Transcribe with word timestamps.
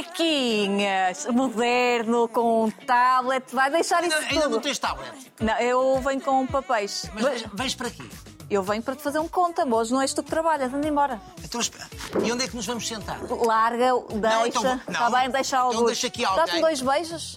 Mariquinhas, 0.00 1.26
moderno, 1.26 2.28
com 2.28 2.64
um 2.64 2.70
tablet, 2.70 3.44
vai 3.52 3.70
deixar 3.70 4.02
isso 4.04 4.14
Ainda, 4.14 4.26
ainda 4.28 4.42
tudo. 4.42 4.52
não 4.52 4.60
tens 4.60 4.78
tablet. 4.78 5.12
Não, 5.40 5.54
eu 5.58 6.00
venho 6.00 6.20
com 6.20 6.46
papéis. 6.46 7.10
Mas 7.14 7.24
vens, 7.24 7.44
vens 7.52 7.74
para 7.74 7.88
aqui. 7.88 8.10
Eu 8.50 8.62
venho 8.62 8.82
para 8.82 8.96
te 8.96 9.02
fazer 9.02 9.18
um 9.20 9.28
conta, 9.28 9.64
hoje 9.64 9.92
não 9.92 10.00
és 10.00 10.12
tu 10.12 10.22
que 10.24 10.30
trabalhas, 10.30 10.72
anda 10.74 10.86
embora. 10.88 11.20
Então, 11.44 11.60
espera. 11.60 11.86
E 12.24 12.32
onde 12.32 12.44
é 12.44 12.48
que 12.48 12.56
nos 12.56 12.66
vamos 12.66 12.86
sentar? 12.88 13.18
Larga, 13.28 13.92
deixa, 14.12 14.48
então 14.48 14.62
vou- 14.62 14.74
está 14.88 15.10
não. 15.10 15.18
bem, 15.18 15.30
deixa 15.30 15.56
Então 15.56 15.68
alguns. 15.68 15.86
deixa 15.86 16.06
aqui 16.08 16.22
Dá-te 16.22 16.38
alguém. 16.40 16.60
dois 16.60 16.80
beijos, 16.82 17.36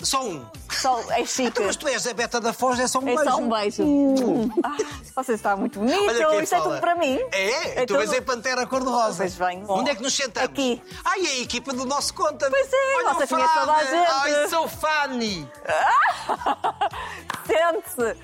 Só 0.00 0.22
um. 0.24 0.44
só, 0.70 1.00
é 1.10 1.24
chique. 1.24 1.42
Então, 1.48 1.64
mas 1.66 1.76
tu 1.76 1.88
és 1.88 2.06
a 2.06 2.14
beta 2.14 2.40
da 2.40 2.52
Foz, 2.52 2.78
é 2.78 2.86
só 2.86 2.98
um 3.00 3.08
É 3.08 3.16
beijo. 3.16 3.24
só 3.24 3.36
um 3.38 3.48
beijo. 3.48 3.82
Hum. 3.82 4.48
Ah, 4.62 4.76
você 5.16 5.32
está 5.34 5.56
muito 5.56 5.78
bonito, 5.80 5.98
Olha 6.00 6.42
isto 6.42 6.54
é 6.54 6.58
fala. 6.58 6.70
tudo 6.70 6.80
para 6.80 6.94
mim. 6.94 7.18
É? 7.32 7.82
É 7.82 7.86
tu 7.86 7.96
tudo- 7.98 8.14
em 8.14 8.22
Pantera 8.22 8.66
cor-de-rosa. 8.66 9.18
Pois 9.18 9.34
bem. 9.34 9.64
Onde 9.68 9.90
é 9.90 9.94
que 9.94 10.02
nos 10.02 10.14
sentamos? 10.14 10.50
Aqui. 10.50 10.80
Ai, 11.04 11.26
é 11.26 11.30
a 11.30 11.38
equipa 11.40 11.72
do 11.72 11.84
nosso 11.84 12.14
conta. 12.14 12.48
Pois 12.48 12.72
é, 12.72 12.96
Olha 12.96 13.14
você 13.14 13.26
conhece 13.26 13.54
toda 13.58 13.72
a 13.72 13.84
gente. 13.84 14.10
Ai, 14.10 14.48
sou 14.48 14.68
funny. 14.68 15.48
Sente-se. 17.46 18.16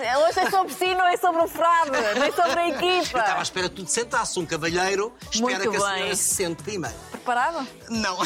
Hoje 0.00 0.40
é 0.40 0.50
sobre 0.50 0.72
si, 0.72 0.94
não 0.94 1.06
é 1.06 1.16
sobre 1.18 1.42
o 1.42 1.46
frade, 1.48 1.90
nem 1.90 2.00
sobre 2.00 2.18
a 2.18 2.24
Eu 2.24 2.28
estava 2.30 2.60
à 2.60 2.68
equipa. 2.68 3.42
espera 3.42 3.68
que 3.68 3.74
tu 3.76 3.84
te 3.84 3.92
sentasses. 3.92 4.36
Um 4.36 4.46
cavalheiro 4.46 5.12
espera 5.30 5.42
Muito 5.42 5.60
que 5.60 5.68
a 5.68 5.70
bem. 5.70 5.80
senhora 5.80 6.16
se 6.16 6.34
sente 6.34 6.62
primeiro. 6.62 6.96
Preparado? 7.10 7.66
Não. 7.90 8.16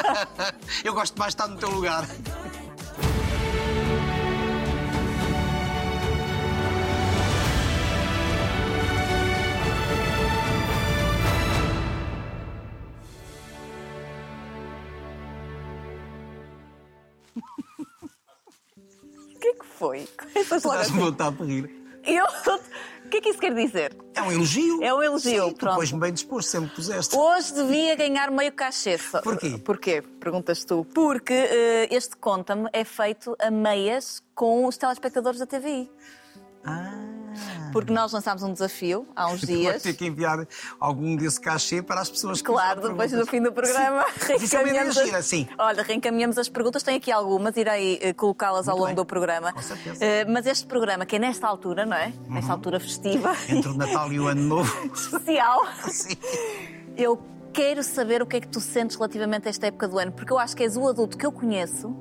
Eu 0.82 0.94
gosto 0.94 1.18
mais 1.18 1.34
de 1.34 1.42
estar 1.42 1.48
no 1.52 1.58
teu 1.58 1.68
lugar. 1.68 2.06
Foi? 19.78 20.08
Estás-me 20.34 20.76
assim. 20.76 20.98
vontade 20.98 21.36
de 21.36 21.44
rir. 21.44 21.70
Eu... 22.04 22.24
O 23.04 23.08
que 23.08 23.18
é 23.18 23.20
que 23.20 23.28
isso 23.28 23.38
quer 23.38 23.54
dizer? 23.54 23.96
É 24.14 24.22
um 24.22 24.32
elogio. 24.32 24.82
É 24.82 24.92
um 24.92 25.02
elogio, 25.02 25.48
Sim, 25.48 25.54
pronto. 25.54 25.76
pôs-me 25.76 26.00
bem 26.00 26.12
disposto, 26.12 26.48
sempre 26.48 26.70
puseste. 26.74 27.14
Hoje 27.14 27.54
devia 27.54 27.94
ganhar 27.94 28.30
meio 28.30 28.50
cachê. 28.50 28.98
Porquê? 29.22 29.58
Porquê? 29.58 30.02
Perguntas 30.18 30.64
tu. 30.64 30.84
Porque 30.92 31.32
eh, 31.32 31.88
este 31.90 32.16
conta-me 32.16 32.68
é 32.72 32.82
feito 32.82 33.36
a 33.38 33.50
meias 33.50 34.22
com 34.34 34.66
os 34.66 34.76
telespectadores 34.76 35.38
da 35.38 35.46
TVI. 35.46 35.90
Ah. 36.64 37.23
Porque 37.72 37.92
nós 37.92 38.12
lançámos 38.12 38.42
um 38.42 38.52
desafio 38.52 39.06
há 39.14 39.28
uns 39.28 39.40
Vou 39.44 39.56
dias. 39.56 39.82
ter 39.82 39.94
que 39.94 40.06
enviar 40.06 40.46
algum 40.78 41.16
desse 41.16 41.40
cachê 41.40 41.82
para 41.82 42.00
as 42.00 42.10
pessoas 42.10 42.40
que 42.40 42.46
Claro, 42.46 42.80
depois 42.88 43.10
do 43.12 43.26
fim 43.26 43.40
do 43.42 43.52
programa 43.52 44.04
Isso 44.40 44.56
é 44.56 44.62
uma 44.62 45.18
as... 45.18 45.26
sim. 45.26 45.48
Olha, 45.58 45.82
reencaminhamos 45.82 46.38
as 46.38 46.48
perguntas, 46.48 46.82
tem 46.82 46.96
aqui 46.96 47.10
algumas, 47.10 47.56
irei 47.56 47.98
eh, 48.00 48.12
colocá-las 48.12 48.68
ao 48.68 48.76
longo 48.76 48.86
bem. 48.88 48.94
do 48.94 49.04
programa. 49.04 49.52
Com 49.52 49.62
certeza. 49.62 50.04
Eh, 50.04 50.24
mas 50.26 50.46
este 50.46 50.66
programa, 50.66 51.04
que 51.06 51.16
é 51.16 51.18
nesta 51.18 51.46
altura, 51.46 51.84
não 51.86 51.96
é? 51.96 52.12
Nesta 52.28 52.52
altura 52.52 52.78
festiva, 52.80 53.34
Entre 53.48 53.70
o 53.70 53.74
Natal 53.74 54.12
e 54.12 54.20
o 54.20 54.26
Ano 54.28 54.42
Novo. 54.42 54.74
especial, 54.94 55.66
Sim. 55.88 56.16
eu 56.96 57.20
quero 57.52 57.82
saber 57.82 58.20
o 58.22 58.26
que 58.26 58.36
é 58.36 58.40
que 58.40 58.48
tu 58.48 58.60
sentes 58.60 58.96
relativamente 58.96 59.46
a 59.46 59.50
esta 59.50 59.66
época 59.66 59.86
do 59.88 59.98
ano, 59.98 60.12
porque 60.12 60.32
eu 60.32 60.38
acho 60.38 60.56
que 60.56 60.62
és 60.62 60.76
o 60.76 60.88
adulto 60.88 61.16
que 61.16 61.24
eu 61.24 61.32
conheço 61.32 61.94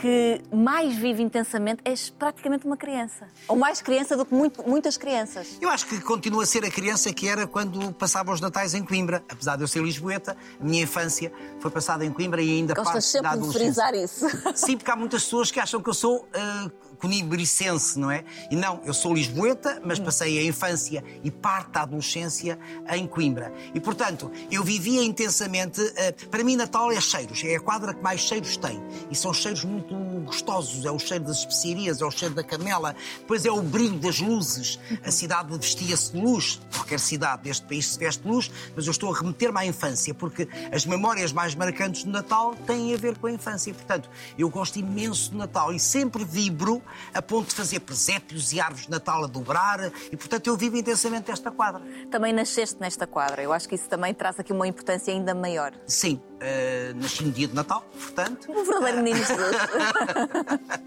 que 0.00 0.40
mais 0.54 0.94
vive 0.94 1.22
intensamente, 1.22 1.80
és 1.84 2.08
praticamente 2.08 2.64
uma 2.64 2.76
criança. 2.76 3.26
Ou 3.48 3.56
mais 3.56 3.82
criança 3.82 4.16
do 4.16 4.24
que 4.24 4.32
muito- 4.32 4.62
muitas 4.68 4.96
crianças. 4.96 5.58
Eu 5.60 5.68
acho 5.68 5.86
que 5.86 6.00
continua 6.00 6.44
a 6.44 6.46
ser 6.46 6.64
a 6.64 6.70
criança 6.70 7.12
que 7.12 7.26
era 7.28 7.46
quando 7.46 7.92
passava 7.92 8.32
os 8.32 8.40
Natais 8.40 8.74
em 8.74 8.84
Coimbra. 8.84 9.22
Apesar 9.28 9.56
de 9.56 9.62
eu 9.64 9.68
ser 9.68 9.82
lisboeta, 9.82 10.36
a 10.60 10.64
minha 10.64 10.84
infância 10.84 11.32
foi 11.58 11.70
passada 11.70 12.04
em 12.04 12.12
Coimbra 12.12 12.40
e 12.40 12.48
ainda 12.58 12.74
Gostas 12.74 13.12
parte 13.12 13.22
da 13.22 13.30
sempre 13.32 13.46
de 13.48 13.52
frisar 13.58 13.94
isso. 13.94 14.26
Sim, 14.54 14.76
porque 14.76 14.90
há 14.90 14.96
muitas 14.96 15.24
pessoas 15.24 15.50
que 15.50 15.58
acham 15.58 15.82
que 15.82 15.88
eu 15.90 15.94
sou 15.94 16.18
uh, 16.18 16.70
conibricense, 16.98 17.98
não 17.98 18.10
é? 18.10 18.24
E 18.50 18.56
não, 18.56 18.80
eu 18.84 18.92
sou 18.92 19.14
lisboeta, 19.14 19.80
mas 19.84 19.98
passei 19.98 20.38
a 20.38 20.44
infância 20.44 21.02
e 21.22 21.30
parte 21.30 21.70
da 21.70 21.82
adolescência 21.82 22.58
em 22.90 23.06
Coimbra. 23.06 23.52
E, 23.74 23.80
portanto, 23.80 24.30
eu 24.50 24.62
vivia 24.64 25.02
intensamente... 25.02 25.80
uh, 25.80 26.28
para 26.28 26.42
mim, 26.44 26.56
Natal 26.56 26.90
é 26.92 27.00
cheiros. 27.00 27.42
É 27.44 27.56
a 27.56 27.60
quadra 27.60 27.94
que 27.94 28.02
mais 28.02 28.20
cheiros 28.20 28.56
tem. 28.56 28.82
E 29.10 29.16
são 29.16 29.32
cheiros 29.32 29.64
muito 29.64 29.94
gostosos. 30.24 30.84
É 30.84 30.90
o 30.90 30.98
cheiro 30.98 31.24
das 31.24 31.38
especiarias, 31.38 32.00
é 32.00 32.04
o 32.04 32.10
cheiro 32.10 32.34
da 32.34 32.42
canela. 32.42 32.94
Depois 33.20 33.44
é 33.46 33.50
o 33.50 33.62
brilho 33.62 33.98
das 33.98 34.18
luzes. 34.20 34.78
A 35.04 35.10
cidade 35.10 35.56
vestia-se 35.56 36.12
de 36.12 36.20
luz. 36.20 36.60
Qualquer 36.74 37.00
cidade 37.00 37.42
deste 37.42 37.66
país 37.66 37.86
se 37.86 37.98
veste 37.98 38.22
de 38.22 38.28
luz. 38.28 38.50
Mas 38.74 38.86
eu 38.86 38.90
estou 38.90 39.14
a 39.14 39.18
remeter-me 39.18 39.58
à 39.58 39.66
infância, 39.66 40.12
porque 40.14 40.48
as 40.72 40.84
memórias 40.84 41.32
mais 41.32 41.54
marcantes 41.54 42.04
do 42.04 42.10
Natal 42.10 42.54
têm 42.66 42.94
a 42.94 42.96
ver 42.96 43.16
com 43.18 43.26
a 43.26 43.32
infância. 43.32 43.72
Portanto, 43.72 44.10
eu 44.36 44.48
gosto 44.48 44.78
imenso 44.78 45.30
do 45.30 45.38
Natal 45.38 45.72
e 45.72 45.78
sempre 45.78 46.24
vibro 46.24 46.82
a 47.12 47.22
ponto 47.22 47.48
de 47.48 47.54
fazer 47.54 47.80
presépios 47.80 48.52
e 48.52 48.60
árvores 48.60 48.86
de 48.86 48.90
Natal 48.90 49.24
a 49.24 49.26
dobrar. 49.26 49.92
E, 50.10 50.16
portanto, 50.16 50.46
eu 50.46 50.56
vivo 50.56 50.76
intensamente 50.76 51.30
esta 51.30 51.50
quadra. 51.50 51.82
Também 52.10 52.32
nasceste 52.32 52.76
nesta 52.80 53.06
quadra. 53.06 53.42
Eu 53.42 53.52
acho 53.52 53.68
que 53.68 53.74
isso 53.74 53.88
também 53.88 54.14
traz 54.14 54.38
aqui 54.38 54.52
uma 54.52 54.66
importância 54.66 55.12
ainda 55.12 55.34
maior. 55.34 55.72
Sim, 55.86 56.20
eh, 56.40 56.92
nasci 56.96 57.24
no 57.24 57.30
dia 57.32 57.48
de 57.48 57.54
Natal, 57.54 57.84
portanto. 57.92 58.50
Um 58.50 58.64
verdadeiro 58.64 59.02
menino 59.02 59.18
Jesus. 59.24 59.56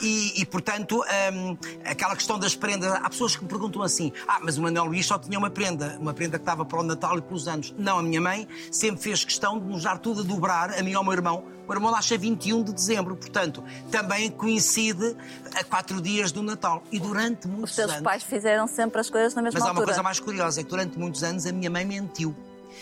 E, 0.00 0.40
e, 0.40 0.46
portanto, 0.46 1.02
hum, 1.32 1.56
aquela 1.84 2.14
questão 2.14 2.38
das 2.38 2.54
prendas, 2.54 2.90
há 2.92 3.10
pessoas 3.10 3.36
que 3.36 3.42
me 3.42 3.48
perguntam 3.48 3.82
assim: 3.82 4.12
ah, 4.26 4.38
mas 4.42 4.56
o 4.56 4.62
Manuel 4.62 4.84
Luís 4.84 5.04
só 5.04 5.18
tinha 5.18 5.36
uma 5.38 5.50
prenda, 5.50 5.96
uma 6.00 6.14
prenda 6.14 6.38
que 6.38 6.42
estava 6.42 6.64
para 6.64 6.78
o 6.80 6.82
Natal 6.82 7.18
e 7.18 7.20
para 7.22 7.34
os 7.34 7.48
anos. 7.48 7.74
Não, 7.76 7.98
a 7.98 8.02
minha 8.02 8.20
mãe 8.20 8.46
sempre 8.70 9.02
fez 9.02 9.24
questão 9.24 9.58
de 9.58 9.66
nos 9.66 9.82
dar 9.82 9.98
tudo 9.98 10.20
a 10.20 10.24
dobrar, 10.24 10.72
a 10.78 10.82
mim 10.82 10.92
e 10.92 10.94
ao 10.94 11.02
meu 11.04 11.12
irmão. 11.12 11.44
O 11.64 11.68
meu 11.68 11.76
irmão 11.76 11.90
nasce 11.90 12.14
a 12.14 12.16
21 12.16 12.62
de 12.62 12.72
dezembro, 12.72 13.14
portanto, 13.16 13.62
também 13.90 14.30
coincide 14.30 15.16
a 15.54 15.64
quatro 15.64 16.00
dias 16.00 16.32
do 16.32 16.42
Natal. 16.42 16.82
E 16.90 16.98
durante 16.98 17.46
muitos 17.46 17.70
Os 17.70 17.76
teus 17.76 17.90
anos. 17.90 18.02
pais 18.02 18.22
fizeram 18.22 18.66
sempre 18.66 19.00
as 19.00 19.10
coisas 19.10 19.34
na 19.34 19.42
mesma 19.42 19.58
Mas 19.58 19.62
há 19.68 19.72
uma 19.72 19.72
altura. 19.72 19.86
coisa 19.88 20.02
mais 20.02 20.20
curiosa: 20.20 20.60
é 20.60 20.64
que 20.64 20.70
durante 20.70 20.98
muitos 20.98 21.22
anos 21.22 21.44
a 21.44 21.52
minha 21.52 21.68
mãe 21.68 21.84
mentiu. 21.84 22.34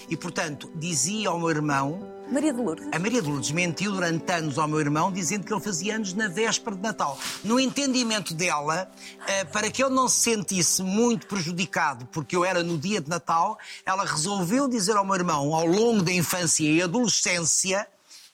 E, 0.08 0.16
portanto, 0.16 0.70
dizia 0.74 1.30
ao 1.30 1.38
meu 1.38 1.50
irmão 1.50 2.15
Maria 2.30 2.52
de 2.52 2.60
Lourdes. 2.60 2.88
a 2.90 2.98
Maria 2.98 3.22
de 3.22 3.28
Lourdes 3.28 3.52
mentiu 3.52 3.92
durante 3.92 4.32
anos 4.32 4.58
ao 4.58 4.66
meu 4.66 4.80
irmão, 4.80 5.12
dizendo 5.12 5.44
que 5.44 5.52
ele 5.52 5.60
fazia 5.60 5.94
anos 5.94 6.12
na 6.12 6.28
véspera 6.28 6.74
de 6.74 6.82
Natal. 6.82 7.18
No 7.44 7.60
entendimento 7.60 8.34
dela, 8.34 8.90
eh, 9.28 9.44
para 9.44 9.70
que 9.70 9.82
ele 9.82 9.94
não 9.94 10.08
se 10.08 10.20
sentisse 10.22 10.82
muito 10.82 11.26
prejudicado, 11.26 12.06
porque 12.06 12.34
eu 12.34 12.44
era 12.44 12.62
no 12.62 12.76
dia 12.76 13.00
de 13.00 13.08
Natal, 13.08 13.58
ela 13.84 14.04
resolveu 14.04 14.68
dizer 14.68 14.96
ao 14.96 15.04
meu 15.04 15.14
irmão, 15.14 15.54
ao 15.54 15.66
longo 15.66 16.02
da 16.02 16.12
infância 16.12 16.64
e 16.64 16.82
adolescência, 16.82 17.86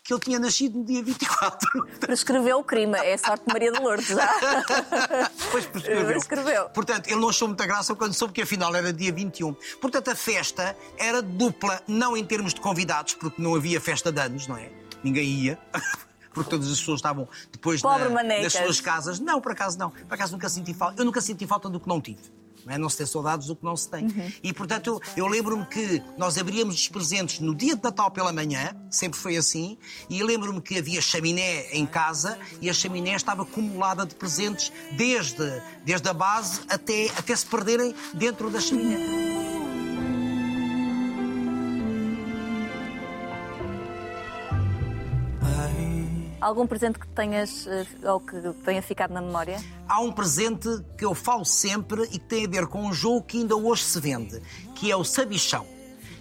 que 0.04 0.12
ele 0.12 0.20
tinha 0.20 0.38
nascido 0.38 0.78
no 0.78 0.84
dia 0.84 1.02
24. 1.02 1.86
Prescreveu 2.00 2.58
o 2.58 2.64
crime. 2.64 2.98
É 2.98 3.16
sorte 3.16 3.46
de 3.46 3.52
Maria 3.52 3.70
de 3.72 3.78
Lourdes, 3.80 4.08
já. 4.08 4.26
Depois 5.38 5.66
prescreveu. 5.66 6.06
Prescreveu. 6.06 6.68
Portanto, 6.70 7.06
ele 7.06 7.20
não 7.20 7.28
achou 7.28 7.46
muita 7.46 7.64
graça 7.66 7.94
quando 7.94 8.12
soube 8.12 8.34
que 8.34 8.42
afinal 8.42 8.74
era 8.74 8.92
dia 8.92 9.12
21. 9.12 9.54
Portanto, 9.80 10.10
a 10.10 10.14
festa 10.16 10.76
era 10.98 11.22
dupla, 11.22 11.80
não 11.86 12.16
em 12.16 12.24
termos 12.24 12.52
de 12.52 12.60
convidados, 12.60 13.14
porque 13.14 13.40
não 13.40 13.54
havia 13.54 13.80
festa 13.80 14.10
de 14.10 14.20
anos, 14.20 14.46
não 14.48 14.56
é? 14.56 14.70
Ninguém 15.04 15.24
ia. 15.24 15.58
Porque 16.34 16.48
todas 16.48 16.66
as 16.72 16.78
pessoas 16.78 16.96
estavam 17.00 17.28
depois 17.52 17.82
na- 17.98 18.06
nas 18.44 18.54
suas 18.64 18.80
casas. 18.80 19.20
Não, 19.20 19.38
por 19.38 19.52
acaso 19.52 19.78
não. 19.78 19.90
Por 19.90 20.14
acaso 20.14 20.32
nunca 20.32 20.48
senti 20.48 20.72
falta. 20.72 20.98
Eu 21.02 21.04
nunca 21.04 21.20
senti 21.20 21.46
falta 21.46 21.69
do 21.69 21.78
que 21.78 21.86
não 21.86 22.00
tive. 22.00 22.22
Não, 22.65 22.75
é? 22.75 22.78
não 22.78 22.89
se 22.89 22.99
tem 22.99 23.06
saudades 23.06 23.47
do 23.47 23.56
que 23.56 23.65
não 23.65 23.77
se 23.77 23.89
tem. 23.89 24.05
Uhum. 24.05 24.33
E, 24.43 24.53
portanto, 24.53 24.87
eu, 24.87 25.00
eu 25.17 25.27
lembro-me 25.27 25.65
que 25.67 26.03
nós 26.17 26.39
abríamos 26.39 26.75
os 26.75 26.89
presentes 26.89 27.41
no 27.41 27.55
dia 27.55 27.77
de 27.77 27.83
Natal 27.83 28.11
pela 28.11 28.33
manhã, 28.33 28.75
sempre 28.91 29.19
foi 29.19 29.37
assim, 29.37 29.77
e 30.09 30.23
lembro-me 30.23 30.61
que 30.61 30.78
havia 30.78 31.00
chaminé 31.00 31.67
em 31.73 31.87
casa 31.87 32.39
e 32.61 32.69
a 32.69 32.73
chaminé 32.73 33.15
estava 33.15 33.43
acumulada 33.43 34.06
de 34.06 34.15
presentes 34.15 34.73
desde, 34.97 35.62
desde 35.84 36.09
a 36.09 36.12
base 36.12 36.61
até, 36.69 37.06
até 37.17 37.34
se 37.34 37.47
perderem 37.47 37.95
dentro 38.15 38.50
da 38.50 38.61
chaminé. 38.61 39.62
Algum 46.43 46.67
presente 46.67 46.99
que 46.99 47.06
tenhas 47.06 47.69
eh, 47.69 47.87
ou 48.03 48.19
que 48.19 48.35
tenha 48.65 48.83
ficado 48.83 49.15
na 49.15 49.23
memória? 49.23 49.62
Há 49.89 50.00
um 50.00 50.11
presente 50.11 50.69
que 50.99 51.05
eu 51.05 51.15
falo 51.15 51.44
sempre 51.44 52.03
e 52.06 52.19
que 52.19 52.27
tem 52.27 52.44
a 52.44 52.49
ver 52.49 52.67
com 52.67 52.85
um 52.85 52.93
jogo 52.93 53.23
que 53.23 53.39
ainda 53.39 53.55
hoje 53.55 53.85
se 53.85 54.00
vende, 54.00 54.43
que 54.75 54.91
é 54.91 54.97
o 54.97 55.05
sabichão. 55.05 55.65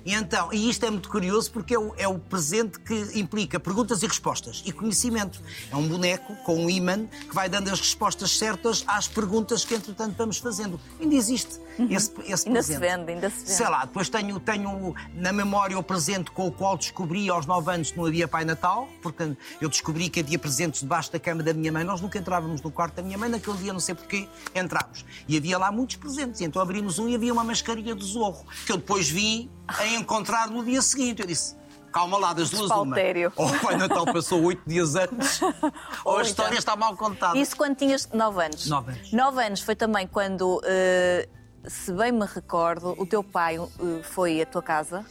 E, 0.05 0.13
então, 0.13 0.53
e 0.53 0.69
isto 0.69 0.85
é 0.85 0.91
muito 0.91 1.09
curioso 1.09 1.51
porque 1.51 1.73
é 1.73 1.79
o, 1.79 1.93
é 1.97 2.07
o 2.07 2.19
presente 2.19 2.79
que 2.79 3.19
implica 3.19 3.59
perguntas 3.59 4.03
e 4.03 4.07
respostas 4.07 4.61
e 4.63 4.71
conhecimento. 4.71 5.41
É 5.71 5.75
um 5.75 5.87
boneco 5.87 6.35
com 6.43 6.65
um 6.65 6.69
imã 6.69 7.07
que 7.07 7.33
vai 7.33 7.49
dando 7.49 7.69
as 7.69 7.79
respostas 7.79 8.37
certas 8.37 8.83
às 8.85 9.07
perguntas 9.07 9.65
que, 9.65 9.73
entretanto, 9.73 10.15
vamos 10.15 10.37
fazendo. 10.37 10.79
Ainda 10.99 11.15
existe 11.15 11.59
esse, 11.89 12.11
esse 12.25 12.47
Uhum. 12.47 12.53
Ainda 12.55 12.63
se 12.63 12.73
presente. 12.73 12.79
vende, 12.79 13.11
ainda 13.11 13.29
se 13.29 13.37
vende. 13.37 13.49
Sei 13.51 13.67
lá, 13.69 13.85
depois 13.85 14.09
tenho, 14.09 14.39
tenho 14.39 14.95
na 15.13 15.31
memória 15.31 15.77
o 15.77 15.83
presente 15.83 16.31
com 16.31 16.47
o 16.47 16.51
qual 16.51 16.77
descobri 16.77 17.29
aos 17.29 17.45
9 17.45 17.71
anos 17.71 17.91
que 17.91 17.97
não 17.97 18.05
havia 18.05 18.27
Pai 18.27 18.45
Natal, 18.45 18.87
porque 19.01 19.35
eu 19.59 19.69
descobri 19.69 20.09
que 20.09 20.19
havia 20.19 20.37
presentes 20.39 20.81
debaixo 20.81 21.11
da 21.11 21.19
cama 21.19 21.41
da 21.43 21.53
minha 21.53 21.71
mãe. 21.71 21.83
Nós 21.83 22.01
nunca 22.01 22.17
entrávamos 22.17 22.61
no 22.61 22.71
quarto 22.71 22.95
da 22.95 23.01
minha 23.03 23.17
mãe, 23.17 23.29
naquele 23.29 23.57
dia, 23.57 23.73
não 23.73 23.79
sei 23.79 23.95
porquê, 23.95 24.27
entrámos. 24.55 25.05
E 25.27 25.37
havia 25.37 25.57
lá 25.57 25.71
muitos 25.71 25.95
presentes. 25.95 26.41
Então 26.41 26.61
abrimos 26.61 26.99
um 26.99 27.07
e 27.07 27.15
havia 27.15 27.31
uma 27.33 27.43
mascarinha 27.43 27.95
de 27.95 28.03
zorro, 28.05 28.45
que 28.65 28.71
eu 28.71 28.77
depois 28.77 29.09
vi 29.09 29.49
a 29.67 29.87
encontrar 29.87 30.49
no 30.49 30.63
dia 30.63 30.81
seguinte. 30.81 31.21
Eu 31.21 31.27
disse. 31.27 31.55
calma 31.91 32.17
lá, 32.17 32.31
das 32.33 32.49
duas 32.49 32.71
uma. 32.71 32.95
Despautério. 32.95 33.33
Ou 33.35 33.47
o 33.47 33.59
Pai 33.59 33.75
Natal 33.75 34.05
passou 34.05 34.41
oito 34.43 34.61
dias 34.65 34.95
antes, 34.95 35.41
ou 35.41 35.51
Ou 36.13 36.17
a 36.19 36.21
história 36.21 36.49
então- 36.51 36.57
está 36.59 36.75
mal 36.75 36.95
contada. 36.95 37.37
Isso 37.37 37.55
quando 37.57 37.75
tinhas 37.75 38.07
9 38.13 38.45
anos. 38.45 38.65
Nove 38.67 38.91
anos. 38.93 39.11
9 39.11 39.43
anos 39.45 39.59
foi 39.61 39.75
também 39.75 40.07
quando, 40.07 40.61
eh, 40.63 41.27
se 41.67 41.93
bem 41.93 42.11
me 42.11 42.25
recordo, 42.25 42.95
o 42.97 43.05
teu 43.05 43.23
pai 43.23 43.57
eh, 43.57 44.03
foi 44.03 44.41
à 44.41 44.45
tua 44.45 44.61
casa, 44.61 45.05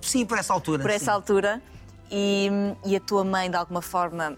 Sim, 0.00 0.24
por 0.26 0.38
essa 0.38 0.52
altura. 0.52 0.82
por 0.82 0.90
essa 0.90 1.06
sim. 1.06 1.10
altura, 1.10 1.62
e, 2.10 2.48
e 2.84 2.96
a 2.96 3.00
tua 3.00 3.24
mãe, 3.24 3.50
de 3.50 3.56
alguma 3.56 3.82
forma, 3.82 4.36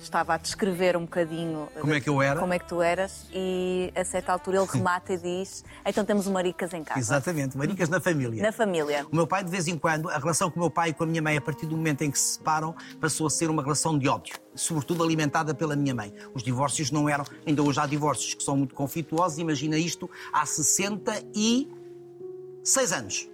estava 0.00 0.34
a 0.34 0.36
descrever 0.36 0.96
um 0.96 1.02
bocadinho 1.02 1.68
Como 1.80 1.92
é 1.94 2.00
que 2.00 2.08
eu 2.08 2.20
era? 2.22 2.38
como 2.40 2.52
é 2.52 2.58
que 2.58 2.66
tu 2.68 2.80
eras, 2.82 3.26
e 3.32 3.92
a 3.94 4.04
certa 4.04 4.32
altura 4.32 4.58
ele 4.58 4.66
remata 4.72 5.12
e 5.12 5.18
diz: 5.18 5.64
Então 5.84 6.04
temos 6.04 6.26
maricas 6.28 6.72
em 6.72 6.82
casa. 6.84 6.98
Exatamente, 7.00 7.56
maricas 7.58 7.88
na 7.88 8.00
família. 8.00 8.42
Na 8.42 8.52
família. 8.52 9.06
O 9.10 9.14
meu 9.16 9.26
pai, 9.26 9.42
de 9.44 9.50
vez 9.50 9.66
em 9.68 9.76
quando, 9.78 10.08
a 10.10 10.18
relação 10.18 10.50
com 10.50 10.56
o 10.58 10.62
meu 10.62 10.70
pai 10.70 10.90
e 10.90 10.94
com 10.94 11.04
a 11.04 11.06
minha 11.06 11.22
mãe, 11.22 11.36
a 11.36 11.40
partir 11.40 11.66
do 11.66 11.76
momento 11.76 12.02
em 12.02 12.10
que 12.10 12.18
se 12.18 12.34
separam, 12.34 12.74
passou 13.00 13.26
a 13.26 13.30
ser 13.30 13.48
uma 13.50 13.62
relação 13.62 13.98
de 13.98 14.08
ódio, 14.08 14.36
sobretudo 14.54 15.02
alimentada 15.02 15.54
pela 15.54 15.74
minha 15.76 15.94
mãe. 15.94 16.12
Os 16.34 16.42
divórcios 16.42 16.90
não 16.90 17.08
eram, 17.08 17.24
ainda 17.46 17.62
hoje 17.62 17.80
há 17.80 17.86
divórcios 17.86 18.34
que 18.34 18.42
são 18.42 18.56
muito 18.56 18.74
conflituosos, 18.74 19.38
imagina 19.38 19.76
isto 19.78 20.10
há 20.32 20.44
66 20.46 22.92
anos. 22.92 23.28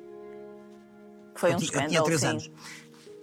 Foi 1.34 1.50
eu, 1.50 1.54
um 1.54 1.58
ti- 1.58 1.64
eu 1.66 1.70
tinha 1.72 1.84
escândalo. 1.86 2.04
3 2.06 2.20
sim. 2.20 2.26
anos. 2.28 2.50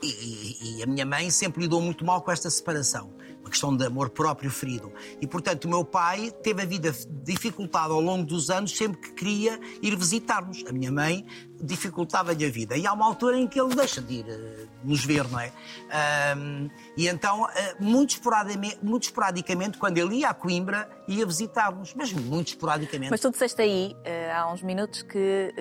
E, 0.04 0.08
e- 0.08 0.80
e 0.80 0.84
a 0.84 0.88
minha 0.88 1.06
mãe 1.06 1.30
sempre 1.30 1.62
lidou 1.62 1.80
muito 1.82 2.04
mal 2.04 2.22
com 2.22 2.32
esta 2.32 2.50
separação. 2.50 3.12
Uma 3.42 3.50
questão 3.50 3.76
de 3.76 3.86
amor 3.86 4.10
próprio 4.10 4.50
ferido. 4.50 4.92
E, 5.20 5.28
portanto, 5.28 5.66
o 5.66 5.70
meu 5.70 5.84
pai 5.84 6.32
teve 6.44 6.62
a 6.62 6.66
vida 6.66 6.96
dificultada 7.24 7.94
ao 7.94 8.00
longo 8.00 8.24
dos 8.24 8.50
anos 8.50 8.76
sempre 8.78 9.02
que 9.02 9.12
queria 9.14 9.60
ir 9.82 9.96
visitar-nos. 9.96 10.64
A 10.68 10.72
minha 10.72 10.92
mãe 10.92 11.26
dificultava-lhe 11.62 12.46
a 12.46 12.50
vida. 12.50 12.76
E 12.76 12.86
há 12.88 12.94
uma 12.94 13.06
altura 13.06 13.38
em 13.38 13.48
que 13.48 13.60
ele 13.60 13.76
deixa 13.76 14.02
de 14.02 14.16
ir 14.16 14.26
eh, 14.28 14.66
nos 14.84 15.06
ver, 15.06 15.28
não 15.30 15.40
é? 15.40 15.52
Ahm, 15.92 16.70
e 16.98 17.08
então, 17.08 17.48
eh, 17.50 17.76
muito, 17.80 18.12
esporadicamente, 18.12 18.80
muito 18.82 19.04
esporadicamente, 19.04 19.78
quando 19.78 19.98
ele 19.98 20.18
ia 20.18 20.30
a 20.30 20.34
Coimbra, 20.34 20.90
ia 21.08 21.26
visitar-nos. 21.26 21.94
Mas 21.94 22.12
muito 22.12 22.50
esporadicamente. 22.50 23.12
Mas 23.12 23.20
tu 23.20 23.30
disseste 23.30 23.62
aí, 23.62 23.96
eh, 24.04 24.32
há 24.32 24.52
uns 24.52 24.62
minutos, 24.62 25.04
que 25.04 25.54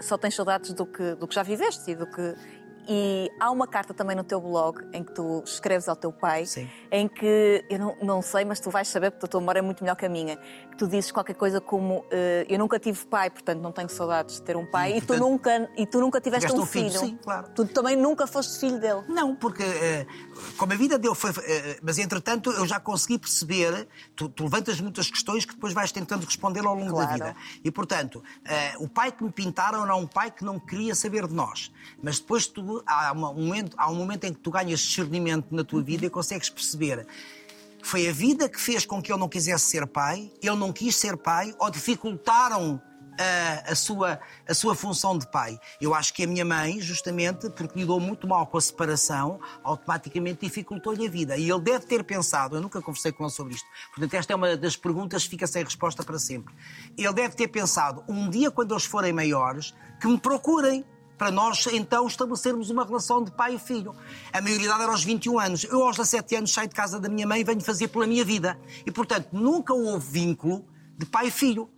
só 0.00 0.18
tens 0.18 0.34
saudades 0.34 0.72
do 0.72 0.84
que, 0.84 1.14
do 1.14 1.28
que 1.28 1.34
já 1.34 1.42
viveste 1.42 1.90
e 1.90 1.94
do 1.94 2.06
que. 2.06 2.34
E 2.88 3.30
há 3.38 3.50
uma 3.50 3.66
carta 3.66 3.94
também 3.94 4.16
no 4.16 4.24
teu 4.24 4.40
blog 4.40 4.80
em 4.92 5.04
que 5.04 5.12
tu 5.12 5.42
escreves 5.44 5.88
ao 5.88 5.94
teu 5.96 6.12
pai, 6.12 6.44
Sim. 6.46 6.68
em 6.90 7.06
que 7.06 7.64
eu 7.70 7.78
não, 7.78 7.96
não 8.02 8.22
sei, 8.22 8.44
mas 8.44 8.58
tu 8.58 8.70
vais 8.70 8.88
saber 8.88 9.10
porque 9.12 9.26
a 9.26 9.28
tua 9.28 9.40
memória 9.40 9.60
é 9.60 9.62
muito 9.62 9.82
melhor 9.84 9.94
que 9.94 10.04
a 10.04 10.08
minha. 10.08 10.36
Que 10.36 10.76
tu 10.76 10.88
dizes 10.88 11.12
qualquer 11.12 11.34
coisa 11.34 11.60
como 11.60 12.04
eh, 12.10 12.44
eu 12.48 12.58
nunca 12.58 12.78
tive 12.78 13.04
pai, 13.06 13.30
portanto 13.30 13.60
não 13.60 13.70
tenho 13.72 13.88
saudades 13.88 14.36
de 14.36 14.42
ter 14.42 14.56
um 14.56 14.66
pai, 14.66 14.92
E, 14.94 14.96
e, 14.96 15.00
tu, 15.00 15.06
portanto, 15.08 15.28
nunca, 15.28 15.70
e 15.76 15.86
tu 15.86 16.00
nunca 16.00 16.20
tiveste 16.20 16.46
tiveste 16.48 16.60
um 16.62 16.66
filho, 16.66 16.90
filho. 16.90 17.00
sim, 17.12 17.18
claro. 17.22 17.48
Tu 17.54 17.66
também 17.66 17.94
nunca 17.96 18.26
foste 18.26 18.58
filho 18.58 18.80
dele. 18.80 19.02
Não, 19.08 19.34
porque 19.36 19.62
eh, 19.62 20.06
como 20.56 20.72
a 20.72 20.76
vida 20.76 20.98
dele 20.98 21.14
foi. 21.14 21.30
eh, 21.44 21.78
mas 21.82 21.98
entretanto 21.98 22.50
eu 22.50 22.66
já 22.66 22.78
consegui 22.80 23.18
perceber. 23.18 23.88
Tu, 24.16 24.28
tu 24.28 24.44
levantas 24.44 24.80
muitas 24.80 25.10
questões 25.10 25.44
que 25.44 25.54
depois 25.54 25.72
vais 25.72 25.90
tentando 25.92 26.24
responder 26.24 26.60
ao 26.66 26.74
longo 26.74 26.92
da 26.98 27.06
Claro. 27.06 27.12
vida. 27.12 27.36
E 27.64 27.70
portanto, 27.70 28.22
eh, 28.44 28.74
o 28.78 28.88
pai 28.88 29.12
que 29.12 29.22
me 29.24 29.30
pintaram 29.30 29.82
era 29.84 29.94
um 29.96 30.06
pai 30.06 30.30
que 30.30 30.44
não 30.44 30.58
queria 30.58 30.94
saber 30.94 31.26
de 31.26 31.34
nós. 31.34 31.70
Mas 32.02 32.18
depois 32.18 32.46
tu, 32.46 32.82
há, 32.86 33.12
uma- 33.12 33.30
um 33.30 33.44
momento, 33.46 33.74
há 33.78 33.90
um 33.90 33.94
momento 33.94 34.24
em 34.24 34.32
que 34.32 34.40
tu 34.40 34.50
ganhas 34.50 34.80
discernimento 34.80 35.46
na 35.54 35.64
tua 35.64 35.82
vida 35.82 36.06
e 36.06 36.10
consegues 36.10 36.48
perceber. 36.50 37.06
que 37.80 37.88
Foi 37.88 38.08
a 38.08 38.12
vida 38.12 38.48
que 38.48 38.60
fez 38.60 38.86
com 38.86 39.02
que 39.02 39.10
ele 39.12 39.18
não 39.18 39.28
quisesse 39.28 39.64
ser 39.66 39.86
pai, 39.88 40.30
ele 40.40 40.54
não 40.56 40.72
quis 40.72 40.94
ser 40.94 41.16
pai, 41.16 41.52
ou 41.58 41.68
dificultaram 41.68 42.80
a, 43.18 43.72
a 43.72 43.74
sua, 43.74 44.20
a 44.48 44.54
sua 44.54 44.74
função 44.74 45.16
de 45.16 45.30
pai. 45.30 45.58
Eu 45.80 45.94
acho 45.94 46.12
que 46.14 46.24
a 46.24 46.26
minha 46.26 46.44
mãe, 46.44 46.80
justamente 46.80 47.50
porque 47.50 47.78
lidou 47.78 48.00
muito 48.00 48.26
mal 48.26 48.46
com 48.46 48.58
a 48.58 48.60
separação, 48.60 49.40
automaticamente 49.62 50.40
dificultou-lhe 50.46 51.06
a 51.06 51.10
vida. 51.10 51.36
E 51.36 51.50
ele 51.50 51.60
deve 51.60 51.86
ter 51.86 52.04
pensado, 52.04 52.56
eu 52.56 52.60
nunca 52.60 52.80
conversei 52.80 53.12
com 53.12 53.24
ele 53.24 53.32
sobre 53.32 53.54
isto, 53.54 53.66
portanto, 53.94 54.14
esta 54.14 54.32
é 54.32 54.36
uma 54.36 54.56
das 54.56 54.76
perguntas 54.76 55.24
que 55.24 55.30
fica 55.30 55.46
sem 55.46 55.64
resposta 55.64 56.02
para 56.02 56.18
sempre. 56.18 56.54
Ele 56.96 57.12
deve 57.12 57.34
ter 57.34 57.48
pensado, 57.48 58.04
um 58.08 58.28
dia, 58.28 58.50
quando 58.50 58.72
eles 58.72 58.84
forem 58.84 59.12
maiores, 59.12 59.74
que 60.00 60.06
me 60.06 60.18
procurem. 60.18 60.84
Para 61.18 61.30
nós, 61.30 61.68
então, 61.68 62.08
estabelecermos 62.08 62.68
uma 62.68 62.84
relação 62.84 63.22
de 63.22 63.30
pai 63.30 63.54
e 63.54 63.58
filho. 63.58 63.94
A 64.32 64.40
maioridade 64.40 64.82
era 64.82 64.90
aos 64.90 65.04
21 65.04 65.38
anos. 65.38 65.62
Eu, 65.62 65.84
aos 65.84 65.96
17 65.96 66.34
anos, 66.34 66.52
saio 66.52 66.68
de 66.68 66.74
casa 66.74 66.98
da 66.98 67.08
minha 67.08 67.24
mãe 67.24 67.42
e 67.42 67.44
venho 67.44 67.60
fazer 67.60 67.86
pela 67.88 68.08
minha 68.08 68.24
vida. 68.24 68.58
E, 68.84 68.90
portanto, 68.90 69.28
nunca 69.30 69.72
houve 69.72 70.04
vínculo 70.10 70.66
de 70.98 71.06
pai 71.06 71.28
e 71.28 71.30
filho 71.30 71.70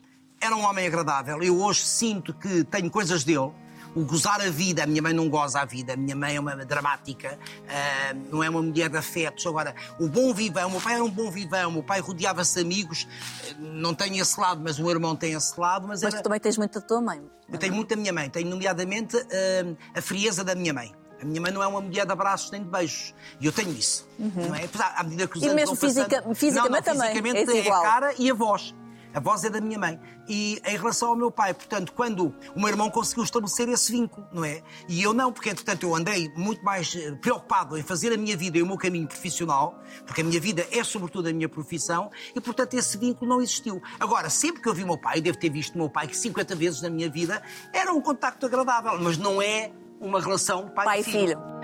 era 0.45 0.55
um 0.57 0.63
homem 0.65 0.87
agradável. 0.87 1.43
Eu 1.43 1.59
hoje 1.61 1.85
sinto 1.85 2.33
que 2.35 2.65
tenho 2.65 2.91
coisas 2.91 3.25
dele. 3.25 3.51
O 3.97 4.05
gozar 4.05 4.41
a 4.41 4.51
vida, 4.51 4.83
a 4.83 4.87
minha 4.89 5.01
mãe 5.01 5.13
não 5.13 5.29
goza 5.29 5.61
a 5.61 5.65
vida, 5.65 5.93
a 5.93 5.97
minha 5.97 6.17
mãe 6.17 6.35
é 6.35 6.41
uma 6.41 6.57
dramática, 6.65 7.39
ah, 7.69 8.13
não 8.29 8.43
é 8.43 8.51
uma 8.51 8.61
mulher 8.61 8.89
de 8.89 8.97
afetos. 8.97 9.47
Agora, 9.47 9.73
o 10.01 10.09
bom 10.09 10.35
vivão, 10.35 10.67
o 10.67 10.71
meu 10.73 10.81
pai 10.81 10.95
era 10.95 11.05
um 11.05 11.09
bom 11.09 11.31
vivão, 11.31 11.69
o 11.69 11.73
meu 11.75 11.83
pai 11.85 12.01
rodeava-se 12.01 12.55
de 12.57 12.61
amigos, 12.63 13.07
eh, 13.49 13.55
não 13.61 13.95
tenho 13.95 14.21
esse 14.21 14.41
lado, 14.41 14.61
mas 14.65 14.81
o 14.81 14.83
meu 14.83 14.91
irmão 14.91 15.15
tem 15.15 15.35
esse 15.35 15.59
lado. 15.61 15.87
Mas, 15.87 16.03
Mas 16.03 16.13
era- 16.13 16.21
tu 16.23 16.25
também 16.25 16.41
tens 16.41 16.59
muito 16.59 16.81
da 16.81 16.85
tua 16.85 17.01
mãe. 17.01 17.23
eu 17.49 17.57
tenho 17.57 17.73
muito 17.73 17.89
da 17.91 17.95
minha 17.95 18.13
mãe, 18.13 18.29
tenho 18.29 18.51
nomeadamente 18.51 19.17
ah, 19.17 19.77
a 19.97 20.03
frieza 20.03 20.43
da 20.43 20.57
minha 20.57 20.75
mãe. 20.75 20.93
A 21.23 21.25
minha 21.25 21.41
mãe 21.41 21.53
não 21.53 21.63
é 21.63 21.67
uma 21.69 21.81
mulher 21.81 22.05
de 22.05 22.11
abraços 22.13 22.51
nem 22.51 22.65
de 22.65 22.69
beijos. 22.69 23.15
E 23.41 23.47
eu 23.47 23.53
tenho 23.53 23.71
isso. 23.71 24.09
Não 24.19 24.57
é? 24.57 24.69
À 24.97 25.05
medida 25.05 25.29
que 25.29 25.37
os 25.39 25.43
Uhum. 25.43 25.49
E 25.49 25.51
anos 25.53 25.55
mesmo 25.71 25.77
vão 25.77 25.89
passando- 25.89 26.05
fisica- 26.11 26.35
fisicamente 26.35 26.69
não, 26.69 26.77
não, 26.77 26.83
também, 26.83 27.09
Fisicamente 27.15 27.39
és 27.39 27.49
é 27.49 27.61
igual. 27.61 27.81
a 27.81 27.85
cara 27.89 28.15
e 28.19 28.29
a 28.29 28.35
voz. 28.35 28.75
A 29.15 29.21
voz 29.21 29.45
é 29.45 29.51
da 29.51 29.61
minha 29.61 29.79
mãe. 29.79 29.99
E 30.29 30.61
em 30.67 30.77
relação 30.77 31.11
ao 31.11 31.17
meu 31.17 31.31
pai, 31.31 31.55
portanto, 31.55 31.93
quando 31.93 32.35
o 32.55 32.61
meu 32.61 32.69
irmão 32.69 32.91
conseguiu 32.91 33.25
estabelecer 33.25 33.69
esse 33.69 33.93
vínculo, 33.93 34.27
não 34.33 34.45
é? 34.45 34.63
E 34.89 35.03
eu 35.03 35.13
não, 35.13 35.33
porque 35.33 35.51
entretanto 35.51 35.87
eu 35.87 35.95
andei 35.95 36.31
muito 36.37 36.65
mais 36.65 36.95
eh, 36.97 37.13
preocupado 37.13 37.79
em 37.79 37.83
fazer 37.83 38.13
a 38.13 38.17
minha 38.17 38.37
vida 38.37 38.59
e 38.59 38.63
o 38.63 38.67
meu 38.67 38.77
caminho 38.77 39.07
profissional, 39.07 39.81
porque 40.05 40.21
a 40.21 40.25
minha 40.25 40.41
vida 40.41 40.67
é 40.71 40.83
sobretudo 40.83 41.29
a 41.29 41.33
minha 41.33 41.49
profissão, 41.49 42.11
e 42.35 42.41
portanto 42.41 42.75
esse 42.75 42.99
vínculo 42.99 43.31
não 43.31 43.41
existiu. 43.41 43.81
Agora, 44.01 44.29
sempre 44.29 44.61
que 44.61 44.69
eu 44.69 44.75
vi 44.75 44.83
o 44.83 44.87
meu 44.87 44.99
pai, 44.99 45.21
devo 45.21 45.39
ter 45.39 45.51
visto 45.51 45.75
o 45.75 45.79
meu 45.79 45.89
pai 45.89 46.09
que 46.09 46.17
50 46.17 46.55
vezes 46.57 46.83
na 46.83 46.91
minha 46.91 47.09
vida, 47.09 47.43
era 47.73 47.93
um 47.93 48.01
contacto 48.01 48.47
agradável, 48.47 48.99
mas 49.01 49.17
não 49.17 49.41
é 49.41 49.71
uma 50.01 50.21
relação 50.21 50.69
pai, 50.69 50.85
Pai 50.85 50.99
e 50.99 51.01
e 51.01 51.05
filho. 51.05 51.64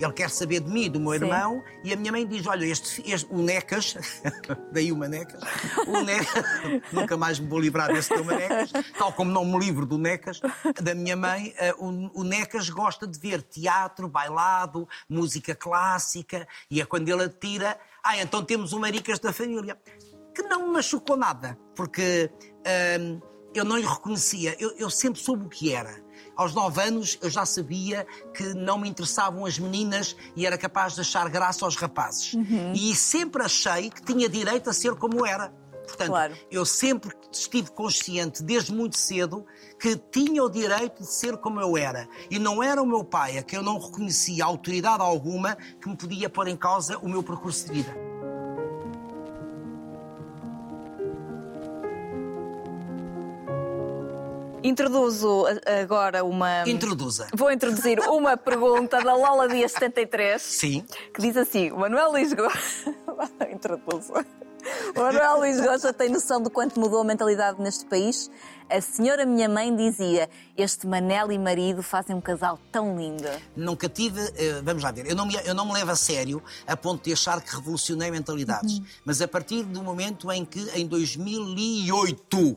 Ele 0.00 0.12
quer 0.12 0.30
saber 0.30 0.60
de 0.60 0.70
mim, 0.70 0.88
do 0.88 1.00
meu 1.00 1.12
Sim. 1.12 1.24
irmão, 1.24 1.64
e 1.82 1.92
a 1.92 1.96
minha 1.96 2.12
mãe 2.12 2.26
diz: 2.26 2.46
Olha, 2.46 2.64
este, 2.64 3.02
este- 3.10 3.28
o 3.32 3.42
Necas, 3.42 3.96
daí 4.72 4.92
o 4.92 4.96
Manecas, 4.96 5.40
o 5.86 6.00
Necas, 6.02 6.44
nunca 6.92 7.16
mais 7.16 7.38
me 7.40 7.48
vou 7.48 7.58
livrar 7.58 7.92
desse 7.92 8.08
teu 8.10 8.24
Manecas, 8.24 8.70
tal 8.96 9.12
como 9.12 9.30
não 9.30 9.44
me 9.44 9.58
livro 9.58 9.84
do 9.84 9.98
Necas, 9.98 10.40
da 10.80 10.94
minha 10.94 11.16
mãe. 11.16 11.52
eh, 11.58 11.74
o, 11.78 12.20
o 12.20 12.24
Necas 12.24 12.68
gosta 12.70 13.06
de 13.06 13.18
ver 13.18 13.42
teatro, 13.42 14.08
bailado, 14.08 14.88
música 15.08 15.54
clássica, 15.54 16.46
e 16.70 16.80
é 16.80 16.84
quando 16.86 17.08
ele 17.08 17.24
atira: 17.24 17.78
Ah, 18.02 18.16
então 18.18 18.44
temos 18.44 18.72
o 18.72 18.78
Maricas 18.78 19.18
da 19.18 19.32
família. 19.32 19.76
Que 20.34 20.42
não 20.42 20.68
me 20.68 20.74
machucou 20.74 21.16
nada, 21.16 21.58
porque 21.74 22.30
hum, 23.00 23.20
eu 23.52 23.64
não 23.64 23.76
lhe 23.76 23.84
reconhecia, 23.84 24.54
eu, 24.60 24.70
eu 24.78 24.88
sempre 24.88 25.20
soube 25.20 25.44
o 25.46 25.48
que 25.48 25.72
era. 25.74 26.06
Aos 26.36 26.54
nove 26.54 26.82
anos 26.82 27.18
eu 27.20 27.30
já 27.30 27.44
sabia 27.44 28.06
que 28.34 28.54
não 28.54 28.78
me 28.78 28.88
interessavam 28.88 29.44
as 29.44 29.58
meninas 29.58 30.16
e 30.36 30.46
era 30.46 30.56
capaz 30.56 30.94
de 30.94 31.00
achar 31.00 31.28
graça 31.28 31.64
aos 31.64 31.76
rapazes. 31.76 32.34
E 32.74 32.94
sempre 32.94 33.42
achei 33.42 33.90
que 33.90 34.02
tinha 34.02 34.28
direito 34.28 34.70
a 34.70 34.72
ser 34.72 34.94
como 34.94 35.24
era. 35.26 35.52
Portanto, 35.86 36.08
Claro. 36.08 36.36
eu 36.50 36.66
sempre 36.66 37.10
estive 37.32 37.70
consciente, 37.70 38.42
desde 38.42 38.74
muito 38.74 38.98
cedo, 38.98 39.46
que 39.80 39.96
tinha 39.96 40.44
o 40.44 40.50
direito 40.50 41.02
de 41.02 41.08
ser 41.08 41.38
como 41.38 41.60
eu 41.60 41.78
era. 41.78 42.06
E 42.30 42.38
não 42.38 42.62
era 42.62 42.82
o 42.82 42.86
meu 42.86 43.02
pai, 43.02 43.38
a 43.38 43.42
que 43.42 43.56
eu 43.56 43.62
não 43.62 43.78
reconhecia 43.78 44.44
autoridade 44.44 45.02
alguma 45.02 45.56
que 45.80 45.88
me 45.88 45.96
podia 45.96 46.28
pôr 46.28 46.46
em 46.46 46.56
causa 46.56 46.98
o 46.98 47.08
meu 47.08 47.22
percurso 47.22 47.66
de 47.66 47.72
vida. 47.82 48.07
Introduzo 54.68 55.46
a- 55.46 55.80
agora 55.80 56.24
uma. 56.24 56.68
Introduza. 56.68 57.26
Vou 57.34 57.50
introduzir 57.50 57.98
uma 58.00 58.36
pergunta 58.36 59.00
da 59.02 59.14
Lola 59.14 59.48
Dia 59.48 59.68
73. 59.68 60.40
Sim. 60.42 60.84
que 61.14 61.20
diz 61.22 61.36
assim: 61.36 61.70
o 61.70 61.78
Manuel 61.78 62.10
Luís 62.12 62.32
Gosta. 62.32 62.94
Introduzo. 63.52 64.12
O 64.94 65.00
Manuel 65.00 65.38
Luís 65.38 65.58
Gosta 65.60 65.92
tem 65.92 66.10
noção 66.10 66.42
de 66.42 66.50
quanto 66.50 66.78
mudou 66.78 67.00
a 67.00 67.04
mentalidade 67.04 67.60
neste 67.62 67.86
país? 67.86 68.30
A 68.68 68.82
senhora 68.82 69.24
minha 69.24 69.48
mãe 69.48 69.74
dizia: 69.74 70.28
Este 70.56 70.86
Manel 70.86 71.32
e 71.32 71.38
marido 71.38 71.82
fazem 71.82 72.14
um 72.14 72.20
casal 72.20 72.58
tão 72.70 72.98
lindo. 72.98 73.24
Nunca 73.56 73.88
tive, 73.88 74.20
eh, 74.36 74.60
vamos 74.62 74.82
lá 74.82 74.90
ver, 74.90 75.06
eu 75.08 75.16
não, 75.16 75.24
me, 75.24 75.34
eu 75.46 75.54
não 75.54 75.64
me 75.64 75.72
levo 75.72 75.92
a 75.92 75.96
sério 75.96 76.42
a 76.66 76.76
ponto 76.76 77.04
de 77.04 77.12
achar 77.14 77.40
que 77.40 77.54
revolucionei 77.54 78.10
mentalidades. 78.10 78.82
Mas 79.06 79.22
a 79.22 79.28
partir 79.28 79.62
do 79.62 79.82
momento 79.82 80.30
em 80.30 80.44
que, 80.44 80.60
em 80.74 80.86
2008, 80.86 82.56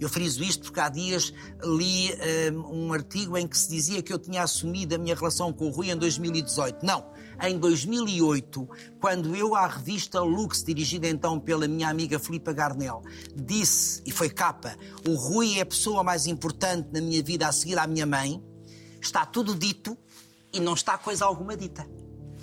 eu 0.00 0.08
friso 0.08 0.42
isto 0.42 0.64
porque 0.64 0.80
há 0.80 0.88
dias 0.88 1.32
li 1.62 2.10
eh, 2.12 2.50
um 2.50 2.92
artigo 2.92 3.36
em 3.36 3.46
que 3.46 3.56
se 3.56 3.68
dizia 3.68 4.02
que 4.02 4.12
eu 4.12 4.18
tinha 4.18 4.42
assumido 4.42 4.94
a 4.94 4.98
minha 4.98 5.14
relação 5.14 5.52
com 5.52 5.68
o 5.68 5.70
Rui 5.70 5.90
em 5.90 5.96
2018. 5.96 6.84
Não. 6.84 7.04
em 7.42 7.58
2008, 7.58 8.68
quando 9.00 9.34
eu 9.34 9.54
à 9.54 9.66
revista 9.66 10.20
Lux, 10.20 10.62
dirigida 10.62 11.08
então 11.08 11.38
pela 11.40 11.66
minha 11.66 11.88
amiga 11.88 12.18
Filipa 12.18 12.52
Garnel, 12.52 13.02
disse, 13.34 14.02
e 14.04 14.10
foi 14.10 14.28
capa, 14.28 14.76
o 15.08 15.14
Rui 15.14 15.58
é 15.58 15.62
a 15.62 15.66
pessoa 15.66 16.02
mais 16.02 16.26
importante 16.26 16.88
na 16.92 17.00
minha 17.00 17.22
vida 17.22 17.48
a 17.48 17.52
seguir 17.52 17.78
à 17.78 17.86
minha 17.86 18.04
mãe, 18.04 18.42
está 19.00 19.24
tudo 19.24 19.54
dito 19.54 19.96
e 20.52 20.60
não 20.60 20.74
está 20.74 20.98
coisa 20.98 21.24
alguma 21.24 21.56
dita. 21.56 21.86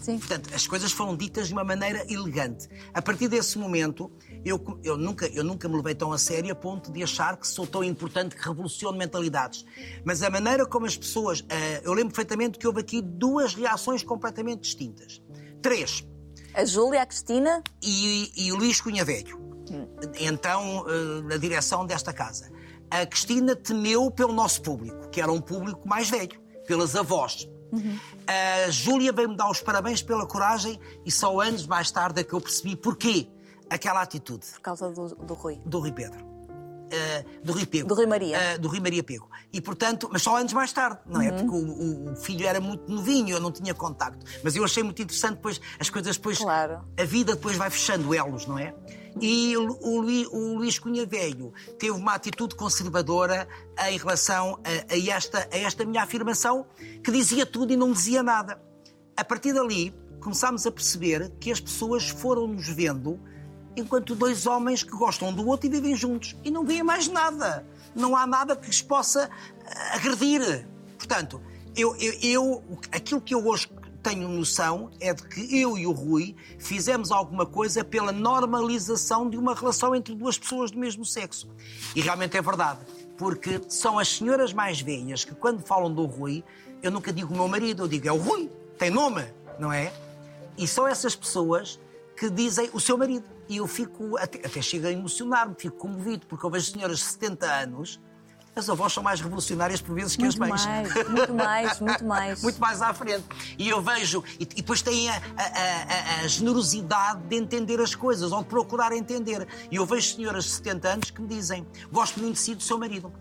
Sim. 0.01 0.19
Portanto, 0.19 0.53
as 0.53 0.65
coisas 0.65 0.91
foram 0.91 1.15
ditas 1.15 1.47
de 1.47 1.53
uma 1.53 1.63
maneira 1.63 2.05
elegante. 2.11 2.67
A 2.93 3.01
partir 3.01 3.27
desse 3.27 3.57
momento, 3.57 4.11
eu, 4.47 4.79
eu, 4.83 4.97
nunca, 4.97 5.27
eu 5.27 5.43
nunca 5.43 5.67
me 5.67 5.75
levei 5.75 5.93
tão 5.93 6.13
a 6.13 6.17
sério 6.17 6.51
a 6.51 6.55
ponto 6.55 6.91
de 6.91 7.03
achar 7.03 7.35
que 7.37 7.47
sou 7.47 7.67
tão 7.67 7.83
importante 7.83 8.35
que 8.35 8.47
revoluciono 8.47 8.97
mentalidades. 8.97 9.65
Mas 10.05 10.23
a 10.23 10.29
maneira 10.29 10.65
como 10.65 10.85
as 10.85 10.95
pessoas. 10.95 11.41
Uh, 11.41 11.45
eu 11.83 11.93
lembro 11.93 12.13
perfeitamente 12.13 12.57
que 12.57 12.65
houve 12.65 12.79
aqui 12.79 13.01
duas 13.01 13.53
reações 13.53 14.03
completamente 14.03 14.61
distintas. 14.61 15.21
Três. 15.61 16.07
A 16.53 16.63
Júlia, 16.63 17.01
a 17.01 17.05
Cristina. 17.05 17.61
E, 17.83 18.31
e 18.35 18.51
o 18.51 18.55
Luís 18.55 18.79
Cunha 18.79 19.03
Velho. 19.03 19.37
Hum. 19.69 19.87
Então, 20.19 20.85
uh, 20.85 21.21
na 21.23 21.37
direção 21.37 21.85
desta 21.85 22.13
casa. 22.13 22.49
A 22.89 23.05
Cristina 23.05 23.53
temeu 23.53 24.09
pelo 24.09 24.31
nosso 24.31 24.61
público, 24.61 25.09
que 25.09 25.19
era 25.19 25.31
um 25.31 25.41
público 25.41 25.87
mais 25.87 26.09
velho, 26.09 26.39
pelas 26.65 26.95
avós. 26.95 27.49
Uhum. 27.69 27.99
A 28.25 28.71
Júlia 28.71 29.11
veio-me 29.11 29.35
dar 29.35 29.51
os 29.51 29.59
parabéns 29.59 30.01
pela 30.01 30.25
coragem 30.25 30.79
e 31.05 31.11
só 31.11 31.37
anos 31.41 31.67
mais 31.67 31.91
tarde 31.91 32.21
é 32.21 32.23
que 32.23 32.31
eu 32.31 32.39
percebi 32.39 32.77
porquê 32.77 33.27
aquela 33.69 34.01
atitude. 34.01 34.45
Por 34.53 34.62
causa 34.62 34.89
do, 34.89 35.15
do 35.15 35.33
Rui. 35.33 35.59
Do 35.65 35.79
Rui 35.79 35.91
Pedro. 35.91 36.38
Uh, 36.88 37.45
do 37.45 37.51
Rui 37.51 37.65
Pego. 37.65 37.88
Do 37.88 37.95
Rui 37.95 38.05
Maria. 38.05 38.38
Uh, 38.38 38.59
do 38.59 38.69
Rui 38.69 38.79
Maria 38.79 39.03
Pego. 39.03 39.29
E, 39.51 39.59
portanto, 39.59 40.09
mas 40.12 40.21
só 40.21 40.38
anos 40.38 40.53
mais 40.53 40.71
tarde, 40.71 41.00
não 41.05 41.21
é? 41.21 41.29
Uhum. 41.29 41.38
Porque 41.38 41.55
o, 41.55 42.13
o, 42.13 42.15
filho 42.15 42.47
era 42.47 42.62
muito 42.62 42.89
novinho, 42.89 43.36
eu 43.36 43.41
não 43.41 43.51
tinha 43.51 43.74
contacto. 43.74 44.25
Mas 44.41 44.55
eu 44.55 44.63
achei 44.63 44.83
muito 44.83 45.01
interessante 45.01 45.36
depois, 45.36 45.59
as 45.79 45.89
coisas 45.89 46.15
depois. 46.15 46.38
Claro. 46.38 46.86
A 46.97 47.03
vida 47.03 47.36
depois 47.36 47.57
vai 47.57 47.69
fechando 47.69 48.13
elos, 48.15 48.45
não 48.45 48.57
é? 48.57 48.74
E 49.19 49.57
o, 49.57 49.67
o, 49.81 50.00
o 50.00 50.57
Luís 50.57 50.79
Cunha 50.79 51.05
Velho 51.05 51.53
teve 51.77 51.91
uma 51.91 52.13
atitude 52.13 52.55
conservadora 52.55 53.47
em 53.89 53.97
relação 53.97 54.59
a, 54.63 54.93
a, 54.93 55.15
esta, 55.15 55.47
a 55.51 55.57
esta 55.57 55.83
minha 55.83 56.03
afirmação, 56.03 56.65
que 57.03 57.12
dizia 57.12 57.45
tudo 57.45 57.74
e 57.74 57.75
não 57.75 57.91
dizia 57.91 58.24
nada. 58.24 58.62
A 59.15 59.25
partir 59.25 59.53
dali, 59.53 59.93
começámos 60.21 60.65
a 60.65 60.71
perceber 60.71 61.31
que 61.39 61.51
as 61.51 61.59
pessoas 61.59 62.07
foram 62.07 62.47
nos 62.47 62.67
vendo 62.67 63.19
enquanto 63.77 64.15
dois 64.15 64.48
homens 64.48 64.81
que 64.81 64.91
gostam 64.91 65.31
do 65.31 65.48
outro 65.48 65.67
e 65.67 65.69
vivem 65.69 65.96
juntos. 65.96 66.36
E 66.43 66.50
não 66.50 66.65
veem 66.65 66.84
mais 66.84 67.07
nada. 67.07 67.65
Não 67.96 68.15
há 68.15 68.25
nada 68.25 68.55
que 68.55 68.69
os 68.69 68.81
possa 68.81 69.29
eh, 69.65 69.96
agredir. 69.96 70.67
Portanto, 70.98 71.39
eu, 71.75 71.96
eu, 71.98 72.13
eu, 72.22 72.63
aquilo 72.91 73.22
que 73.22 73.36
eu 73.36 73.48
hoje 73.48 73.69
tenho 74.01 74.27
noção 74.27 74.89
é 75.00 75.13
de 75.13 75.22
que 75.24 75.60
eu 75.60 75.77
e 75.77 75.86
o 75.86 75.91
Rui 75.91 76.36
fizemos 76.57 77.12
alguma 77.12 77.46
coisa 77.46 77.84
pela 77.84 78.12
normalização 78.12 79.29
de 79.29 79.38
uma 79.38 79.53
relação 79.53 79.96
entre 79.96 80.15
duas 80.15 80.38
pessoas 80.38 80.72
do 80.72 80.79
mesmo 80.79 81.05
sexo. 81.05 81.48
E 81.96 82.01
realmente 82.01 82.36
é 82.36 82.41
verdade, 82.41 82.79
porque 83.17 83.62
são 83.69 84.00
as 84.00 84.07
senhoras 84.07 84.53
mais 84.53 84.81
velhas 84.81 85.24
que, 85.24 85.36
quando 85.36 85.62
falam 85.62 85.93
do 85.93 86.05
Rui, 86.05 86.43
eu 86.81 86.89
nunca 86.89 87.13
digo 87.13 87.34
meu 87.34 87.48
marido, 87.48 87.84
eu 87.84 87.88
digo 87.88 88.07
é 88.07 88.12
o 88.12 88.17
Rui, 88.17 88.50
tem 88.77 88.89
nome, 88.89 89.25
não 89.60 89.72
é? 89.72 89.91
E 90.57 90.67
são 90.67 90.88
essas 90.88 91.15
pessoas 91.15 91.79
que 92.17 92.29
dizem 92.29 92.69
o 92.74 92.79
seu 92.79 92.97
marido. 92.97 93.25
E 93.47 93.57
eu 93.57 93.67
fico, 93.67 94.17
até, 94.17 94.39
até 94.39 94.62
chego 94.62 94.88
a 94.88 94.91
emocionar-me, 94.91 95.55
fico 95.57 95.77
comovido, 95.77 96.25
porque 96.25 96.45
eu 96.45 96.50
vejo 96.50 96.71
senhoras 96.71 96.97
de 96.97 97.05
70 97.05 97.45
anos 97.45 98.00
as 98.57 98.67
avós 98.69 98.91
são 98.91 99.03
mais 99.03 99.21
revolucionárias 99.21 99.79
por 99.79 99.93
vezes 99.93 100.15
que 100.15 100.24
muito 100.24 100.33
as 100.43 100.50
mães. 100.50 100.65
Mais, 100.65 101.09
muito 101.09 101.33
mais, 101.33 101.77
muito 101.79 102.05
mais. 102.05 102.41
muito 102.41 102.59
mais 102.59 102.81
à 102.81 102.91
frente. 102.91 103.24
E 103.57 103.69
eu 103.69 103.81
vejo, 103.81 104.24
e, 104.39 104.43
e 104.43 104.45
depois 104.45 104.81
têm 104.81 105.09
a, 105.09 105.13
a, 105.13 105.43
a, 105.43 106.21
a, 106.21 106.27
generosidade 106.27 107.21
de 107.21 107.36
entender 107.36 107.79
as 107.79 107.93
coisas, 107.93 108.31
ou 108.31 108.39
de 108.41 108.50
procurar 108.50 108.91
entender. 108.93 109.47
E 109.69 109.75
eu 109.75 109.86
vejo 109.86 110.15
senhoras 110.15 110.45
de 110.45 110.50
70 110.51 110.89
anos 110.89 111.12
que 111.12 111.21
me 111.21 111.27
dizem: 111.27 111.67
gosto 111.91 112.19
muito 112.19 112.33
de 112.33 112.39
si 112.39 112.55
do 112.55 112.63
seu 112.63 112.79
marido. 112.79 113.13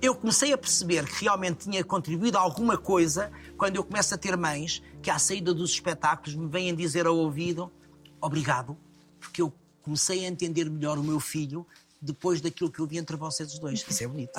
Eu 0.00 0.14
comecei 0.14 0.52
a 0.52 0.58
perceber 0.58 1.04
que 1.04 1.24
realmente 1.24 1.68
tinha 1.68 1.84
contribuído 1.84 2.38
a 2.38 2.40
alguma 2.40 2.78
coisa 2.78 3.30
quando 3.58 3.76
eu 3.76 3.84
começo 3.84 4.14
a 4.14 4.16
ter 4.16 4.36
mães 4.36 4.82
que, 5.02 5.10
à 5.10 5.18
saída 5.18 5.52
dos 5.52 5.72
espetáculos, 5.72 6.34
me 6.34 6.48
vêm 6.48 6.74
dizer 6.74 7.06
ao 7.06 7.16
ouvido: 7.16 7.70
obrigado, 8.20 8.76
porque 9.20 9.42
eu 9.42 9.52
comecei 9.82 10.24
a 10.24 10.28
entender 10.28 10.68
melhor 10.68 10.98
o 10.98 11.02
meu 11.02 11.20
filho 11.20 11.66
depois 12.00 12.40
daquilo 12.40 12.70
que 12.70 12.80
eu 12.80 12.86
vi 12.86 12.98
entre 12.98 13.16
vocês 13.16 13.52
os 13.52 13.58
dois. 13.58 13.84
Isso 13.88 14.04
é 14.04 14.06
bonito. 14.06 14.32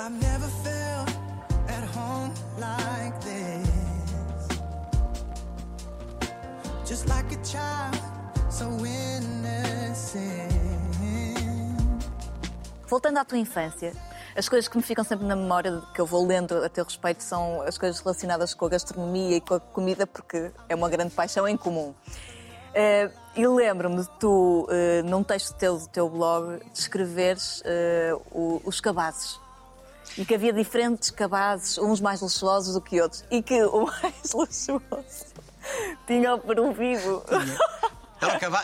Voltando 12.88 13.18
à 13.18 13.24
tua 13.24 13.38
infância, 13.38 13.92
as 14.34 14.48
coisas 14.48 14.66
que 14.66 14.76
me 14.76 14.82
ficam 14.82 15.04
sempre 15.04 15.24
na 15.24 15.36
memória, 15.36 15.80
que 15.94 16.00
eu 16.00 16.06
vou 16.06 16.26
lendo 16.26 16.64
a 16.64 16.68
teu 16.68 16.84
respeito, 16.84 17.22
são 17.22 17.62
as 17.62 17.78
coisas 17.78 18.00
relacionadas 18.00 18.54
com 18.54 18.66
a 18.66 18.68
gastronomia 18.68 19.36
e 19.36 19.40
com 19.40 19.54
a 19.54 19.60
comida, 19.60 20.06
porque 20.06 20.50
é 20.68 20.74
uma 20.74 20.88
grande 20.88 21.14
paixão 21.14 21.46
em 21.46 21.56
comum. 21.56 21.94
Uh, 22.70 23.12
e 23.34 23.46
lembro-me 23.46 24.02
de 24.02 24.08
tu, 24.18 24.68
uh, 24.68 25.08
num 25.08 25.22
texto 25.22 25.54
teu 25.54 25.78
do 25.78 25.88
teu 25.88 26.08
blog, 26.08 26.60
descreveres 26.72 27.60
uh, 27.60 28.22
o, 28.30 28.62
os 28.64 28.80
cabazes. 28.80 29.40
E 30.18 30.24
que 30.24 30.34
havia 30.34 30.52
diferentes 30.52 31.10
cabazes, 31.10 31.78
uns 31.78 32.00
mais 32.00 32.20
luxuosos 32.20 32.74
do 32.74 32.80
que 32.80 33.00
outros. 33.00 33.24
E 33.30 33.42
que 33.42 33.62
o 33.62 33.86
mais 34.02 34.32
luxuoso 34.32 35.26
tinha 36.06 36.34
o 36.34 36.38
peru 36.38 36.72
vivo. 36.72 37.22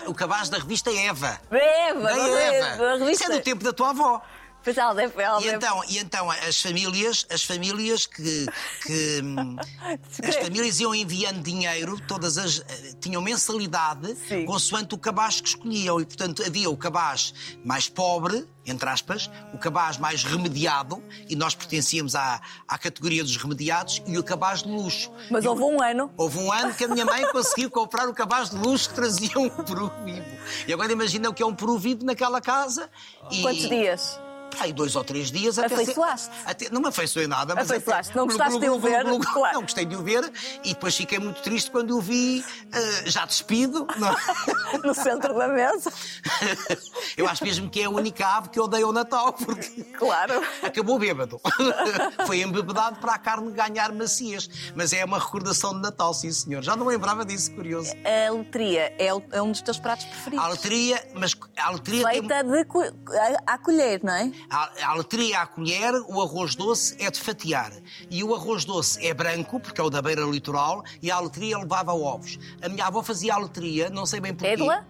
O 0.07 0.15
cabaz 0.15 0.49
da 0.49 0.59
revista 0.59 0.91
Eva. 0.91 1.41
Eva, 1.51 2.03
da 2.03 2.41
Eva. 2.41 2.77
Da 2.77 2.93
revista... 2.97 3.11
Isso 3.11 3.33
é 3.33 3.37
do 3.37 3.43
tempo 3.43 3.65
da 3.65 3.73
tua 3.73 3.91
avó. 3.91 4.21
Pois 4.67 4.79
e, 5.45 5.49
então, 5.49 5.85
e 5.89 5.99
então 5.99 6.29
as 6.29 6.61
famílias, 6.61 7.25
as 7.31 7.45
famílias 7.45 8.05
que, 8.05 8.47
que 8.85 9.21
as 10.27 10.35
famílias 10.35 10.81
iam 10.81 10.93
enviando 10.93 11.41
dinheiro, 11.41 12.01
todas 12.09 12.37
as 12.37 12.59
eh, 12.59 12.95
tinham 13.01 13.23
mensalidade 13.23 14.17
Sim. 14.27 14.45
consoante 14.45 14.93
o 14.93 14.99
cabaz 14.99 15.41
que 15.41 15.51
escolhiam. 15.51 16.01
E 16.01 16.05
portanto 16.05 16.43
havia 16.45 16.69
o 16.69 16.77
cabaz 16.77 17.33
mais 17.65 17.89
pobre, 17.89 18.45
entre 18.67 18.89
aspas, 18.89 19.31
o 19.55 19.59
cabaz 19.59 19.99
mais 19.99 20.25
remediado, 20.25 21.01
e 21.29 21.37
nós 21.37 21.55
pertencíamos 21.55 22.17
à, 22.17 22.41
à 22.67 22.77
categoria 22.77 23.23
dos 23.23 23.37
remediados, 23.37 24.03
e 24.05 24.19
o 24.19 24.25
cabaz 24.25 24.65
de 24.65 24.69
luxo. 24.69 25.13
Mas 25.31 25.47
houve 25.47 25.63
um 25.63 25.81
ano. 25.81 26.11
Houve 26.17 26.41
um 26.41 26.51
ano 26.51 26.75
que 26.75 26.83
a 26.83 26.89
minha 26.89 27.05
mãe 27.05 27.25
conseguiu 27.31 27.71
comprar 27.71 28.09
o 28.09 28.13
cabaz 28.13 28.51
de 28.51 28.57
luxo 28.57 28.89
que 28.89 28.97
trazia 28.97 29.39
um 29.39 29.49
peru 29.49 29.93
vivo. 30.05 30.27
E 30.67 30.73
agora 30.73 30.91
imagina 30.91 31.29
o 31.29 31.33
que 31.33 31.45
é 31.45 31.47
um 31.47 31.55
peru 31.55 31.79
vivo 31.79 32.05
naquela 32.05 32.41
casa. 32.41 32.91
E... 33.31 33.43
Quantos 33.43 33.69
dias? 33.69 34.26
Aí 34.59 34.73
dois 34.73 34.97
ou 34.97 35.05
três 35.05 35.31
dias 35.31 35.59
até. 35.59 35.75
Afeiçoaste? 35.75 36.31
Até, 36.45 36.71
não 36.71 36.81
me 36.81 36.89
afeiçoei 36.89 37.27
nada, 37.27 37.55
mas. 37.55 37.71
Afeiçoaste, 37.71 38.11
até, 38.11 38.19
não 38.19 38.27
gostaste 38.27 38.61
de 38.61 38.69
o 38.69 38.79
ver? 38.79 39.05
Claro. 39.33 39.55
Não 39.55 39.63
gostei 39.63 39.85
de 39.85 39.97
o 39.97 40.03
ver 40.03 40.31
e 40.65 40.71
depois 40.71 40.97
fiquei 40.97 41.19
muito 41.19 41.43
triste 41.43 41.71
quando 41.71 41.97
o 41.97 42.01
vi 42.01 42.41
uh, 42.41 43.11
já 43.11 43.25
despido. 43.25 43.87
no 44.83 44.95
centro 44.95 45.35
da 45.35 45.49
mesa. 45.49 45.93
eu 47.17 47.29
acho 47.29 47.45
mesmo 47.45 47.69
que 47.69 47.81
é 47.81 47.85
a 47.85 47.91
única 47.91 48.27
ave 48.27 48.49
que 48.51 48.61
odeia 48.61 48.87
o 48.87 48.93
Natal, 48.93 49.33
porque. 49.33 49.85
Claro. 49.85 50.43
Acabou 50.63 50.99
bêbado. 50.99 51.41
Foi 52.27 52.41
embebedado 52.41 52.99
para 53.01 53.15
a 53.15 53.19
carne 53.19 53.51
ganhar 53.53 53.93
macias. 53.93 54.49
Mas 54.75 54.93
é 54.93 55.05
uma 55.05 55.19
recordação 55.19 55.75
de 55.75 55.81
Natal, 55.81 56.13
sim, 56.15 56.31
senhor. 56.31 56.63
Já 56.63 56.77
não 56.77 56.87
lembrava 56.87 57.25
disso, 57.25 57.53
curioso. 57.53 57.93
A 58.05 58.33
letria 58.33 58.95
é, 58.99 59.09
é 59.33 59.43
um 59.43 59.51
dos 59.51 59.63
teus 59.63 59.79
pratos 59.79 60.05
preferidos. 60.07 60.45
A 60.45 60.49
letria, 60.49 61.09
mas 61.15 61.37
a 61.57 61.71
letria. 61.71 62.09
Feita 62.09 62.45
tem... 62.45 62.51
de 62.51 62.67
à 63.47 63.59
colher, 63.59 64.03
não 64.03 64.15
é? 64.15 64.33
A, 64.51 64.91
a 64.91 64.95
letria 64.95 65.41
à 65.41 65.47
colher, 65.47 65.95
o 66.09 66.21
arroz 66.21 66.55
doce 66.55 66.97
é 66.99 67.11
de 67.11 67.21
fatiar. 67.21 67.73
E 68.11 68.23
o 68.23 68.35
arroz 68.35 68.65
doce 68.65 69.05
é 69.05 69.13
branco, 69.13 69.61
porque 69.61 69.81
é 69.81 69.85
o 69.85 69.91
da 69.91 70.01
beira 70.01 70.23
litoral, 70.23 70.83
e 71.03 71.11
a 71.11 71.19
letria 71.21 71.59
levava 71.59 71.93
ovos. 71.93 72.39
A 72.63 72.69
minha 72.69 72.87
avó 72.87 73.03
fazia 73.03 73.35
a 73.35 73.39
letria, 73.39 73.91
não 73.91 74.07
sei 74.07 74.21
bem 74.21 74.35
porquê. 74.35 74.55
Edla? 74.55 74.87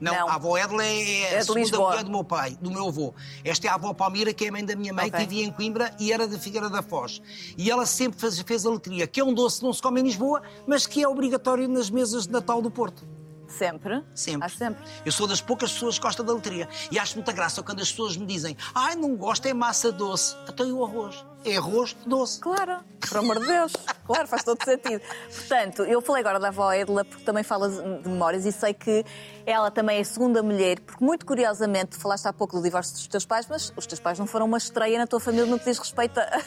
Não, 0.00 0.12
não, 0.12 0.28
a 0.28 0.34
avó 0.34 0.58
Edla 0.58 0.84
é, 0.84 1.20
é 1.32 1.38
a 1.38 1.44
segunda 1.44 1.78
mulher 1.78 2.04
do 2.04 2.10
meu 2.10 2.24
pai, 2.24 2.56
do 2.60 2.70
meu 2.70 2.88
avô. 2.88 3.14
Esta 3.44 3.66
é 3.66 3.70
a 3.70 3.74
avó 3.74 3.94
Palmira, 3.94 4.32
que 4.32 4.44
é 4.44 4.48
a 4.48 4.52
mãe 4.52 4.64
da 4.64 4.76
minha 4.76 4.92
mãe, 4.92 5.08
okay. 5.08 5.20
que 5.20 5.26
vivia 5.26 5.46
em 5.46 5.50
Coimbra 5.50 5.94
e 5.98 6.12
era 6.12 6.26
de 6.28 6.38
Figueira 6.38 6.68
da 6.68 6.82
Foz. 6.82 7.20
E 7.56 7.70
ela 7.70 7.86
sempre 7.86 8.20
fez, 8.20 8.38
fez 8.40 8.66
a 8.66 8.70
letria, 8.70 9.06
que 9.06 9.20
é 9.20 9.24
um 9.24 9.32
doce 9.32 9.60
que 9.60 9.64
não 9.64 9.72
se 9.72 9.80
come 9.80 10.00
em 10.00 10.04
Lisboa, 10.04 10.42
mas 10.66 10.86
que 10.86 11.02
é 11.02 11.08
obrigatório 11.08 11.66
nas 11.68 11.88
mesas 11.88 12.26
de 12.26 12.32
Natal 12.32 12.60
do 12.60 12.70
Porto. 12.70 13.15
Sempre? 13.46 14.04
Sempre. 14.14 14.46
Há 14.46 14.48
sempre. 14.48 14.84
Eu 15.04 15.12
sou 15.12 15.26
das 15.26 15.40
poucas 15.40 15.72
pessoas 15.72 15.98
que 15.98 16.04
gostam 16.04 16.24
da 16.24 16.32
letria. 16.32 16.68
E 16.90 16.98
acho 16.98 17.14
muita 17.14 17.32
graça 17.32 17.62
quando 17.62 17.80
as 17.80 17.90
pessoas 17.90 18.16
me 18.16 18.26
dizem 18.26 18.56
ai, 18.74 18.94
não 18.94 19.16
gosto, 19.16 19.46
é 19.46 19.54
massa 19.54 19.92
doce. 19.92 20.36
Então 20.48 20.66
e 20.66 20.72
o 20.72 20.84
arroz? 20.84 21.24
É 21.50 21.56
arroz 21.56 21.96
doce. 22.06 22.40
Claro, 22.40 22.78
por 23.00 23.18
amor 23.18 23.38
de 23.38 23.46
Deus. 23.46 23.72
Claro, 24.06 24.26
faz 24.26 24.42
todo 24.44 24.62
sentido. 24.64 25.00
Portanto, 25.34 25.82
eu 25.82 26.00
falei 26.00 26.20
agora 26.20 26.38
da 26.38 26.48
avó 26.48 26.72
Edla 26.72 27.04
porque 27.04 27.24
também 27.24 27.42
fala 27.42 27.68
de 27.68 28.08
memórias 28.08 28.44
e 28.44 28.52
sei 28.52 28.74
que 28.74 29.04
ela 29.44 29.70
também 29.70 29.98
é 29.98 30.00
a 30.00 30.04
segunda 30.04 30.42
mulher, 30.42 30.80
porque 30.80 31.04
muito 31.04 31.24
curiosamente, 31.24 31.96
falaste 31.96 32.26
há 32.26 32.32
pouco 32.32 32.56
do 32.56 32.62
divórcio 32.62 32.94
dos 32.94 33.06
teus 33.06 33.24
pais, 33.24 33.46
mas 33.48 33.72
os 33.76 33.86
teus 33.86 34.00
pais 34.00 34.18
não 34.18 34.26
foram 34.26 34.46
uma 34.46 34.58
estreia 34.58 34.98
na 34.98 35.06
tua 35.06 35.20
família 35.20 35.46
no 35.46 35.58
que 35.58 35.64
diz 35.64 35.78
respeito 35.78 36.18
a, 36.18 36.42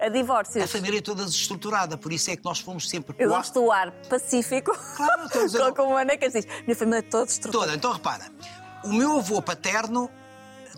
a 0.06 0.08
divórcios. 0.08 0.64
A 0.64 0.68
família 0.68 0.98
é 0.98 1.02
toda 1.02 1.24
desestruturada, 1.24 1.96
por 1.96 2.12
isso 2.12 2.30
é 2.30 2.36
que 2.36 2.44
nós 2.44 2.60
fomos 2.60 2.88
sempre. 2.88 3.14
Eu 3.18 3.28
gosto 3.28 3.60
do 3.60 3.70
ar 3.70 3.90
pacífico. 4.08 4.76
Claro, 4.96 5.26
estou 5.26 5.64
a 5.64 5.72
Como 5.76 5.96
a 5.96 6.02
Ana 6.02 6.16
que 6.16 6.28
diz. 6.28 6.46
Minha 6.64 6.76
família 6.76 6.98
é 6.98 7.02
toda 7.02 7.30
estruturada. 7.30 7.66
Toda. 7.66 7.76
Então 7.76 7.92
repara, 7.92 8.26
o 8.84 8.92
meu 8.92 9.18
avô 9.18 9.42
paterno 9.42 10.10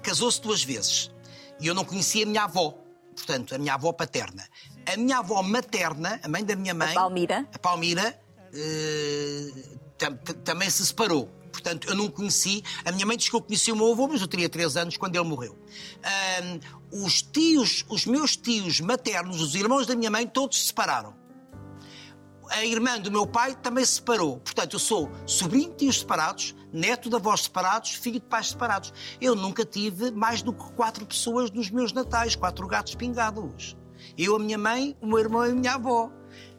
casou-se 0.03 0.41
duas 0.41 0.63
vezes 0.63 1.11
e 1.61 1.67
eu 1.67 1.75
não 1.75 1.85
conhecia 1.85 2.25
a 2.25 2.29
minha 2.29 2.45
avó. 2.45 2.88
Portanto, 3.19 3.55
a 3.55 3.59
minha 3.59 3.75
avó 3.75 3.93
paterna. 3.93 4.49
A 4.87 4.97
minha 4.97 5.19
avó 5.19 5.43
materna, 5.43 6.19
a 6.23 6.29
mãe 6.29 6.45
da 6.45 6.55
minha 6.57 6.73
mãe. 6.73 6.95
Palmira. 6.95 7.49
A 7.53 7.59
Palmira. 7.59 8.21
eh, 8.55 9.53
tam- 9.99 10.17
tam- 10.17 10.35
também 10.37 10.71
se 10.71 10.85
separou. 10.87 11.27
Portanto, 11.53 11.89
eu 11.89 11.95
não 11.95 12.09
conheci. 12.09 12.63
A 12.85 12.93
minha 12.93 13.05
mãe 13.05 13.17
diz 13.17 13.29
que 13.29 13.35
eu 13.37 13.43
conheci 13.43 13.71
o 13.73 13.77
meu 13.77 13.93
avô, 13.93 14.07
mas 14.09 14.21
eu 14.21 14.29
teria 14.29 14.49
três 14.49 14.77
anos 14.77 14.97
quando 14.97 15.17
ele 15.17 15.25
morreu. 15.29 15.59
Ahm, 16.03 16.61
os 17.05 17.21
tios, 17.21 17.85
os 17.89 18.07
meus 18.07 18.37
tios 18.37 18.81
maternos, 18.81 19.41
os 19.43 19.55
irmãos 19.55 19.87
da 19.87 19.95
minha 19.97 20.11
mãe, 20.11 20.27
todos 20.27 20.59
se 20.61 20.67
separaram 20.69 21.15
a 22.51 22.65
irmã 22.65 22.99
do 22.99 23.11
meu 23.11 23.27
pai 23.27 23.55
também 23.57 23.85
se 23.85 23.95
separou. 23.97 24.39
Portanto, 24.39 24.73
eu 24.75 24.79
sou 24.81 25.11
sobrinho 25.27 25.69
de 25.71 25.77
tios 25.77 25.99
separados, 26.01 26.55
neto 26.73 27.09
de 27.09 27.17
avós 27.17 27.43
separados, 27.43 27.95
filho 27.95 28.21
de 28.21 28.27
pais 28.27 28.49
separados. 28.49 28.93
Eu 29.21 29.35
nunca 29.35 29.65
tive 29.65 30.11
mais 30.11 30.43
do 30.43 30.53
que 30.53 30.73
quatro 30.73 31.05
pessoas 31.07 31.51
nos 31.51 31.71
meus 31.71 31.93
natais, 31.93 32.37
quatro 32.37 32.67
gatos 32.67 32.95
pingados. 32.95 33.77
Eu, 34.17 34.37
a 34.37 34.39
minha 34.39 34.59
mãe, 34.59 34.97
o 35.01 35.07
meu 35.07 35.19
irmão 35.19 35.47
e 35.47 35.51
a 35.51 35.55
minha 35.55 35.75
avó. 35.75 36.11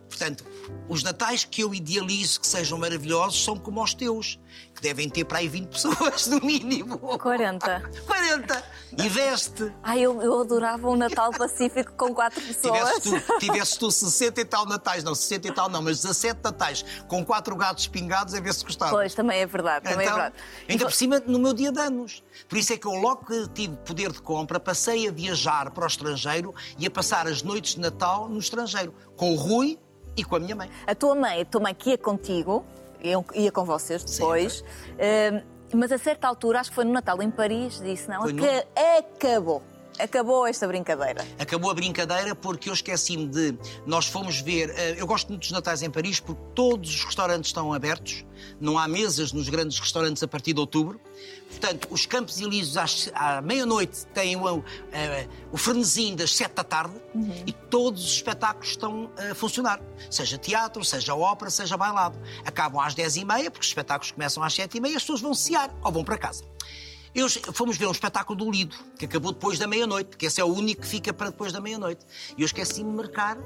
Portanto, 0.07 0.43
os 0.87 1.03
natais 1.03 1.45
que 1.45 1.61
eu 1.61 1.73
idealizo 1.73 2.41
que 2.41 2.47
sejam 2.47 2.79
maravilhosos 2.79 3.43
são 3.43 3.55
como 3.55 3.81
os 3.83 3.93
teus, 3.93 4.39
que 4.79 4.83
devem 4.83 5.09
ter 5.09 5.25
para 5.25 5.39
aí 5.39 5.47
20 5.49 5.67
pessoas, 5.67 6.27
no 6.27 6.39
mínimo. 6.39 6.97
40. 6.97 7.91
40! 8.07 8.63
Investe! 8.97 9.71
Ai, 9.83 9.99
eu, 9.99 10.21
eu 10.21 10.39
adorava 10.41 10.89
um 10.89 10.95
Natal 10.95 11.31
Pacífico 11.31 11.91
com 11.93 12.13
quatro 12.15 12.41
pessoas. 12.41 13.01
Tivesse 13.01 13.23
tu, 13.27 13.39
tivesse 13.39 13.79
tu 13.79 13.91
60 13.91 14.41
e 14.41 14.45
tal 14.45 14.65
natais, 14.65 15.03
não 15.03 15.13
60 15.13 15.47
e 15.47 15.51
tal 15.51 15.69
não, 15.69 15.81
mas 15.81 15.97
17 16.01 16.39
natais 16.43 16.85
com 17.07 17.23
quatro 17.25 17.55
gatos 17.55 17.87
pingados, 17.87 18.33
a 18.33 18.39
ver 18.39 18.53
se 18.53 18.63
gostava. 18.63 18.91
Pois, 18.91 19.13
também 19.13 19.41
é 19.41 19.45
verdade, 19.45 19.83
também 19.89 20.05
Então, 20.07 20.17
é 20.17 20.21
verdade. 20.21 20.43
E 20.67 20.71
ainda 20.71 20.85
vo- 20.85 20.89
por 20.89 20.95
cima, 20.95 21.19
no 21.25 21.37
meu 21.39 21.53
dia 21.53 21.71
de 21.71 21.79
anos. 21.79 22.23
Por 22.47 22.57
isso 22.57 22.71
é 22.73 22.77
que 22.77 22.87
eu, 22.87 22.93
logo 22.93 23.25
que 23.25 23.47
tive 23.49 23.75
poder 23.77 24.11
de 24.11 24.21
compra, 24.21 24.59
passei 24.59 25.07
a 25.07 25.11
viajar 25.11 25.69
para 25.71 25.83
o 25.83 25.87
estrangeiro 25.87 26.55
e 26.77 26.85
a 26.87 26.91
passar 26.91 27.27
as 27.27 27.43
noites 27.43 27.75
de 27.75 27.81
Natal 27.81 28.29
no 28.29 28.39
estrangeiro, 28.39 28.93
com 29.17 29.33
o 29.33 29.35
Rui 29.35 29.77
e 30.15 30.23
com 30.23 30.35
a 30.37 30.39
minha 30.39 30.55
mãe. 30.55 30.69
A 30.87 30.95
tua 30.95 31.13
mãe, 31.15 31.41
a 31.41 31.45
tua 31.45 31.61
mãe 31.61 31.75
que 31.75 31.91
ia 31.91 31.97
contigo, 31.97 32.65
ia, 33.01 33.23
ia 33.35 33.51
com 33.51 33.63
vocês 33.65 34.03
depois, 34.03 34.63
eh, 34.97 35.43
mas 35.73 35.91
a 35.91 35.97
certa 35.97 36.27
altura, 36.27 36.59
acho 36.59 36.69
que 36.71 36.75
foi 36.75 36.85
no 36.85 36.91
Natal 36.91 37.21
em 37.21 37.29
Paris, 37.31 37.79
disse: 37.83 38.09
não, 38.09 38.21
Foi 38.23 38.33
no- 38.33 38.43
aca- 38.43 38.65
acabou. 38.99 39.61
Acabou 39.99 40.47
esta 40.47 40.65
brincadeira. 40.67 41.25
Acabou 41.37 41.69
a 41.69 41.73
brincadeira 41.73 42.33
porque 42.33 42.69
eu 42.69 42.73
esqueci-me 42.73 43.27
de. 43.27 43.57
Nós 43.85 44.05
fomos 44.07 44.39
ver. 44.39 44.69
eh, 44.77 44.95
Eu 44.97 45.05
gosto 45.05 45.27
muito 45.29 45.41
dos 45.41 45.51
Natais 45.51 45.81
em 45.83 45.89
Paris 45.91 46.19
porque 46.19 46.41
todos 46.55 46.89
os 46.95 47.03
restaurantes 47.03 47.49
estão 47.49 47.73
abertos, 47.73 48.25
não 48.61 48.77
há 48.77 48.87
mesas 48.87 49.31
nos 49.33 49.49
grandes 49.49 49.77
restaurantes 49.79 50.23
a 50.23 50.27
partir 50.27 50.53
de 50.53 50.59
outubro. 50.59 50.99
Portanto, 51.49 51.87
os 51.91 52.05
Campos 52.05 52.39
Elíseos 52.39 52.77
às- 52.77 53.11
à 53.13 53.41
meia-noite 53.41 54.05
têm 54.13 54.35
o, 54.37 54.63
eh, 54.91 55.27
o 55.51 55.57
frenesim 55.57 56.15
das 56.15 56.33
sete 56.35 56.53
da 56.53 56.63
tarde 56.63 56.93
e 57.45 57.51
todos 57.51 58.03
os 58.05 58.11
espetáculos 58.13 58.69
estão 58.69 59.11
a 59.17 59.35
funcionar. 59.35 59.81
Seja 60.09 60.37
teatro, 60.37 60.83
seja 60.85 61.13
ópera, 61.13 61.49
seja 61.51 61.75
bailado. 61.75 62.17
Acabam 62.45 62.79
às 62.81 62.93
dez 62.95 63.15
e 63.17 63.25
meia, 63.25 63.51
porque 63.51 63.63
os 63.65 63.67
espetáculos 63.69 64.11
começam 64.11 64.41
às 64.43 64.53
sete 64.53 64.77
e 64.77 64.79
meia 64.81 64.93
e 64.93 64.95
as 64.95 65.03
pessoas 65.03 65.19
vão 65.21 65.33
cear 65.33 65.69
ou 65.83 65.91
vão 65.91 66.03
para 66.03 66.17
casa. 66.17 66.43
Eu, 67.13 67.27
fomos 67.53 67.77
ver 67.77 67.87
um 67.87 67.91
espetáculo 67.91 68.37
do 68.37 68.51
Lido, 68.51 68.75
que 68.97 69.05
acabou 69.05 69.31
depois 69.31 69.57
da 69.57 69.67
meia-noite, 69.67 70.09
porque 70.09 70.27
esse 70.27 70.39
é 70.39 70.43
o 70.43 70.47
único 70.47 70.81
que 70.81 70.87
fica 70.87 71.11
para 71.11 71.29
depois 71.29 71.51
da 71.51 71.59
meia-noite. 71.59 72.05
E 72.37 72.41
eu 72.41 72.45
esqueci-me 72.45 72.89
de 72.91 72.95
marcar 72.97 73.37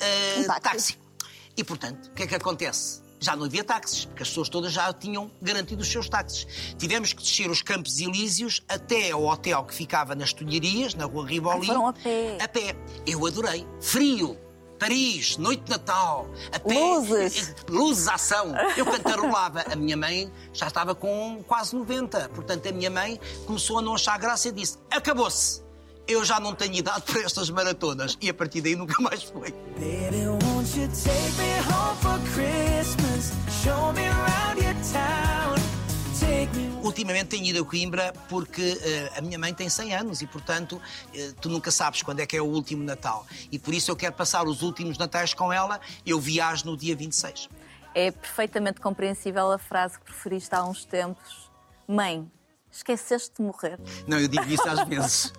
eh, 0.00 0.40
Um 0.40 0.44
táxi. 0.44 0.60
táxi. 0.62 0.98
E, 1.56 1.62
portanto, 1.62 2.06
o 2.06 2.10
que 2.10 2.22
é 2.24 2.26
que 2.26 2.34
acontece? 2.34 3.00
Já 3.20 3.36
não 3.36 3.44
havia 3.44 3.62
táxis, 3.62 4.04
porque 4.06 4.24
as 4.24 4.28
pessoas 4.30 4.48
todas 4.48 4.72
já 4.72 4.92
tinham 4.92 5.30
garantido 5.40 5.82
os 5.82 5.88
seus 5.88 6.08
táxis. 6.08 6.44
Tivemos 6.76 7.12
que 7.12 7.22
descer 7.22 7.48
os 7.48 7.62
Campos 7.62 8.00
Elíseos 8.00 8.60
até 8.68 9.12
ao 9.12 9.24
hotel 9.24 9.62
que 9.64 9.74
ficava 9.74 10.14
nas 10.16 10.32
Tulherias, 10.32 10.94
na 10.94 11.04
rua 11.04 11.24
Rivoli. 11.26 11.62
Ah, 11.62 11.66
foram 11.66 11.86
a 11.86 11.92
pé. 11.92 12.38
A 12.42 12.48
pé. 12.48 12.76
Eu 13.06 13.24
adorei. 13.24 13.64
Frio. 13.80 14.36
Paris, 14.82 15.36
noite 15.36 15.62
de 15.62 15.70
Natal, 15.70 16.28
a 16.52 16.58
pé, 16.58 16.74
Luzes. 16.74 17.54
luzes 17.68 18.08
à 18.08 18.14
ação. 18.14 18.52
Eu 18.76 18.84
cantarolava. 18.84 19.64
A 19.70 19.76
minha 19.76 19.96
mãe 19.96 20.28
já 20.52 20.66
estava 20.66 20.92
com 20.92 21.40
quase 21.46 21.76
90. 21.76 22.30
Portanto, 22.30 22.68
a 22.68 22.72
minha 22.72 22.90
mãe 22.90 23.20
começou 23.46 23.78
a 23.78 23.82
não 23.82 23.94
achar 23.94 24.18
graça 24.18 24.48
e 24.48 24.52
disse: 24.52 24.78
acabou-se. 24.90 25.62
Eu 26.08 26.24
já 26.24 26.40
não 26.40 26.52
tenho 26.52 26.74
idade 26.74 27.02
para 27.02 27.20
estas 27.20 27.48
maratonas. 27.48 28.18
E 28.20 28.28
a 28.28 28.34
partir 28.34 28.60
daí 28.60 28.74
nunca 28.74 29.00
mais 29.00 29.22
foi. 29.22 29.52
Baby, 29.78 30.26
won't 30.26 30.76
you 30.76 30.88
take 30.88 31.32
me 31.38 31.52
home 31.70 31.96
for 32.00 32.18
Christmas? 32.34 33.30
Show 33.62 33.92
me 33.92 34.04
around 34.08 34.60
your 34.60 34.74
town. 34.92 35.54
Take 36.18 36.52
me 36.56 36.71
Ultimamente 36.92 37.28
tenho 37.28 37.46
ido 37.46 37.62
a 37.62 37.64
Coimbra 37.64 38.12
porque 38.28 38.78
eh, 38.82 39.10
a 39.16 39.22
minha 39.22 39.38
mãe 39.38 39.54
tem 39.54 39.66
100 39.66 39.94
anos 39.94 40.20
e, 40.20 40.26
portanto, 40.26 40.78
eh, 41.14 41.32
tu 41.40 41.48
nunca 41.48 41.70
sabes 41.70 42.02
quando 42.02 42.20
é 42.20 42.26
que 42.26 42.36
é 42.36 42.42
o 42.42 42.44
último 42.44 42.84
Natal. 42.84 43.26
E 43.50 43.58
por 43.58 43.72
isso 43.72 43.90
eu 43.90 43.96
quero 43.96 44.12
passar 44.12 44.46
os 44.46 44.60
últimos 44.60 44.98
Natais 44.98 45.32
com 45.32 45.50
ela. 45.50 45.80
Eu 46.04 46.20
viajo 46.20 46.66
no 46.66 46.76
dia 46.76 46.94
26. 46.94 47.48
É 47.94 48.10
perfeitamente 48.10 48.78
compreensível 48.78 49.50
a 49.50 49.56
frase 49.56 49.98
que 49.98 50.04
preferiste 50.04 50.54
há 50.54 50.62
uns 50.62 50.84
tempos: 50.84 51.50
Mãe, 51.88 52.30
esqueceste 52.72 53.30
de 53.38 53.42
morrer. 53.42 53.78
Não, 54.06 54.18
eu 54.18 54.26
digo 54.26 54.44
isso 54.50 54.66
às 54.68 54.86
vezes. 54.88 55.32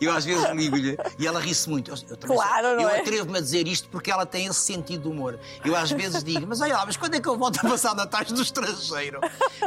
Eu 0.00 0.12
às 0.12 0.24
vezes 0.24 0.48
ligo-lhe 0.50 0.96
e 1.18 1.26
ela 1.26 1.40
ri-se 1.40 1.68
muito. 1.68 1.90
Eu, 1.90 1.96
eu 2.10 2.16
Claro, 2.18 2.66
sou- 2.68 2.76
não 2.76 2.82
Eu 2.82 2.88
é? 2.90 3.00
atrevo-me 3.00 3.38
a 3.38 3.40
dizer 3.40 3.66
isto 3.66 3.88
porque 3.88 4.10
ela 4.10 4.26
tem 4.26 4.46
esse 4.46 4.60
sentido 4.60 5.02
de 5.04 5.08
humor. 5.08 5.38
Eu 5.64 5.74
às 5.74 5.90
vezes 5.90 6.22
digo, 6.22 6.46
mas 6.46 6.60
olha 6.60 6.74
lá, 6.76 6.84
mas 6.86 6.96
quando 6.96 7.14
é 7.14 7.20
que 7.20 7.28
eu 7.28 7.36
volto 7.38 7.58
a 7.64 7.68
passar 7.68 7.94
Natais 7.94 8.30
no 8.30 8.42
estrangeiro? 8.42 9.20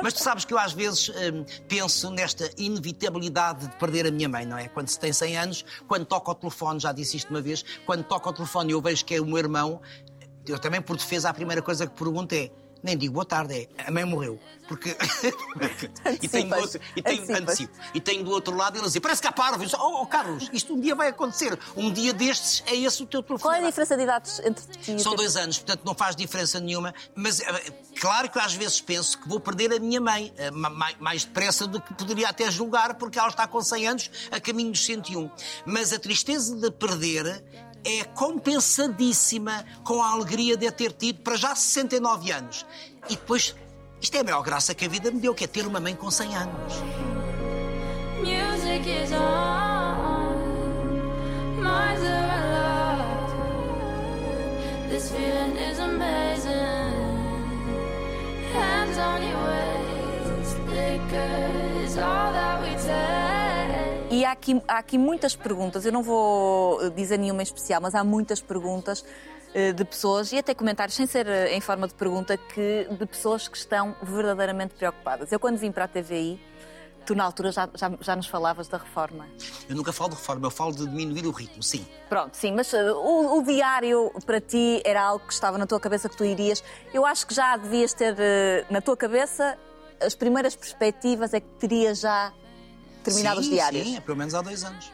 Mas 0.03 0.13
tu 0.13 0.23
sabes 0.23 0.45
que 0.45 0.53
eu 0.53 0.59
às 0.59 0.73
vezes 0.73 1.09
hum, 1.09 1.43
penso 1.67 2.09
nesta 2.11 2.49
inevitabilidade 2.57 3.67
de 3.67 3.75
perder 3.77 4.07
a 4.07 4.11
minha 4.11 4.29
mãe, 4.29 4.45
não 4.45 4.57
é? 4.57 4.67
Quando 4.67 4.87
se 4.87 4.99
tem 4.99 5.11
100 5.11 5.37
anos, 5.37 5.65
quando 5.87 6.05
toca 6.05 6.31
o 6.31 6.35
telefone, 6.35 6.79
já 6.79 6.91
disse 6.91 7.17
isto 7.17 7.29
uma 7.29 7.41
vez, 7.41 7.63
quando 7.85 8.03
toca 8.03 8.29
o 8.29 8.33
telefone 8.33 8.69
e 8.71 8.73
eu 8.73 8.81
vejo 8.81 9.03
que 9.03 9.15
é 9.15 9.21
o 9.21 9.25
meu 9.25 9.37
irmão, 9.37 9.81
eu 10.47 10.57
também, 10.59 10.81
por 10.81 10.95
defesa, 10.95 11.29
a 11.29 11.33
primeira 11.33 11.61
coisa 11.61 11.85
que 11.87 11.93
pergunto 11.97 12.33
é. 12.33 12.49
Nem 12.87 12.97
digo 12.97 13.15
boa 13.15 13.25
tarde, 13.25 13.67
é 13.77 13.83
a 13.85 13.91
mãe 13.91 14.05
morreu. 14.05 14.39
Porque. 14.65 14.95
e 16.21 16.27
tenho 16.27 16.47
do 16.49 16.55
Antecipas. 16.55 16.61
outro, 16.61 16.81
e 16.95 17.01
tenho, 17.01 17.21
Antecipas. 17.21 17.41
antecipo. 17.41 17.73
E 17.93 17.99
tenho 18.01 18.23
do 18.23 18.31
outro 18.31 18.55
lado 18.55 18.77
ele 18.77 18.85
dizer: 18.85 19.01
parece 19.01 19.21
que 19.21 19.27
há 19.27 19.31
parvo. 19.33 19.65
Oh, 19.77 20.01
oh, 20.03 20.07
Carlos, 20.07 20.49
isto 20.53 20.73
um 20.73 20.79
dia 20.79 20.95
vai 20.95 21.09
acontecer. 21.09 21.57
Um 21.75 21.91
dia 21.91 22.13
destes 22.13 22.63
é 22.65 22.75
esse 22.77 23.03
o 23.03 23.05
teu 23.05 23.21
telefone. 23.21 23.41
Qual 23.41 23.53
é 23.53 23.65
a 23.65 23.69
diferença 23.69 23.97
de 23.97 24.03
idades 24.03 24.39
entre 24.39 24.65
ti 24.77 25.01
São 25.01 25.15
dois 25.15 25.35
anos, 25.35 25.57
portanto 25.57 25.81
não 25.85 25.93
faz 25.93 26.15
diferença 26.15 26.61
nenhuma. 26.61 26.93
Mas 27.13 27.41
eh, 27.41 27.73
claro 27.99 28.29
que 28.29 28.39
às 28.39 28.53
vezes 28.53 28.79
penso 28.79 29.17
que 29.17 29.27
vou 29.27 29.39
perder 29.41 29.73
a 29.73 29.79
minha 29.79 29.99
mãe 29.99 30.33
eh, 30.37 30.49
ma- 30.51 30.69
ma- 30.69 30.93
mais 30.99 31.25
depressa 31.25 31.67
do 31.67 31.81
que 31.81 31.93
poderia 31.93 32.29
até 32.29 32.49
julgar, 32.49 32.93
porque 32.95 33.19
ela 33.19 33.27
está 33.29 33.47
com 33.47 33.61
100 33.61 33.87
anos 33.87 34.11
a 34.31 34.39
caminho 34.39 34.71
dos 34.71 34.85
101. 34.85 35.29
Mas 35.65 35.91
a 35.91 35.99
tristeza 35.99 36.55
de 36.55 36.71
perder 36.71 37.43
é 37.87 38.03
compensadíssima 38.03 39.63
com 39.81 40.03
a 40.03 40.11
alegria 40.11 40.57
de 40.57 40.67
a 40.67 40.71
ter 40.73 40.91
tido 40.91 41.21
para 41.21 41.37
já 41.37 41.55
69 41.55 42.31
anos. 42.31 42.65
E 43.09 43.15
depois, 43.15 43.55
isto 44.01 44.15
é 44.17 44.19
a 44.19 44.23
maior 44.25 44.41
graça 44.41 44.75
que 44.75 44.83
a 44.83 44.89
vida 44.89 45.09
me 45.09 45.21
deu, 45.21 45.33
que 45.33 45.45
é 45.45 45.47
ter 45.47 45.65
uma 45.65 45.79
mãe 45.79 45.95
com 45.95 46.11
100 46.11 46.35
anos. 46.35 46.73
Music 48.19 48.89
is 48.89 49.11
on, 49.13 50.35
minds 51.61 52.03
are 52.03 52.29
aloft. 52.41 53.33
This 54.89 55.09
feeling 55.09 55.55
is 55.55 55.79
amazing. 55.79 56.51
Hands 58.53 58.97
on 58.97 59.21
your 59.23 59.39
waist, 59.47 60.57
liquor 60.67 61.85
is 61.85 61.97
all 61.97 62.33
that 62.33 62.61
we 62.63 62.75
take. 62.75 63.36
E 64.17 64.25
há 64.25 64.31
aqui, 64.31 64.59
há 64.67 64.79
aqui 64.79 64.97
muitas 64.97 65.35
perguntas, 65.35 65.85
eu 65.85 65.91
não 65.91 66.01
vou 66.01 66.83
eh, 66.83 66.89
dizer 66.89 67.19
nenhuma 67.19 67.39
em 67.39 67.43
especial, 67.43 67.79
mas 67.79 67.93
há 67.93 68.03
muitas 68.03 68.41
perguntas 68.41 69.05
eh, 69.53 69.71
de 69.71 69.85
pessoas, 69.85 70.31
e 70.31 70.39
até 70.39 70.55
comentários, 70.55 70.95
sem 70.95 71.05
ser 71.05 71.27
eh, 71.27 71.55
em 71.55 71.61
forma 71.61 71.87
de 71.87 71.93
pergunta, 71.93 72.35
que, 72.35 72.87
de 72.89 73.05
pessoas 73.05 73.47
que 73.47 73.55
estão 73.55 73.95
verdadeiramente 74.01 74.73
preocupadas. 74.73 75.31
Eu, 75.31 75.39
quando 75.39 75.57
vim 75.57 75.71
para 75.71 75.83
a 75.83 75.87
TVI, 75.87 76.41
tu 77.05 77.13
na 77.13 77.25
altura 77.25 77.51
já, 77.51 77.69
já, 77.75 77.91
já 78.01 78.15
nos 78.15 78.25
falavas 78.25 78.67
da 78.67 78.79
reforma. 78.79 79.27
Eu 79.69 79.75
nunca 79.75 79.93
falo 79.93 80.09
de 80.09 80.15
reforma, 80.15 80.47
eu 80.47 80.51
falo 80.51 80.71
de 80.71 80.87
diminuir 80.87 81.27
o 81.27 81.31
ritmo, 81.31 81.61
sim. 81.61 81.85
Pronto, 82.09 82.35
sim, 82.35 82.53
mas 82.53 82.73
eh, 82.73 82.91
o, 82.91 83.37
o 83.37 83.43
diário 83.43 84.11
para 84.25 84.41
ti 84.41 84.81
era 84.83 84.99
algo 84.99 85.27
que 85.27 85.33
estava 85.33 85.59
na 85.59 85.67
tua 85.67 85.79
cabeça 85.79 86.09
que 86.09 86.17
tu 86.17 86.25
irias. 86.25 86.63
Eu 86.91 87.05
acho 87.05 87.27
que 87.27 87.35
já 87.35 87.55
devias 87.55 87.93
ter 87.93 88.15
eh, 88.17 88.65
na 88.67 88.81
tua 88.81 88.97
cabeça 88.97 89.55
as 90.01 90.15
primeiras 90.15 90.55
perspectivas 90.55 91.35
é 91.35 91.39
que 91.39 91.47
terias 91.59 91.99
já 91.99 92.33
terminado 93.03 93.41
sim, 93.41 93.47
os 93.49 93.53
diários. 93.53 93.87
Sim, 93.87 93.97
é 93.97 94.01
pelo 94.01 94.17
menos 94.17 94.33
há 94.33 94.41
dois 94.41 94.63
anos. 94.63 94.91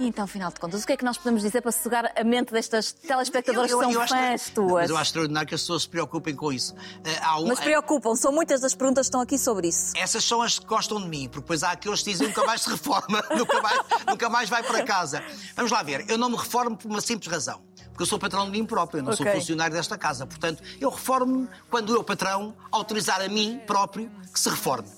E 0.00 0.06
então, 0.06 0.24
afinal 0.26 0.52
de 0.52 0.60
contas, 0.60 0.84
o 0.84 0.86
que 0.86 0.92
é 0.92 0.96
que 0.96 1.04
nós 1.04 1.18
podemos 1.18 1.42
dizer 1.42 1.60
para 1.60 1.72
sossegar 1.72 2.12
a 2.16 2.22
mente 2.22 2.52
destas 2.52 2.92
telespectadoras 2.92 3.68
Eu- 3.68 3.82
eu- 3.82 3.88
que 3.88 3.92
são 3.94 4.00
eu 4.00 4.00
acho- 4.04 4.14
fãs 4.14 4.46
Não, 4.46 4.54
tuas? 4.54 4.82
Mas 4.82 4.90
eu 4.90 4.96
acho 4.96 5.08
extraordinário 5.08 5.48
que 5.48 5.54
as 5.56 5.60
pessoas 5.62 5.82
se 5.82 5.88
preocupem 5.88 6.36
com 6.36 6.52
isso. 6.52 6.72
Eh, 7.02 7.28
um- 7.36 7.48
Mas 7.48 7.58
preocupam, 7.58 8.14
são 8.14 8.30
muitas 8.30 8.60
das 8.60 8.76
perguntas 8.76 9.06
que 9.06 9.08
estão 9.08 9.20
aqui 9.20 9.36
sobre 9.36 9.66
isso. 9.66 9.92
Essas 9.96 10.22
são 10.24 10.40
as 10.40 10.60
que 10.60 10.66
gostam 10.66 11.00
de 11.00 11.08
mim, 11.08 11.26
porque 11.26 11.40
depois 11.40 11.64
há 11.64 11.72
aqueles 11.72 12.00
que 12.00 12.12
dizem 12.12 12.28
nunca 12.28 12.44
mais 12.44 12.60
se 12.62 12.70
reforma, 12.70 13.20
nunca 13.36 13.60
mais, 13.60 13.80
nunca 14.06 14.28
mais 14.30 14.48
vai 14.48 14.62
para 14.62 14.84
casa. 14.84 15.20
Vamos 15.56 15.72
lá 15.72 15.82
ver, 15.82 16.04
eu 16.08 16.16
não 16.16 16.30
me 16.30 16.36
reformo 16.36 16.76
por 16.76 16.88
uma 16.88 17.00
simples 17.00 17.28
razão. 17.32 17.60
Porque 17.88 18.04
eu 18.04 18.06
sou 18.06 18.20
patrão 18.20 18.44
de 18.44 18.52
mim 18.52 18.64
próprio, 18.64 19.00
eu 19.00 19.02
não 19.02 19.16
sou 19.16 19.26
Ok. 19.26 19.40
funcionário 19.40 19.74
desta 19.74 19.98
casa. 19.98 20.24
Portanto, 20.24 20.62
eu 20.80 20.90
reformo-me 20.90 21.48
quando 21.68 21.92
eu, 21.92 22.04
patrão, 22.04 22.54
autorizar 22.70 23.20
a 23.20 23.28
mim 23.28 23.60
próprio 23.66 24.08
que 24.32 24.38
se 24.38 24.48
reforme. 24.48 24.88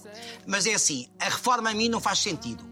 Mas 0.47 0.67
é 0.67 0.75
assim, 0.75 1.09
a 1.19 1.25
reforma 1.25 1.71
a 1.71 1.75
mim 1.75 1.89
não 1.89 2.01
faz 2.01 2.19
sentido. 2.19 2.69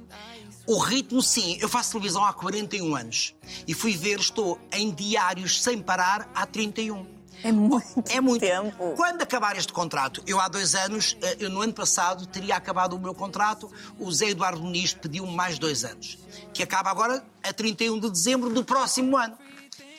O 0.66 0.79
ritmo, 0.79 1.22
sim, 1.22 1.57
eu 1.61 1.68
faço 1.68 1.92
televisão 1.92 2.22
há 2.24 2.33
41 2.33 2.94
anos 2.94 3.35
e 3.66 3.72
fui 3.72 3.96
ver, 3.96 4.20
estou 4.20 4.61
em 4.70 4.90
diários 4.90 5.62
sem 5.62 5.81
parar 5.81 6.31
há 6.35 6.44
31. 6.44 7.07
É 7.42 7.53
muito, 7.53 8.05
É 8.11 8.20
muito 8.20 8.40
tempo. 8.40 8.94
Quando 8.96 9.22
acabar 9.22 9.57
este 9.57 9.72
contrato, 9.72 10.22
eu 10.27 10.40
há 10.40 10.48
dois 10.48 10.74
anos, 10.74 11.16
eh, 11.22 11.37
eu 11.40 11.48
no 11.48 11.62
ano 11.62 11.72
passado 11.72 12.27
teria 12.27 12.57
acabado 12.57 12.94
o 12.94 12.98
meu 12.98 13.14
contrato, 13.14 13.70
o 13.98 14.11
Zé 14.11 14.31
Eduardo 14.31 14.61
Muniz 14.61 14.92
pediu-me 14.92 15.33
mais 15.33 15.59
dois 15.59 15.85
anos, 15.85 16.18
que 16.53 16.62
acaba 16.62 16.90
agora 16.90 17.24
a 17.42 17.53
31 17.53 18.01
de 18.01 18.11
dezembro 18.11 18.51
do 18.51 18.64
próximo 18.64 19.16
ano. 19.16 19.38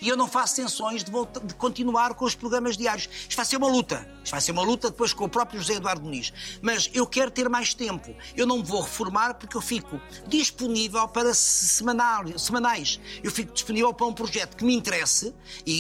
E 0.01 0.07
eu 0.07 0.15
não 0.15 0.27
faço 0.27 0.55
tensões 0.55 1.03
de, 1.03 1.11
de 1.43 1.53
continuar 1.55 2.13
com 2.13 2.23
os 2.25 2.33
programas 2.35 2.77
diários. 2.77 3.09
Isto 3.27 3.35
vai 3.35 3.45
ser 3.45 3.57
uma 3.57 3.67
luta. 3.67 4.09
Isto 4.23 4.31
vai 4.31 4.41
ser 4.41 4.51
uma 4.53 4.61
luta 4.61 4.89
depois 4.89 5.11
com 5.13 5.25
o 5.25 5.29
próprio 5.29 5.59
José 5.59 5.73
Eduardo 5.73 6.03
Muniz. 6.03 6.31
Mas 6.61 6.89
eu 6.93 7.05
quero 7.05 7.29
ter 7.29 7.49
mais 7.49 7.73
tempo. 7.73 8.15
Eu 8.35 8.47
não 8.47 8.57
me 8.57 8.63
vou 8.63 8.81
reformar 8.81 9.33
porque 9.33 9.57
eu 9.57 9.61
fico 9.61 9.99
disponível 10.27 11.07
para 11.07 11.33
se- 11.33 11.67
semanal, 11.67 12.23
semanais. 12.39 12.99
Eu 13.23 13.31
fico 13.31 13.51
disponível 13.53 13.93
para 13.93 14.05
um 14.07 14.13
projeto 14.13 14.55
que 14.55 14.63
me 14.63 14.73
interesse 14.73 15.33
e, 15.65 15.73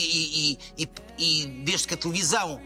e- 0.77 0.83
e- 0.83 0.89
e- 1.17 1.45
desde 1.63 1.87
que 1.87 1.93
a 1.93 1.97
televisão 1.97 2.61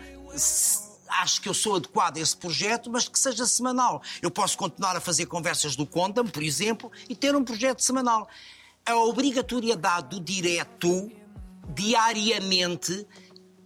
acho 1.21 1.39
que 1.41 1.47
eu 1.47 1.53
sou 1.53 1.75
adequado 1.75 2.17
a 2.17 2.19
esse 2.21 2.35
projeto, 2.35 2.89
mas 2.89 3.07
que 3.07 3.19
seja 3.19 3.45
semanal. 3.45 4.01
Eu 4.21 4.31
posso 4.31 4.57
continuar 4.57 4.95
a 4.95 5.01
fazer 5.01 5.27
conversas 5.27 5.75
do 5.75 5.85
Condam, 5.85 6.25
por 6.25 6.41
exemplo, 6.41 6.91
e 7.07 7.15
ter 7.15 7.35
um 7.35 7.43
projeto 7.43 7.81
semanal. 7.81 8.27
A 8.85 8.95
obrigatoriedade 8.95 10.09
do 10.09 10.19
direto, 10.19 11.11
diariamente, 11.69 13.08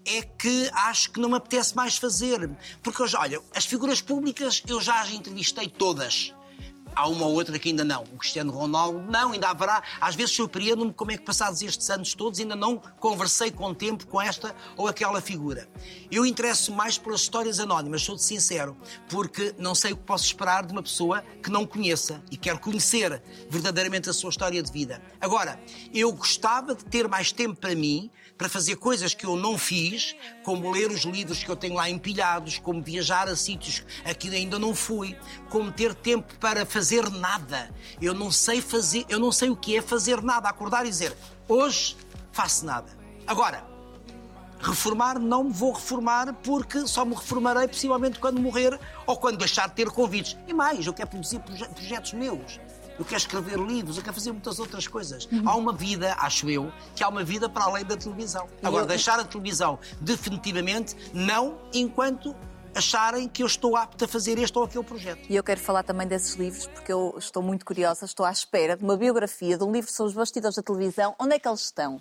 é 0.06 0.22
que 0.22 0.70
acho 0.74 1.12
que 1.12 1.20
não 1.20 1.30
me 1.30 1.36
apetece 1.36 1.76
mais 1.76 1.98
fazer. 1.98 2.50
Porque, 2.82 3.04
olha, 3.16 3.42
as 3.54 3.66
figuras 3.66 4.02
públicas 4.02 4.64
eu 4.68 4.80
já 4.80 5.02
as 5.02 5.12
entrevistei 5.12 5.68
todas. 5.68 6.34
Há 6.98 7.08
uma 7.08 7.28
ou 7.28 7.34
outra 7.36 7.60
que 7.60 7.70
ainda 7.70 7.84
não. 7.84 8.02
O 8.12 8.18
Cristiano 8.18 8.52
Ronaldo, 8.52 9.00
não, 9.08 9.32
ainda 9.32 9.50
haverá. 9.50 9.84
Às 10.02 10.16
vezes 10.16 10.36
surpreendo-me 10.36 10.92
como 10.92 11.12
é 11.12 11.18
que, 11.18 11.24
passados 11.24 11.62
estes 11.62 11.88
anos 11.92 12.16
todos, 12.16 12.40
ainda 12.40 12.56
não 12.56 12.78
conversei 13.00 13.52
com 13.52 13.72
tempo 13.72 14.08
com 14.08 14.20
esta 14.20 14.56
ou 14.76 14.88
aquela 14.88 15.22
figura. 15.22 15.70
Eu 16.10 16.26
interesso 16.26 16.74
mais 16.74 16.98
pelas 16.98 17.22
histórias 17.22 17.60
anónimas, 17.60 18.02
sou-te 18.02 18.24
sincero, 18.24 18.76
porque 19.08 19.54
não 19.60 19.76
sei 19.76 19.94
o 19.94 19.98
que 19.98 20.06
posso 20.06 20.26
esperar 20.26 20.66
de 20.66 20.74
uma 20.74 20.82
pessoa 20.82 21.22
que 21.44 21.52
não 21.52 21.68
conheça 21.68 22.20
e 22.32 22.36
quero 22.36 22.58
conhecer 22.58 23.22
verdadeiramente 23.48 24.10
a 24.10 24.14
sua 24.14 24.32
história 24.32 24.64
de 24.64 24.72
vida. 24.72 25.00
Agora, 25.22 25.62
eu 25.94 26.12
gostava 26.12 26.74
de 26.74 26.84
ter 26.84 27.08
mais 27.08 27.32
tempo 27.32 27.62
para 27.62 27.76
mim, 27.76 28.10
para 28.38 28.48
fazer 28.48 28.76
coisas 28.76 29.14
que 29.14 29.26
eu 29.26 29.36
não 29.36 29.58
fiz, 29.58 30.16
como 30.44 30.72
ler 30.72 30.92
os 30.92 31.02
livros 31.02 31.44
que 31.44 31.50
eu 31.50 31.56
tenho 31.56 31.76
lá 31.76 31.90
empilhados, 31.90 32.60
como 32.60 32.82
viajar 32.82 33.28
a 33.28 33.36
sítios 33.36 33.84
a 34.06 34.14
que 34.14 34.30
ainda 34.30 34.60
não 34.60 34.76
fui, 34.76 35.18
como 35.50 35.72
ter 35.72 35.96
tempo 35.96 36.36
para 36.40 36.66
fazer 36.66 37.10
nada. 37.10 37.74
Eu 38.02 38.14
não 38.14 38.32
sei 38.32 38.62
fazer, 38.62 39.06
eu 39.10 39.20
não 39.20 39.32
sei 39.32 39.50
o 39.50 39.56
que 39.56 39.76
é 39.78 39.82
fazer 39.82 40.22
nada, 40.22 40.48
acordar 40.50 40.86
e 40.86 40.90
dizer, 40.90 41.16
hoje 41.48 41.98
faço 42.32 42.66
nada. 42.66 42.96
Agora, 43.26 43.66
reformar 44.60 45.20
não 45.20 45.46
me 45.46 45.52
vou 45.54 45.72
reformar 45.74 46.34
porque 46.34 46.88
só 46.88 47.06
me 47.06 47.16
reformarei 47.16 47.68
possivelmente 47.68 48.20
quando 48.20 48.40
morrer 48.40 48.80
ou 49.06 49.18
quando 49.18 49.38
deixar 49.38 49.68
de 49.70 49.76
ter 49.76 49.90
convites. 49.90 50.38
E 50.48 50.54
mais, 50.54 50.86
eu 50.86 50.94
quero 50.94 51.10
produzir 51.10 51.40
proje- 51.40 51.68
projetos 51.70 52.14
meus. 52.14 52.60
Eu 52.98 53.06
quero 53.06 53.18
escrever 53.18 53.58
livros, 53.60 53.98
eu 53.98 54.04
quero 54.04 54.14
fazer 54.16 54.32
muitas 54.32 54.60
outras 54.60 54.88
coisas. 54.88 55.28
Há 55.46 55.56
uma 55.56 55.72
vida, 55.74 56.16
acho 56.20 56.50
eu, 56.50 56.72
que 56.96 57.04
há 57.04 57.08
uma 57.10 57.24
vida 57.24 57.48
para 57.48 57.66
além 57.66 57.86
da 57.86 57.96
televisão. 57.96 58.48
Agora, 58.64 58.84
eu- 58.84 58.88
deixar 58.88 59.20
a 59.20 59.24
televisão 59.24 59.78
definitivamente, 60.02 60.96
não 61.14 61.58
enquanto 61.74 62.36
acharem 62.76 63.28
que 63.28 63.42
eu 63.42 63.48
estou 63.48 63.76
apto 63.76 64.06
a 64.06 64.08
fazer 64.08 64.38
este 64.38 64.56
ou 64.58 64.64
aquele 64.64 64.84
projeto. 64.84 65.26
E 65.30 65.36
eu 65.36 65.44
quero 65.44 65.60
falar 65.60 65.82
também 65.84 66.06
desses 66.08 66.36
livros, 66.36 66.68
porque 66.68 66.92
eu 66.94 67.16
estou 67.18 67.42
muito 67.42 67.66
curiosa, 67.66 68.06
estou 68.06 68.24
à 68.26 68.32
espera 68.32 68.78
de 68.78 68.84
uma 68.84 68.96
biografia, 68.96 69.58
de 69.58 69.64
um 69.64 69.72
livro 69.72 69.92
sobre 69.92 70.10
os 70.12 70.16
bastidores 70.16 70.56
da 70.58 70.62
televisão. 70.62 71.16
Onde 71.20 71.34
é 71.36 71.40
que 71.40 71.48
eles 71.48 71.62
estão? 71.62 72.00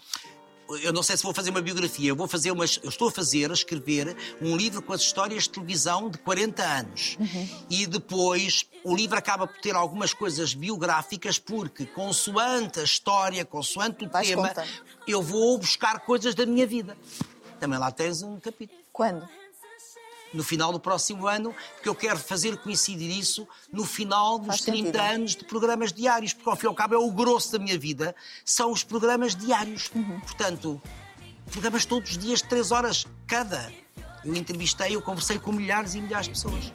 Eu 0.82 0.92
não 0.92 1.02
sei 1.02 1.16
se 1.16 1.22
vou 1.22 1.32
fazer 1.32 1.50
uma 1.50 1.60
biografia, 1.60 2.08
eu 2.08 2.16
vou 2.16 2.26
fazer 2.26 2.50
umas, 2.50 2.78
eu 2.82 2.88
estou 2.88 3.08
a 3.08 3.10
fazer, 3.12 3.50
a 3.50 3.54
escrever 3.54 4.16
um 4.40 4.56
livro 4.56 4.82
com 4.82 4.92
as 4.92 5.00
histórias 5.02 5.44
de 5.44 5.50
televisão 5.50 6.10
de 6.10 6.18
40 6.18 6.62
anos. 6.62 7.16
E 7.70 7.86
depois 7.86 8.66
o 8.84 8.94
livro 8.94 9.16
acaba 9.16 9.46
por 9.46 9.60
ter 9.60 9.74
algumas 9.74 10.12
coisas 10.12 10.54
biográficas 10.54 11.38
porque 11.38 11.86
consoante 11.86 12.80
a 12.80 12.84
história, 12.84 13.44
consoante 13.44 14.04
o 14.04 14.08
Vais 14.08 14.28
tema, 14.28 14.48
contando. 14.48 14.68
eu 15.06 15.22
vou 15.22 15.58
buscar 15.58 16.00
coisas 16.00 16.34
da 16.34 16.44
minha 16.46 16.66
vida. 16.66 16.96
Também 17.60 17.78
lá 17.78 17.90
tens 17.90 18.22
um 18.22 18.38
capítulo. 18.38 18.78
Quando? 18.92 19.28
No 20.34 20.42
final 20.42 20.72
do 20.72 20.80
próximo 20.80 21.26
ano, 21.26 21.54
porque 21.74 21.88
eu 21.88 21.94
quero 21.94 22.18
fazer 22.18 22.56
coincidir 22.58 23.10
isso 23.10 23.48
no 23.72 23.84
final 23.84 24.38
dos 24.38 24.48
Faz 24.48 24.60
30 24.62 24.76
sentido. 24.78 25.00
anos 25.00 25.36
de 25.36 25.44
programas 25.44 25.92
diários, 25.92 26.34
porque 26.34 26.50
ao 26.50 26.56
fim 26.56 26.66
e 26.66 26.68
ao 26.68 26.74
cabo 26.74 26.94
é 26.94 26.98
o 26.98 27.10
grosso 27.10 27.52
da 27.52 27.58
minha 27.58 27.78
vida, 27.78 28.14
são 28.44 28.70
os 28.70 28.82
programas 28.82 29.34
diários. 29.34 29.90
Uhum. 29.94 30.20
Portanto, 30.20 30.82
programas 31.50 31.84
todos 31.84 32.10
os 32.10 32.18
dias, 32.18 32.42
3 32.42 32.70
horas 32.72 33.06
cada. 33.26 33.72
Eu 34.24 34.34
entrevistei, 34.34 34.94
eu 34.94 35.00
conversei 35.00 35.38
com 35.38 35.52
milhares 35.52 35.94
e 35.94 36.00
milhares 36.00 36.26
de 36.26 36.32
pessoas. 36.32 36.72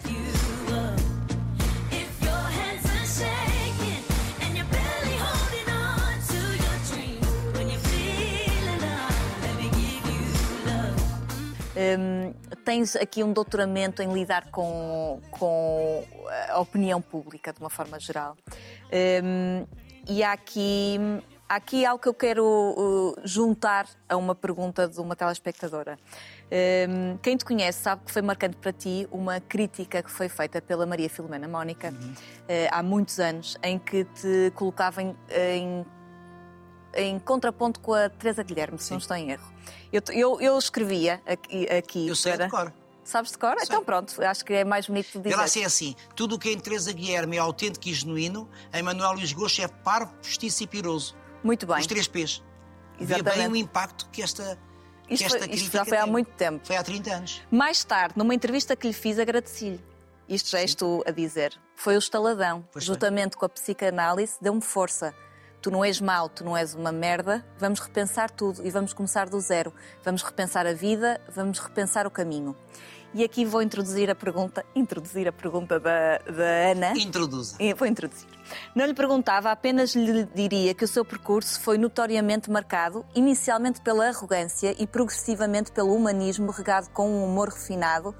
If 11.83 12.50
tens 12.65 12.95
aqui 12.95 13.23
um 13.23 13.33
doutoramento 13.33 14.01
em 14.01 14.11
lidar 14.13 14.49
com, 14.51 15.19
com 15.31 16.03
a 16.49 16.59
opinião 16.59 17.01
pública, 17.01 17.51
de 17.53 17.59
uma 17.59 17.69
forma 17.69 17.99
geral. 17.99 18.35
Hum, 19.23 19.65
e 20.07 20.23
há 20.23 20.31
aqui, 20.31 20.97
há 21.47 21.55
aqui 21.55 21.85
algo 21.85 22.01
que 22.01 22.09
eu 22.09 22.13
quero 22.13 22.43
uh, 22.45 23.15
juntar 23.23 23.87
a 24.09 24.17
uma 24.17 24.33
pergunta 24.33 24.87
de 24.87 24.99
uma 24.99 25.15
telespectadora. 25.15 25.97
Hum, 26.89 27.17
quem 27.21 27.37
te 27.37 27.45
conhece 27.45 27.79
sabe 27.79 28.03
que 28.05 28.11
foi 28.11 28.21
marcante 28.21 28.57
para 28.57 28.73
ti 28.73 29.07
uma 29.11 29.39
crítica 29.39 30.01
que 30.03 30.11
foi 30.11 30.27
feita 30.27 30.61
pela 30.61 30.85
Maria 30.85 31.09
Filomena 31.09 31.47
Mónica 31.47 31.93
eh, 32.47 32.67
há 32.71 32.83
muitos 32.83 33.19
anos, 33.19 33.57
em 33.63 33.79
que 33.79 34.03
te 34.05 34.51
colocava 34.55 35.01
em- 35.01 35.15
em 35.29 35.85
em 36.95 37.19
contraponto 37.19 37.79
com 37.79 37.93
a 37.93 38.09
Teresa 38.09 38.43
Guilherme, 38.43 38.77
se 38.79 38.91
não 38.91 38.97
estou 38.97 39.15
em 39.17 39.31
erro. 39.31 39.51
Eu, 39.91 40.01
eu, 40.11 40.41
eu 40.41 40.57
escrevia 40.57 41.21
aqui. 41.25 41.67
aqui 41.69 42.07
Eu 42.07 42.15
sei 42.15 42.33
para- 42.33 42.45
de 42.45 42.51
cor. 42.51 42.73
Sabes 43.03 43.31
de 43.31 43.37
cor? 43.39 43.55
Então 43.61 43.83
pronto, 43.83 44.21
acho 44.23 44.45
que 44.45 44.53
é 44.53 44.63
mais 44.63 44.85
bonito 44.87 45.11
de 45.13 45.19
dizer. 45.21 45.33
Ela 45.33 45.43
assim 45.43 45.63
é 45.63 45.65
assim: 45.65 45.95
tudo 46.15 46.35
o 46.35 46.39
que 46.39 46.51
em 46.51 46.59
Teresa 46.59 46.93
Guilherme 46.93 47.35
é 47.37 47.39
autêntico 47.39 47.89
e 47.89 47.93
genuíno, 47.93 48.47
em 48.71 48.83
Manuel 48.83 49.13
Luís 49.13 49.33
Gosto 49.33 49.59
é 49.61 49.67
parvo, 49.67 50.13
postiço 50.21 50.63
e 50.63 50.67
piroso. 50.67 51.15
Muito 51.43 51.65
bem. 51.65 51.77
Os 51.79 51.87
três 51.87 52.07
P's. 52.07 52.43
Vê 52.99 53.05
bem 53.15 53.15
Exatamente. 53.21 53.51
o 53.51 53.55
impacto 53.55 54.07
que 54.11 54.21
esta, 54.21 54.57
que 55.07 55.15
Isto, 55.15 55.25
esta 55.25 55.39
foi- 55.39 55.49
isto 55.55 55.71
já 55.73 55.83
foi 55.83 55.97
há 55.97 56.05
muito 56.05 56.29
tempo. 56.31 56.65
Foi 56.65 56.77
há 56.77 56.83
30 56.83 57.11
anos. 57.15 57.41
Mais 57.49 57.83
tarde, 57.83 58.13
numa 58.15 58.35
entrevista 58.35 58.75
que 58.75 58.85
lhe 58.87 58.93
fiz, 58.93 59.17
agradeci-lhe. 59.17 59.81
Isto 60.29 60.49
já 60.51 60.59
és 60.59 60.75
tu 60.75 61.03
a 61.07 61.09
dizer. 61.11 61.59
Foi 61.75 61.95
o 61.95 61.99
estaladão. 61.99 62.63
Pois 62.71 62.85
foi. 62.85 62.93
juntamente 62.93 63.35
com 63.35 63.45
a 63.45 63.49
psicanálise, 63.49 64.35
deu-me 64.39 64.61
força. 64.61 65.13
Tu 65.61 65.69
não 65.69 65.85
és 65.85 66.01
mau, 66.01 66.27
tu 66.27 66.43
não 66.43 66.57
és 66.57 66.73
uma 66.73 66.91
merda. 66.91 67.45
Vamos 67.59 67.79
repensar 67.79 68.31
tudo 68.31 68.65
e 68.65 68.71
vamos 68.71 68.93
começar 68.93 69.29
do 69.29 69.39
zero. 69.39 69.71
Vamos 70.03 70.23
repensar 70.23 70.65
a 70.65 70.73
vida, 70.73 71.21
vamos 71.29 71.59
repensar 71.59 72.07
o 72.07 72.11
caminho. 72.11 72.55
E 73.13 73.23
aqui 73.23 73.45
vou 73.45 73.61
introduzir 73.61 74.09
a 74.09 74.15
pergunta, 74.15 74.65
introduzir 74.73 75.27
a 75.27 75.31
pergunta 75.31 75.79
da, 75.79 76.17
da 76.19 76.71
Ana. 76.71 76.93
Introduza. 76.97 77.57
Vou 77.77 77.87
introduzir. 77.87 78.27
Não 78.73 78.85
lhe 78.85 78.93
perguntava, 78.95 79.51
apenas 79.51 79.93
lhe 79.93 80.25
diria 80.33 80.73
que 80.73 80.83
o 80.83 80.87
seu 80.87 81.05
percurso 81.05 81.61
foi 81.61 81.77
notoriamente 81.77 82.49
marcado, 82.49 83.05
inicialmente 83.13 83.81
pela 83.81 84.07
arrogância 84.07 84.75
e 84.79 84.87
progressivamente 84.87 85.71
pelo 85.71 85.93
humanismo 85.93 86.49
regado 86.49 86.89
com 86.89 87.07
um 87.07 87.23
humor 87.23 87.49
refinado, 87.49 88.15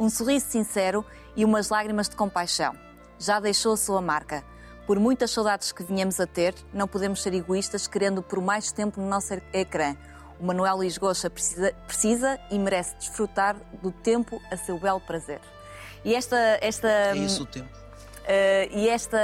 um 0.00 0.08
sorriso 0.08 0.46
sincero 0.46 1.04
e 1.36 1.44
umas 1.44 1.68
lágrimas 1.68 2.08
de 2.08 2.16
compaixão. 2.16 2.74
Já 3.18 3.38
deixou 3.38 3.74
a 3.74 3.76
sua 3.76 4.00
marca. 4.00 4.42
Por 4.86 5.00
muitas 5.00 5.32
saudades 5.32 5.72
que 5.72 5.82
vinhamos 5.82 6.20
a 6.20 6.26
ter, 6.26 6.54
não 6.72 6.86
podemos 6.86 7.22
ser 7.22 7.34
egoístas 7.34 7.88
querendo 7.88 8.22
por 8.22 8.40
mais 8.40 8.70
tempo 8.70 9.00
no 9.00 9.08
nosso 9.08 9.34
ecrã. 9.52 9.96
O 10.38 10.46
Manuel 10.46 10.76
Luís 10.76 10.96
Goxa 10.96 11.28
precisa, 11.28 11.72
precisa 11.86 12.38
e 12.50 12.58
merece 12.58 12.94
desfrutar 12.96 13.56
do 13.82 13.90
tempo 13.90 14.40
a 14.50 14.56
seu 14.56 14.78
belo 14.78 15.00
prazer. 15.00 15.40
E 16.04 16.14
esta, 16.14 16.36
esta 16.60 16.88
É 16.88 17.16
isso 17.16 17.42
o 17.42 17.46
tempo. 17.46 17.68
Uh, 17.74 18.76
e 18.76 18.88
esta, 18.88 19.18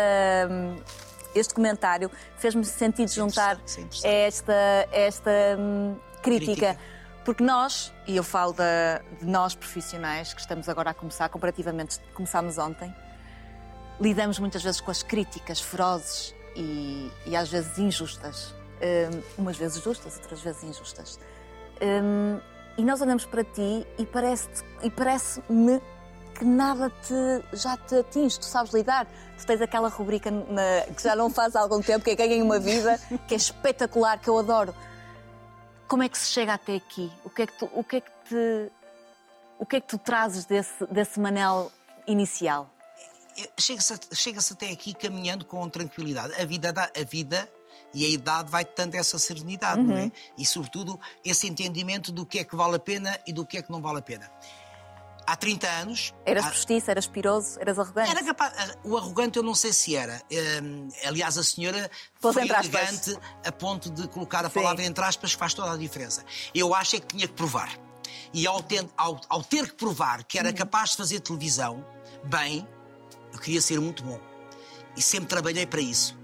este 1.35 1.55
comentário 1.55 2.11
fez-me 2.39 2.65
sentido 2.65 3.11
juntar 3.11 3.55
interessante, 3.57 3.97
isso 3.99 4.07
é 4.07 4.27
esta, 4.27 4.53
esta 4.91 5.31
hum, 5.59 5.97
crítica. 6.23 6.55
Crítica. 6.55 6.93
Porque 7.25 7.45
nós, 7.45 7.93
e 8.07 8.17
eu 8.17 8.25
falo 8.25 8.53
da- 8.53 9.01
de 9.21 9.27
nós 9.27 9.55
profissionais 9.55 10.35
que 10.35 10.41
estamos 10.41 10.69
agora 10.69 10.91
a 10.91 10.95
começar, 10.95 11.29
comparativamente 11.29 12.01
começámos 12.15 12.59
ontem, 12.59 12.93
lidamos 14.01 14.39
muitas 14.39 14.63
vezes 14.63 14.81
com 14.81 14.91
as 14.91 15.03
críticas 15.03 15.61
ferozes 15.61 16.35
e, 16.57 17.11
e 17.27 17.37
às 17.37 17.49
vezes 17.49 17.79
injustas. 17.79 18.55
Hum, 18.83 19.23
umas 19.39 19.57
vezes 19.57 19.83
justas, 19.83 20.17
outras 20.17 20.41
vezes 20.41 20.63
injustas. 20.65 21.19
Hum, 21.81 22.41
e 22.77 22.85
nós 22.85 23.01
olhamos 23.01 23.25
para 23.25 23.45
ti 23.45 23.87
e 23.99 24.07
parece 24.07 24.49
parece-me 24.97 25.81
que 26.35 26.45
nada 26.45 26.91
te, 26.91 27.57
já 27.57 27.77
te 27.77 27.97
atinge, 27.97 28.39
tu 28.41 28.47
sabes 28.47 28.73
lidar. 28.73 29.07
Tu 29.39 29.47
tens 29.47 29.61
aquela 29.61 29.89
rubrica 29.89 30.31
na- 30.31 30.93
que 30.97 31.03
já 31.03 31.15
não 31.15 31.29
faz 31.31 31.55
há 31.55 31.61
algum 31.61 31.81
tempo, 31.83 32.05
que 32.05 32.11
é 32.11 32.15
Ganhem 32.17 32.43
uma 32.43 32.59
Vida, 32.59 32.99
que 33.29 33.35
é 33.35 33.37
espetacular, 33.37 34.19
que 34.19 34.29
eu 34.29 34.39
adoro. 34.39 34.75
Como 35.87 36.03
é 36.03 36.09
que 36.09 36.17
se 36.19 36.31
chega 36.33 36.55
até 36.55 36.77
aqui? 36.77 37.13
O 37.25 37.29
que 37.31 37.43
é 37.43 37.47
que 37.47 37.59
tu, 37.59 37.69
o 37.75 37.85
que 37.85 37.97
é 37.97 38.01
que 38.01 38.11
te, 38.29 38.73
o 39.59 39.67
que 39.67 39.77
é 39.77 39.81
que 39.81 39.87
tu 39.89 39.99
trazes 39.99 40.45
desse, 40.47 40.87
desse 40.91 41.21
Manel 41.21 41.71
inicial? 42.07 42.69
Chega-se 43.59 43.95
chega-se 44.15 44.53
até 44.53 44.71
aqui 44.71 44.95
caminhando 44.95 45.45
com 45.45 45.69
tranquilidade. 45.69 46.35
A 46.41 46.45
vida, 46.45 46.73
dá, 46.73 46.91
a 46.97 47.05
vida 47.05 47.49
e 47.95 48.05
a 48.05 48.09
idade 48.09 48.51
vai 48.51 48.65
dando 48.65 48.95
essa 48.95 49.19
serenidade, 49.19 49.81
não 49.83 49.95
Uhum. 49.95 50.07
é? 50.07 50.13
E, 50.39 50.45
sobretudo, 50.47 50.99
esse 51.25 51.47
entendimento 51.47 52.11
do 52.13 52.25
que 52.27 52.39
é 52.39 52.45
que 52.45 52.57
vale 52.57 52.77
a 52.77 52.79
pena 52.79 53.19
e 53.27 53.33
do 53.33 53.45
que 53.47 53.59
é 53.59 53.63
que 53.63 53.71
não 53.71 53.81
vale 53.83 53.99
a 53.99 54.03
pena. 54.03 54.31
Há 55.25 55.37
30 55.37 55.69
anos. 55.69 56.13
Eras 56.27 56.45
há- 56.47 56.51
postiço, 56.51 56.91
eras 56.91 57.07
piroso, 57.07 57.61
eras 57.61 57.79
arrogante? 57.79 58.11
Era 58.11 58.25
capaz, 58.25 58.77
o 58.83 58.97
arrogante 58.97 59.37
eu 59.39 59.43
não 59.45 59.55
sei 59.55 59.73
se 59.73 59.95
era. 59.95 60.21
Hum, 60.63 60.89
aliás, 61.05 61.39
a 61.39 61.45
senhora 61.45 61.89
Pôs 62.21 62.35
foi 62.35 62.43
elegante 62.43 63.17
a 63.47 63.53
ponto 63.53 63.89
de 63.89 64.09
colocar 64.09 64.45
a 64.45 64.49
Sim. 64.49 64.55
palavra 64.55 64.83
entre 64.85 65.05
aspas 65.05 65.33
que 65.33 65.39
faz 65.39 65.55
toda 65.55 65.73
a 65.73 65.77
diferença. 65.77 66.25
Eu 66.53 66.75
acho 66.75 66.97
é 66.97 67.01
que 67.01 67.07
tinha 67.07 67.29
que 67.29 67.35
provar. 67.35 67.71
E 68.35 68.47
ao, 68.49 68.63
ten- 68.63 68.89
ao- 68.97 69.21
ao 69.29 69.45
ter 69.45 69.69
que 69.69 69.75
provar 69.77 70.25
que 70.25 70.39
era 70.39 70.49
Uhum. 70.49 70.55
capaz 70.57 70.91
de 70.91 70.97
fazer 70.97 71.21
televisão, 71.21 71.87
bem, 72.25 72.67
eu 73.33 73.39
queria 73.39 73.61
ser 73.61 73.81
muito 73.81 74.03
bom. 74.05 74.21
E 74.97 75.03
sempre 75.03 75.29
trabalhei 75.29 75.67
para 75.67 75.81
isso. 75.81 76.19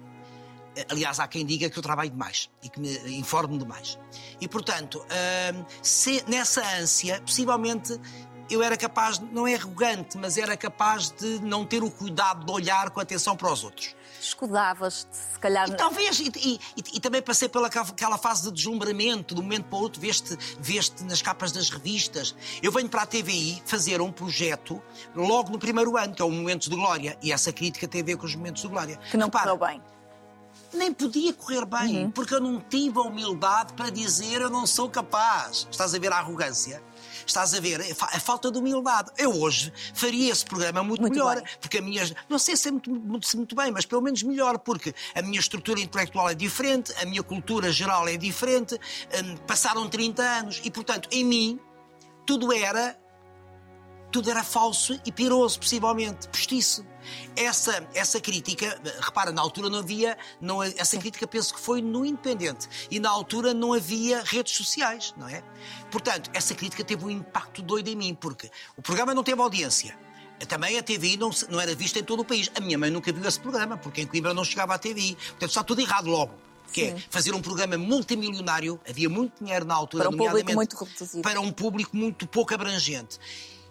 Eh, 0.77 0.87
Aliás, 0.91 1.19
há 1.21 1.27
quem 1.27 1.45
diga 1.45 1.69
que 1.71 1.79
eu 1.79 1.83
trabalho 1.83 2.11
demais 2.11 2.51
e 2.63 2.69
que 2.69 2.79
me 2.81 3.19
informo 3.19 3.57
demais. 3.59 3.99
E, 4.41 4.47
portanto, 4.47 5.05
se- 5.83 6.23
nessa 6.29 6.63
ânsia, 6.79 7.21
possivelmente 7.23 7.99
eu 8.51 8.63
era 8.63 8.77
capaz, 8.77 9.19
não 9.19 9.47
é 9.47 9.55
arrogante, 9.55 10.17
mas 10.17 10.37
era 10.39 10.57
capaz 10.57 11.11
de 11.11 11.39
não 11.41 11.65
ter 11.67 11.83
o 11.83 11.91
cuidado 11.91 12.47
de 12.47 12.53
olhar 12.53 12.91
com 12.91 13.01
atenção 13.01 13.37
para 13.37 13.53
os 13.53 13.63
outros. 13.65 13.95
Escudavas-te, 14.29 15.17
se 15.17 15.39
calhar. 15.39 15.69
E 15.69 15.77
talvez, 15.77 16.19
e, 16.21 16.31
e- 16.37 16.61
e- 16.95 17.01
também 17.01 17.21
passei 17.23 17.49
pela 17.49 17.69
ca- 17.71 17.81
aquela 17.83 18.19
fase 18.19 18.45
de 18.45 18.53
deslumbramento, 18.53 19.35
de 19.35 19.41
um 19.41 19.45
momento 19.45 19.65
para 19.67 19.79
o 19.79 19.83
outro, 19.83 20.01
veste, 20.01 20.37
veste 20.61 21.03
nas 21.05 21.21
capas 21.23 21.51
das 21.53 21.71
revistas. 21.71 22.35
Eu 22.63 22.71
venho 22.73 22.89
para 22.89 23.03
a 23.03 23.07
TVI 23.07 23.63
fazer 23.67 24.01
um 24.01 24.13
projeto 24.13 24.83
logo 25.15 25.51
no 25.51 25.59
primeiro 25.59 25.97
ano, 25.97 26.15
que 26.15 26.23
é 26.23 26.25
o 26.25 26.31
Momentos 26.31 26.69
de 26.69 26.75
Glória, 26.77 27.17
e 27.23 27.33
essa 27.33 27.53
crítica 27.53 27.89
tem 27.89 28.01
a 28.01 28.05
ver 28.05 28.17
com 28.17 28.27
os 28.27 28.35
Momentos 28.35 28.63
de 28.63 28.69
Glória. 28.69 28.97
que 29.11 29.17
não 29.17 29.27
Repara, 29.27 29.57
bem. 29.57 29.83
Nem 30.73 30.93
podia 30.93 31.33
correr 31.33 31.65
bem, 31.65 32.05
Uhum. 32.05 32.11
porque 32.11 32.35
eu 32.35 32.41
não 32.41 32.61
tive 32.61 32.99
a 32.99 33.03
humildade 33.03 33.73
para 33.75 33.91
dizer 33.91 34.41
eu 34.41 34.51
não 34.51 34.67
sou 34.67 34.89
capaz. 34.91 35.67
Estás 35.71 35.95
a 35.95 35.99
ver 35.99 36.13
a 36.13 36.17
arrogância? 36.19 36.83
Estás 37.27 37.53
a 37.55 37.61
ver 37.61 37.81
a 37.81 37.95
fa- 37.95 38.11
a 38.13 38.21
falta 38.21 38.51
de 38.51 38.59
humildade. 38.59 39.11
Eu 39.19 39.33
hoje 39.41 39.73
faria 39.95 40.31
esse 40.33 40.45
programa 40.45 40.83
muito, 40.83 41.01
Muito 41.01 41.13
melhor, 41.15 41.37
bem. 41.37 41.45
porque 41.61 41.79
a 41.79 41.83
minha. 41.83 42.03
Não 42.29 42.39
sei 42.39 42.57
se 42.57 42.69
é 42.69 42.71
muito, 42.71 42.91
muito, 42.91 43.37
muito 43.37 43.55
bem, 43.57 43.71
mas 43.71 43.85
pelo 43.87 44.01
menos 44.03 44.23
melhor, 44.23 44.59
porque 44.59 44.95
a 45.15 45.23
minha 45.23 45.39
estrutura 45.41 45.81
intelectual 45.81 46.29
é 46.31 46.35
diferente, 46.35 46.93
a 47.01 47.05
minha 47.07 47.23
cultura 47.23 47.71
geral 47.73 48.09
é 48.09 48.17
diferente, 48.17 48.75
hum, 48.75 49.37
passaram 49.47 49.89
30 49.89 50.23
anos 50.23 50.61
e, 50.65 50.71
portanto, 50.71 51.09
em 51.13 51.25
mim, 51.25 51.61
tudo 52.27 52.53
era 52.53 52.99
tudo 54.11 54.31
era 54.31 54.43
falso 54.43 54.99
e 55.05 55.13
piroso, 55.13 55.59
possivelmente, 55.59 56.29
postiço. 56.29 56.85
Essa, 57.37 57.87
essa 57.95 58.21
crítica, 58.21 58.81
repara, 59.01 59.33
na 59.33 59.41
altura 59.41 59.71
não 59.71 59.79
havia, 59.79 60.17
não, 60.41 60.63
essa 60.63 60.99
crítica 60.99 61.27
penso 61.27 61.55
que 61.55 61.61
foi 61.61 61.81
no 61.81 62.05
Independente, 62.05 62.69
e 62.91 63.01
na 63.01 63.09
altura 63.09 63.55
não 63.55 63.73
havia 63.73 64.23
redes 64.23 64.55
sociais, 64.57 65.15
não 65.17 65.29
é? 65.29 65.43
Portanto, 65.91 66.31
essa 66.35 66.55
crítica 66.55 66.85
teve 66.85 67.05
um 67.05 67.11
impacto 67.11 67.63
doido 67.63 67.89
em 67.89 67.97
mim, 67.97 68.15
porque 68.15 68.51
o 68.77 68.83
programa 68.83 69.15
não 69.15 69.23
teve 69.23 69.41
audiência. 69.41 69.99
Também 70.47 70.79
a 70.79 70.83
TVI 70.83 71.17
não, 71.17 71.31
não 71.49 71.61
era 71.61 71.75
vista 71.75 71.99
em 71.99 72.05
todo 72.05 72.21
o 72.21 72.25
país. 72.25 72.51
A 72.55 72.61
minha 72.61 72.79
mãe 72.79 72.91
nunca 72.91 73.13
viu 73.13 73.27
esse 73.27 73.41
programa, 73.41 73.77
porque 73.77 74.03
em 74.03 74.07
Coimbra 74.07 74.33
não 74.33 74.45
chegava 74.45 74.75
à 74.75 74.79
TVI. 74.79 75.17
Portanto, 75.17 75.49
está 75.49 75.65
tudo 75.65 75.81
errado 75.81 76.09
logo. 76.09 76.33
Que 76.73 76.83
é 76.85 76.97
fazer 77.11 77.35
um 77.35 77.41
programa 77.41 77.79
multimilionário, 77.79 78.79
havia 78.89 79.09
muito 79.09 79.43
dinheiro 79.43 79.65
na 79.65 79.75
altura, 79.75 80.05
Para 80.05 80.15
um 80.15 80.19
público 80.19 80.53
muito 80.53 80.77
reduzido. 80.77 81.23
para 81.23 81.41
um 81.41 81.51
público 81.51 81.97
muito 81.97 82.27
pouco 82.27 82.55
abrangente. 82.55 83.19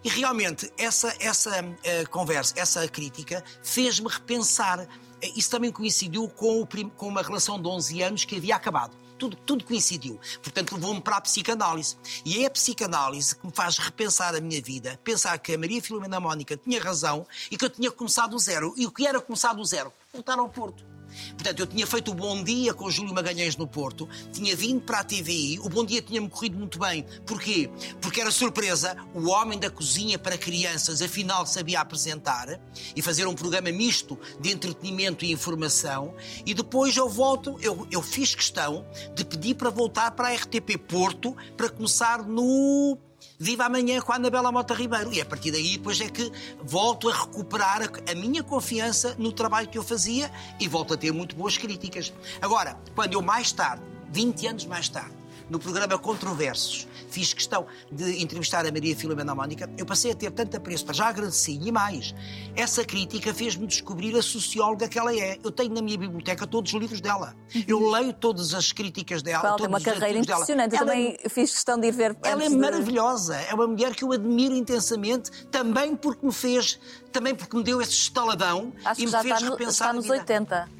E 0.04 0.08
realmente 0.08 0.72
essa, 0.78 1.14
essa 1.20 1.64
eh, 1.82 2.04
conversa, 2.06 2.54
essa 2.56 2.86
crítica, 2.88 3.42
fez-me 3.62 4.08
repensar. 4.08 4.80
Eh, 5.20 5.32
Isso 5.36 5.50
também 5.50 5.72
coincidiu 5.72 6.28
com, 6.28 6.62
o 6.62 6.66
com 6.90 7.08
uma 7.08 7.22
relação 7.22 7.60
de 7.60 7.66
11 7.68 8.02
anos 8.02 8.24
que 8.24 8.36
havia 8.36 8.56
acabado. 8.56 8.96
Tudo, 9.18 9.36
tudo 9.36 9.64
coincidiu. 9.64 10.20
Portanto, 10.40 10.74
levou-me 10.76 11.00
para 11.00 11.16
a 11.16 11.20
psicanálise. 11.20 11.96
E 12.24 12.44
é 12.44 12.46
a 12.46 12.50
psicanálise 12.50 13.34
que 13.34 13.44
me 13.44 13.52
faz 13.52 13.76
repensar 13.76 14.34
a 14.36 14.40
minha 14.40 14.62
vida. 14.62 14.98
Pensar 15.02 15.36
que 15.38 15.52
a 15.52 15.58
Maria 15.58 15.82
Filomena 15.82 16.20
Mónica 16.20 16.56
tinha 16.56 16.80
razão 16.80 17.26
e 17.50 17.56
que 17.56 17.64
eu 17.64 17.70
tinha 17.70 17.90
começado 17.90 18.30
do 18.30 18.38
zero. 18.38 18.72
E 18.76 18.86
o 18.86 18.92
que 18.92 19.04
era 19.04 19.20
começar 19.20 19.52
do 19.54 19.64
zero? 19.64 19.92
Voltar 20.12 20.38
ao 20.38 20.48
Porto. 20.48 20.97
Portanto, 21.30 21.60
eu 21.60 21.66
tinha 21.66 21.86
feito 21.86 22.10
o 22.10 22.14
Bom 22.14 22.42
Dia 22.42 22.74
com 22.74 22.90
Júlio 22.90 23.14
Magalhães 23.14 23.56
no 23.56 23.66
Porto, 23.66 24.08
tinha 24.32 24.54
vindo 24.54 24.80
para 24.80 25.00
a 25.00 25.04
TVI, 25.04 25.58
o 25.60 25.68
Bom 25.68 25.84
Dia 25.84 26.02
tinha-me 26.02 26.28
corrido 26.28 26.58
muito 26.58 26.78
bem. 26.78 27.04
Porquê? 27.26 27.70
Porque 28.00 28.20
era 28.20 28.30
surpresa, 28.30 28.96
o 29.14 29.28
homem 29.28 29.58
da 29.58 29.70
cozinha 29.70 30.18
para 30.18 30.38
crianças 30.38 31.02
afinal 31.02 31.46
sabia 31.46 31.80
apresentar 31.80 32.60
e 32.94 33.02
fazer 33.02 33.26
um 33.26 33.34
programa 33.34 33.70
misto 33.70 34.18
de 34.40 34.50
entretenimento 34.50 35.24
e 35.24 35.32
informação. 35.32 36.14
E 36.44 36.54
depois 36.54 36.96
eu 36.96 37.08
volto, 37.08 37.56
eu, 37.60 37.86
eu 37.90 38.02
fiz 38.02 38.34
questão 38.34 38.86
de 39.14 39.24
pedir 39.24 39.54
para 39.54 39.70
voltar 39.70 40.10
para 40.12 40.28
a 40.28 40.34
RTP 40.34 40.78
Porto 40.88 41.36
para 41.56 41.68
começar 41.68 42.22
no 42.26 42.98
Viva 43.40 43.66
amanhã 43.66 44.00
com 44.00 44.12
a 44.12 44.16
Anabela 44.16 44.50
Mota 44.50 44.74
Ribeiro. 44.74 45.12
E 45.12 45.20
a 45.20 45.24
partir 45.24 45.52
daí, 45.52 45.76
depois 45.76 46.00
é 46.00 46.08
que 46.08 46.32
volto 46.60 47.08
a 47.08 47.14
recuperar 47.14 47.82
a, 47.82 48.10
a 48.10 48.14
minha 48.14 48.42
confiança 48.42 49.14
no 49.16 49.30
trabalho 49.30 49.68
que 49.68 49.78
eu 49.78 49.82
fazia 49.84 50.28
e 50.58 50.66
volto 50.66 50.94
a 50.94 50.96
ter 50.96 51.12
muito 51.12 51.36
boas 51.36 51.56
críticas. 51.56 52.12
Agora, 52.42 52.76
quando 52.96 53.12
eu 53.12 53.22
mais 53.22 53.52
tarde, 53.52 53.82
20 54.10 54.46
anos 54.48 54.64
mais 54.64 54.88
tarde, 54.88 55.17
no 55.48 55.58
programa 55.58 55.98
Controversos, 55.98 56.86
fiz 57.10 57.32
questão 57.32 57.66
de 57.90 58.22
entrevistar 58.22 58.66
a 58.66 58.70
Maria 58.72 58.94
Filomena 58.94 59.34
Mónica, 59.34 59.68
eu 59.78 59.86
passei 59.86 60.12
a 60.12 60.14
ter 60.14 60.30
tanto 60.30 60.56
apreço, 60.56 60.84
para 60.84 60.94
já 60.94 61.06
agradeci 61.08 61.58
e 61.62 61.72
mais. 61.72 62.14
Essa 62.54 62.84
crítica 62.84 63.32
fez-me 63.32 63.66
descobrir 63.66 64.16
a 64.16 64.22
socióloga 64.22 64.88
que 64.88 64.98
ela 64.98 65.14
é. 65.14 65.38
Eu 65.42 65.50
tenho 65.50 65.72
na 65.74 65.80
minha 65.80 65.96
biblioteca 65.96 66.46
todos 66.46 66.72
os 66.74 66.80
livros 66.80 67.00
dela. 67.00 67.34
Eu 67.66 67.88
leio 67.90 68.12
todas 68.12 68.52
as 68.54 68.72
críticas 68.72 69.22
dela. 69.22 69.48
Ela 69.48 69.56
tem 69.56 69.66
todos 69.66 69.68
uma 69.68 69.80
carreira 69.80 70.20
dela. 70.20 70.38
impressionante. 70.42 70.74
Eu 70.74 70.80
Ela 70.82 70.92
é 70.92 70.94
também 71.12 71.18
fiz 71.30 71.52
questão 71.52 71.78
de 71.80 71.86
ir 71.88 71.92
ver. 71.92 72.16
ela 72.22 72.44
é 72.44 72.48
de- 72.48 72.56
maravilhosa, 72.56 73.36
é 73.36 73.54
uma 73.54 73.66
mulher 73.66 73.94
que 73.94 74.04
eu 74.04 74.12
admiro 74.12 74.54
intensamente, 74.54 75.30
também 75.50 75.96
porque 75.96 76.24
me 76.26 76.32
fez, 76.32 76.78
também 77.12 77.34
porque 77.34 77.56
me 77.56 77.62
deu 77.62 77.80
esse 77.80 77.92
estaladão 77.92 78.72
Acho 78.84 79.00
e 79.00 79.06
que 79.06 79.10
me 79.10 79.22
fez 79.22 79.34
está, 79.34 79.40
no- 79.46 79.50
repensar 79.52 79.72
está 79.86 79.92
nos 79.94 80.04
vida. 80.04 80.18
80. 80.18 80.77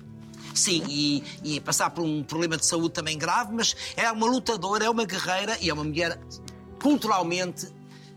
Sim, 0.58 0.82
e, 0.88 1.22
e 1.44 1.60
passar 1.60 1.90
por 1.90 2.02
um 2.02 2.24
problema 2.24 2.56
de 2.56 2.66
saúde 2.66 2.90
também 2.90 3.16
grave, 3.16 3.52
mas 3.52 3.76
é 3.96 4.10
uma 4.10 4.26
lutadora, 4.26 4.84
é 4.84 4.90
uma 4.90 5.04
guerreira 5.04 5.56
e 5.60 5.70
é 5.70 5.72
uma 5.72 5.84
mulher 5.84 6.18
culturalmente 6.82 7.72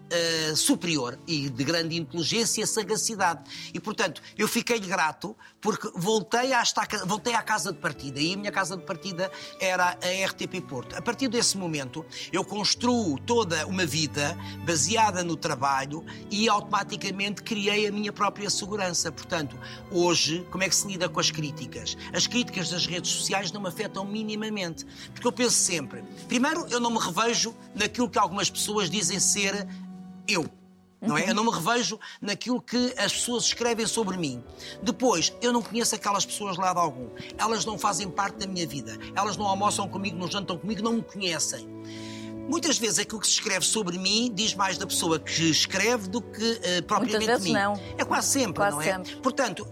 eh, 0.10 0.56
superior 0.56 1.18
e 1.28 1.50
de 1.50 1.64
grande 1.64 1.96
inteligência 1.96 2.64
e 2.64 2.68
sagacidade. 2.68 3.50
E, 3.72 3.80
portanto, 3.80 4.22
eu 4.36 4.48
fiquei-lhe 4.48 4.88
grato 4.88 5.38
porque 5.62 5.90
voltei 5.96 6.54
à, 6.54 6.62
estaca, 6.62 7.06
voltei 7.06 7.34
à 7.36 7.42
casa 7.42 7.72
de 7.72 7.78
partida 7.78 8.20
e 8.20 8.34
a 8.34 8.38
minha 8.38 8.52
casa 8.52 8.76
de 8.76 8.84
partida 8.84 9.32
era 9.60 9.98
a 10.02 10.26
RTP 10.28 10.62
Porto. 10.68 10.96
A 10.96 11.02
partir 11.02 11.28
desse 11.28 11.58
momento, 11.58 12.06
eu 12.34 12.44
construo 12.44 13.20
toda 13.20 13.66
uma 13.68 13.86
vida 13.86 14.36
baseada 14.66 15.24
no 15.24 15.36
trabalho 15.36 16.04
e 16.30 16.50
automaticamente 16.50 17.44
criei 17.44 17.88
a 17.88 17.92
minha 17.92 18.12
própria 18.12 18.50
segurança. 18.50 19.12
Portanto, 19.12 19.58
hoje, 19.92 20.46
como 20.50 20.64
é 20.64 20.70
que 20.70 20.76
se 20.76 20.88
lida 20.88 21.08
com 21.08 21.20
as 21.20 21.30
críticas? 21.30 21.96
As 22.12 22.26
críticas 22.26 22.70
das 22.70 22.86
redes 22.86 23.12
sociais 23.12 23.52
não 23.52 23.62
me 23.62 23.68
afetam 23.68 24.04
minimamente. 24.04 24.86
Porque 25.14 25.28
eu 25.28 25.32
penso 25.32 25.56
sempre, 25.56 26.04
primeiro, 26.28 26.66
eu 26.70 26.80
não 26.80 26.90
me 26.90 27.00
revejo 27.00 27.56
naquilo 27.76 28.10
que 28.10 28.18
algumas 28.18 28.50
pessoas 28.50 28.90
dizem 28.90 29.20
ser 29.20 29.68
eu. 30.28 30.61
Não 31.02 31.18
é? 31.18 31.28
Eu 31.30 31.34
não 31.34 31.44
me 31.44 31.52
revejo 31.52 32.00
naquilo 32.22 32.62
que 32.62 32.94
as 32.98 33.12
pessoas 33.14 33.46
escrevem 33.46 33.88
sobre 33.88 34.18
mim. 34.18 34.44
Depois, 34.84 35.34
eu 35.42 35.52
não 35.52 35.62
conheço 35.62 35.96
aquelas 35.96 36.26
pessoas 36.26 36.56
de 36.56 36.62
lado 36.62 36.80
algum. 36.80 37.10
Elas 37.38 37.66
não 37.66 37.78
fazem 37.78 38.08
parte 38.10 38.38
da 38.38 38.46
minha 38.48 38.68
vida. 38.68 38.96
Elas 39.16 39.36
não 39.36 39.48
almoçam 39.48 39.88
comigo, 39.88 40.16
não 40.18 40.30
jantam 40.30 40.58
comigo, 40.58 40.84
não 40.84 40.94
me 40.94 41.02
conhecem. 41.02 41.68
Muitas 42.48 42.78
vezes 42.78 43.00
aquilo 43.00 43.20
que 43.20 43.28
se 43.28 43.34
escreve 43.34 43.66
sobre 43.66 43.98
mim 43.98 44.32
diz 44.34 44.54
mais 44.54 44.78
da 44.78 44.86
pessoa 44.86 45.20
que 45.20 45.50
escreve 45.50 46.08
do 46.10 46.22
que 46.22 46.60
eh, 46.64 46.82
propriamente 46.82 47.26
vezes 47.26 47.44
mim. 47.46 47.54
não. 47.54 47.74
É 47.98 48.04
quase 48.04 48.28
sempre, 48.28 48.54
Quase 48.62 48.76
não 48.76 48.82
é? 48.82 48.86
sempre. 48.94 49.16
Portanto, 49.18 49.68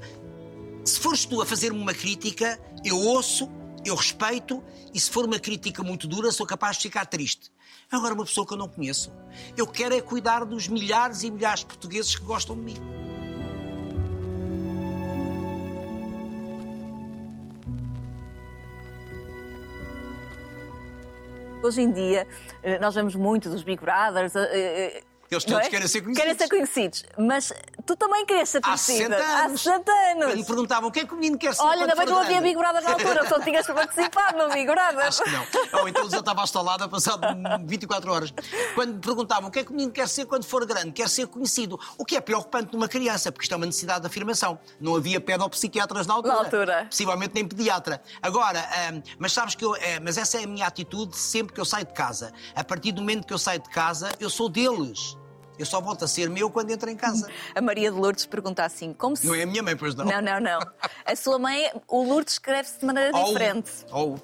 Se 0.85 0.99
fores 0.99 1.25
tu 1.25 1.41
a 1.41 1.45
fazer-me 1.45 1.77
uma 1.79 1.93
crítica, 1.93 2.57
eu 2.83 2.97
ouço, 2.97 3.47
eu 3.89 3.95
respeito, 3.95 4.63
e 4.93 4.99
se 4.99 5.09
for 5.09 5.25
uma 5.25 5.39
crítica 5.39 5.83
muito 5.83 6.07
dura, 6.07 6.31
sou 6.31 6.45
capaz 6.45 6.77
de 6.77 6.83
ficar 6.83 7.05
triste. 7.05 7.51
Agora, 7.91 8.13
uma 8.13 8.25
pessoa 8.25 8.45
que 8.45 8.53
eu 8.53 8.57
não 8.57 8.67
conheço, 8.67 9.11
eu 9.57 9.65
quero 9.65 9.95
é 9.95 10.01
cuidar 10.01 10.45
dos 10.45 10.67
milhares 10.67 11.23
e 11.23 11.31
milhares 11.31 11.61
de 11.61 11.65
portugueses 11.65 12.15
que 12.15 12.23
gostam 12.23 12.55
de 12.55 12.61
mim. 12.61 12.77
Hoje 21.61 21.81
em 21.81 21.91
dia, 21.91 22.25
eh, 22.63 22.79
nós 22.79 22.95
vemos 22.95 23.15
muito 23.15 23.49
dos 23.49 23.63
Big 23.63 23.83
Brothers. 23.83 24.33
Eles 25.31 25.43
todos 25.43 25.67
é? 25.67 25.69
querem 25.69 25.87
ser 25.87 26.01
conhecidos. 26.01 26.23
Querem 26.23 26.37
ser 26.37 26.49
conhecidos. 26.49 27.03
Mas 27.17 27.53
tu 27.85 27.95
também 27.95 28.25
querias 28.25 28.49
ser 28.49 28.57
Há 28.59 28.61
conhecida. 28.61 29.17
60 29.17 29.23
anos. 29.23 29.67
Há 29.67 29.71
60 29.73 29.91
Quando 30.15 30.37
me 30.37 30.45
perguntavam 30.45 30.89
o 30.89 30.91
que 30.91 30.99
é 31.01 31.05
que 31.05 31.13
o 31.13 31.17
menino 31.17 31.37
quer 31.37 31.53
ser 31.53 31.61
Olha, 31.61 31.81
ainda 31.81 31.95
bem 31.95 32.05
que 32.05 32.11
não 32.11 32.19
havia 32.19 32.29
grande?" 32.39 32.49
Big 32.49 32.57
Brother 32.59 32.81
na 32.83 32.91
altura, 32.93 33.29
só 33.29 33.39
tinhas 33.39 33.65
para 33.65 33.75
participar 33.75 34.33
no 34.33 34.49
Big 34.49 34.65
Brother. 34.65 35.05
Acho 35.05 35.23
que 35.23 35.29
não. 35.29 35.45
Ou 35.81 35.87
então 35.87 36.09
já 36.09 36.19
estava 36.19 36.41
instalada 36.43 36.87
passado 36.89 37.21
24 37.65 38.11
horas. 38.11 38.33
Quando 38.73 38.93
me 38.95 38.99
perguntavam 38.99 39.49
o 39.49 39.51
que 39.51 39.59
é 39.59 39.63
que 39.63 39.71
o 39.71 39.73
menino 39.73 39.91
quer 39.91 40.07
ser 40.09 40.25
quando 40.25 40.45
for 40.45 40.65
grande, 40.65 40.91
quer 40.91 41.07
ser 41.07 41.27
conhecido. 41.27 41.79
O 41.97 42.03
que 42.03 42.15
é 42.15 42.21
preocupante 42.21 42.73
numa 42.73 42.87
criança, 42.87 43.31
porque 43.31 43.45
isto 43.45 43.53
é 43.53 43.57
uma 43.57 43.65
necessidade 43.65 44.01
de 44.01 44.07
afirmação. 44.07 44.59
Não 44.79 44.95
havia 44.95 45.21
pedopsiquiatras 45.21 46.07
na 46.07 46.15
altura. 46.15 46.33
Na 46.33 46.39
altura. 46.39 46.87
Possivelmente 46.89 47.35
nem 47.35 47.47
pediatra. 47.47 48.01
Agora, 48.21 48.67
hum, 48.93 49.01
mas 49.19 49.31
sabes 49.33 49.53
que 49.55 49.63
eu. 49.63 49.75
eh, 49.75 49.99
mas 49.99 50.17
essa 50.17 50.39
é 50.39 50.43
a 50.43 50.47
minha 50.47 50.65
atitude 50.65 51.15
sempre 51.15 51.53
que 51.53 51.61
eu 51.61 51.65
saio 51.65 51.85
de 51.85 51.93
casa. 51.93 52.33
A 52.55 52.63
partir 52.63 52.91
do 52.91 53.01
momento 53.01 53.27
que 53.27 53.33
eu 53.33 53.37
saio 53.37 53.59
de 53.61 53.69
casa, 53.69 54.11
eu 54.19 54.29
sou 54.29 54.49
deles. 54.49 55.18
Eu 55.59 55.65
só 55.65 55.79
volto 55.81 56.05
a 56.05 56.07
ser 56.07 56.29
meu 56.29 56.49
quando 56.49 56.71
entro 56.71 56.89
em 56.89 56.95
casa. 56.95 57.27
A 57.53 57.61
Maria 57.61 57.91
de 57.91 57.97
Lourdes 57.97 58.25
pergunta 58.25 58.63
assim: 58.63 58.93
como 58.93 59.15
se. 59.15 59.27
Não 59.27 59.35
é 59.35 59.43
a 59.43 59.45
minha 59.45 59.61
mãe, 59.61 59.75
pois 59.75 59.93
não. 59.93 60.05
Não, 60.05 60.21
não, 60.21 60.39
não. 60.39 60.59
A 61.05 61.15
sua 61.15 61.37
mãe, 61.37 61.69
o 61.87 62.01
Lourdes 62.03 62.33
escreve-se 62.35 62.79
de 62.79 62.85
maneira 62.85 63.15
Ou- 63.15 63.25
diferente. 63.27 63.71
ou- 63.91 64.19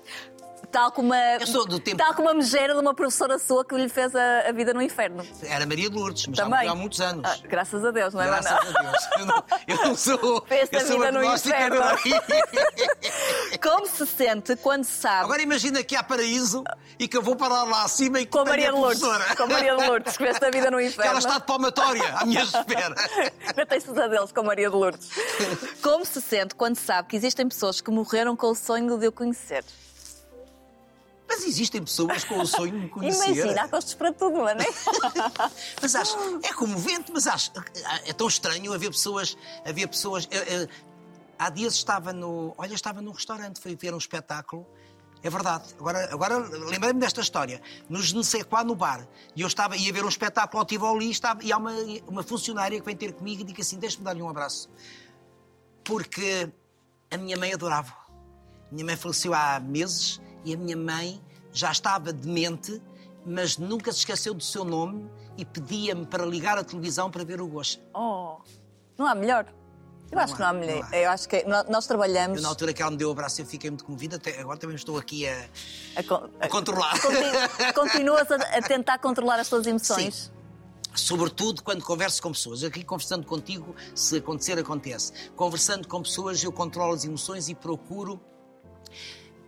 Tal 0.71 0.91
como 0.91 1.13
a, 1.13 1.35
Eu 1.35 1.47
sou 1.47 1.65
do 1.65 1.79
tempo- 1.79 1.97
tal 1.97 2.13
como 2.15 2.27
a 2.27 2.33
megera 2.33 2.73
de 2.73 2.79
uma 2.79 2.93
professora 2.93 3.37
sua 3.39 3.63
que 3.63 3.75
lhe 3.75 3.87
fez 3.87 4.13
a, 4.15 4.49
a 4.49 4.51
vida 4.51 4.73
no 4.73 4.81
inferno. 4.81 5.23
era 5.43 5.65
Maria 5.65 5.89
de 5.89 5.95
Lourdes, 5.95 6.25
mas 6.27 6.37
já 6.37 6.43
Também. 6.43 6.67
há 6.67 6.75
muitos 6.75 6.99
anos. 6.99 7.21
Ah, 7.23 7.37
graças 7.47 7.85
a 7.85 7.91
Deus, 7.91 8.13
não 8.13 8.21
é, 8.21 8.25
Graças 8.25 8.51
Manuel? 8.51 8.75
a 8.75 8.81
Deus. 8.81 9.07
Eu 9.19 9.25
não, 9.25 9.43
eu 9.67 9.77
não 9.85 9.95
sou. 9.95 10.45
Eu 10.49 10.79
a 10.79 10.83
vida 10.83 11.11
no 11.11 11.23
inferno. 11.23 11.77
Como 13.75 13.87
se 13.87 14.05
sente 14.07 14.55
quando 14.55 14.85
sabe. 14.85 15.25
Agora 15.25 15.41
imagina 15.41 15.83
que 15.83 15.95
há 15.97 16.03
paraíso 16.03 16.63
e 16.97 17.07
que 17.09 17.17
eu 17.17 17.21
vou 17.21 17.35
parar 17.35 17.63
lá 17.63 17.83
acima 17.83 18.21
e 18.21 18.25
que 18.25 18.31
com 18.31 18.39
a 18.39 18.45
Maria 18.45 18.71
de 18.71 18.77
Lourdes. 18.77 19.01
Com 19.35 19.43
a 19.43 19.47
Maria 19.47 19.75
de 19.75 19.85
Lourdes, 19.85 20.15
que 20.15 20.23
fez 20.23 20.41
a 20.41 20.49
vida 20.49 20.71
no 20.71 20.77
Que 20.79 20.85
inferno. 20.85 21.09
ela 21.11 21.19
está 21.19 21.39
de 21.39 21.45
palmatória 21.45 22.07
à 22.15 22.25
minha 22.25 22.43
espera. 22.43 22.95
Não 23.57 23.65
tens 23.65 23.83
pesadelos 23.83 24.31
com 24.31 24.39
a 24.39 24.43
Maria 24.43 24.69
de 24.69 24.75
Lourdes. 24.75 25.09
Como 25.81 26.05
se 26.05 26.21
sente 26.21 26.55
quando 26.55 26.77
sabe 26.77 27.09
que 27.09 27.17
existem 27.17 27.47
pessoas 27.49 27.81
que 27.81 27.91
morreram 27.91 28.35
com 28.35 28.47
o 28.47 28.55
sonho 28.55 28.97
de 28.97 29.05
eu 29.07 29.11
conhecer? 29.11 29.65
Mas 31.27 31.43
existem 31.43 31.83
pessoas 31.83 32.23
com 32.23 32.39
o 32.39 32.45
sonho 32.45 32.71
de 32.71 32.77
me 32.77 32.87
conhecer. 32.89 33.25
Imagina, 33.31 33.63
há 33.63 33.67
custos 33.67 33.95
para 33.95 34.13
tudo, 34.13 34.37
não 34.37 34.47
é? 34.47 34.55
Mas 35.81 35.95
acho, 35.95 36.15
é 36.43 36.53
comovente, 36.53 37.11
mas 37.11 37.25
acho, 37.27 37.51
é 38.05 38.13
tão 38.13 38.27
estranho 38.27 38.71
haver 38.71 38.91
pessoas, 38.91 39.35
haver 39.65 39.87
pessoas. 39.87 40.27
eh, 40.31 40.37
eh, 40.37 40.67
há 41.37 41.49
dias 41.49 41.73
estava 41.75 42.13
no, 42.13 42.53
olha, 42.57 42.73
estava 42.73 43.01
num 43.01 43.11
restaurante, 43.11 43.59
fui 43.59 43.75
ver 43.75 43.93
um 43.93 43.97
espetáculo. 43.97 44.65
É 45.23 45.29
verdade. 45.29 45.73
Agora, 45.79 46.13
agora 46.13 46.37
lembrei-me 46.37 46.99
desta 46.99 47.19
história. 47.19 47.59
No 47.89 47.99
Je 47.99 48.15
ne 48.15 48.23
sais 48.23 48.43
quoi, 48.43 48.63
no 48.63 48.75
bar. 48.75 49.07
E 49.35 49.41
eu 49.41 49.47
estava, 49.47 49.75
ia 49.75 49.91
ver 49.91 50.05
um 50.05 50.07
espetáculo 50.07 50.59
ao 50.59 50.65
Tivoli 50.65 51.09
estava, 51.09 51.43
e 51.43 51.51
há 51.51 51.57
uma, 51.57 51.71
uma 52.07 52.21
funcionária 52.21 52.79
que 52.79 52.85
vem 52.85 52.95
ter 52.95 53.11
comigo 53.13 53.41
e 53.41 53.43
diz 53.43 53.65
assim: 53.65 53.79
deixa-me 53.79 54.03
dar-lhe 54.03 54.21
um 54.21 54.29
abraço. 54.29 54.69
Porque 55.83 56.51
a 57.09 57.17
minha 57.17 57.35
mãe 57.37 57.53
adorava. 57.53 57.93
Minha 58.71 58.85
mãe 58.85 58.95
faleceu 58.95 59.33
há 59.33 59.59
meses 59.59 60.21
e 60.43 60.53
a 60.53 60.57
minha 60.57 60.77
mãe 60.77 61.19
já 61.51 61.71
estava 61.71 62.13
demente, 62.13 62.79
mas 63.25 63.57
nunca 63.57 63.91
se 63.91 63.99
esqueceu 63.99 64.33
do 64.33 64.43
seu 64.43 64.63
nome 64.63 65.09
e 65.37 65.43
pedia-me 65.43 66.05
para 66.05 66.23
ligar 66.23 66.57
a 66.57 66.63
televisão 66.63 67.09
para 67.09 67.23
ver 67.23 67.41
o 67.41 67.47
Gosha. 67.47 67.79
Oh, 67.93 68.41
não 68.97 69.07
há 69.07 69.15
melhor. 69.15 69.51
Eu 70.11 70.19
acho 70.19 70.33
que 70.35 70.39
não 70.39 70.47
há 70.47 70.51
há. 70.91 70.97
Eu 70.97 71.09
acho 71.09 71.27
que 71.27 71.43
nó- 71.45 71.63
nós 71.69 71.87
trabalhamos 71.87 72.37
Eu, 72.37 72.43
na 72.43 72.49
altura 72.49 72.73
que 72.73 72.81
ela 72.81 72.91
me 72.91 72.97
deu 72.97 73.09
o 73.09 73.11
abraço, 73.11 73.41
eu 73.41 73.45
fiquei 73.45 73.69
muito 73.69 73.83
comovida. 73.83 74.15
Até 74.17 74.39
agora 74.39 74.57
também 74.57 74.75
estou 74.75 74.97
aqui 74.97 75.27
a, 75.27 75.45
a, 75.95 76.03
con- 76.03 76.29
a 76.39 76.47
controlar. 76.47 76.99
Conti- 77.01 77.73
Continuas 77.73 78.31
a, 78.31 78.61
tentar 78.61 78.99
controlar 78.99 79.39
as 79.39 79.49
tuas 79.49 79.65
emoções. 79.67 80.31
Sobretudo 80.93 81.61
quando 81.63 81.83
converso 81.83 82.21
com 82.21 82.31
pessoas. 82.31 82.63
Aqui 82.63 82.83
conversando 82.83 83.25
contigo, 83.25 83.75
se 83.93 84.17
acontecer, 84.17 84.57
acontece. 84.57 85.11
Conversando 85.35 85.87
com 85.87 86.01
pessoas, 86.01 86.41
eu 86.43 86.51
controlo 86.51 86.93
as 86.93 87.03
emoções 87.03 87.49
e 87.49 87.55
procuro. 87.55 88.21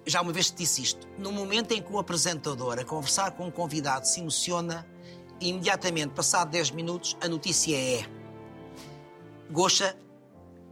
Já 0.06 0.22
uma 0.22 0.34
vez 0.34 0.50
te 0.50 0.58
disse 0.58 0.82
isto. 0.82 1.08
No 1.18 1.32
momento 1.32 1.72
em 1.74 1.82
que 1.82 1.92
o 1.92 2.00
apresentador, 2.00 2.80
a 2.80 2.84
conversar 2.84 3.32
com 3.32 3.46
um 3.48 3.52
convidado, 3.52 4.06
se 4.08 4.20
emociona, 4.20 4.86
imediatamente, 5.40 6.10
passado 6.14 6.50
10 6.50 6.72
minutos, 6.72 7.16
a 7.22 7.28
notícia 7.30 7.76
é. 7.78 8.06
Goxa 9.50 9.96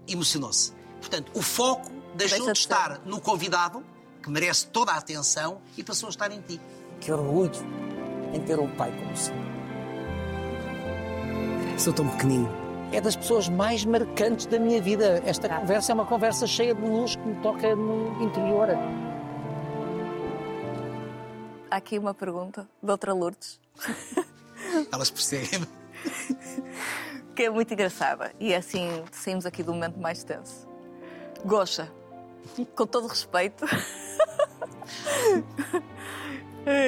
emocionou-se. 0.08 0.72
Portanto, 1.00 1.32
o 1.36 1.42
foco 1.42 1.90
deixou 2.16 2.38
Deixa 2.38 2.38
de 2.38 2.40
de 2.40 2.46
ser. 2.46 2.52
estar 2.74 3.00
no 3.06 3.20
convidado, 3.22 3.84
que 4.24 4.30
merece 4.30 4.68
toda 4.68 4.92
a 4.94 4.98
atenção, 4.98 5.62
e 5.78 5.84
passou 5.84 6.08
a 6.08 6.10
estar 6.10 6.32
em 6.32 6.42
ti. 6.42 6.60
Que 7.00 7.12
orgulho 7.12 7.52
em 8.34 8.42
ter 8.42 8.60
um 8.60 8.70
pai 8.76 8.92
como 8.98 9.12
o 9.12 9.18
senhor. 9.18 9.46
Sou 11.78 11.94
tão 11.94 12.08
pequenino. 12.10 12.50
É 12.92 13.02
das 13.02 13.16
pessoas 13.16 13.50
mais 13.50 13.84
marcantes 13.84 14.46
da 14.46 14.58
minha 14.58 14.82
vida. 14.82 15.22
Esta 15.26 15.50
conversa 15.50 15.92
é 15.92 15.94
uma 15.96 16.06
conversa 16.06 16.48
cheia 16.48 16.74
de 16.74 16.82
luz 16.82 17.16
que 17.16 17.28
me 17.28 17.36
toca 17.42 17.76
no 17.76 18.24
interior. 18.24 18.70
Há 21.70 21.76
aqui 21.78 22.00
uma 22.00 22.14
pergunta 22.14 22.68
de 22.82 22.90
outra 22.90 23.12
Lourdes, 23.14 23.60
Elas 24.92 25.10
percebem. 25.10 25.68
que 27.36 27.44
é 27.44 27.50
muito 27.50 27.74
engraçada. 27.74 28.32
E 28.40 28.54
é 28.54 28.58
assim, 28.58 29.04
saímos 29.12 29.46
aqui 29.46 29.62
do 29.62 29.74
momento 29.74 30.00
mais 30.00 30.24
tenso. 30.24 30.68
Goxa, 31.44 31.92
com 32.76 32.88
todo 32.88 33.08
respeito, 33.08 33.66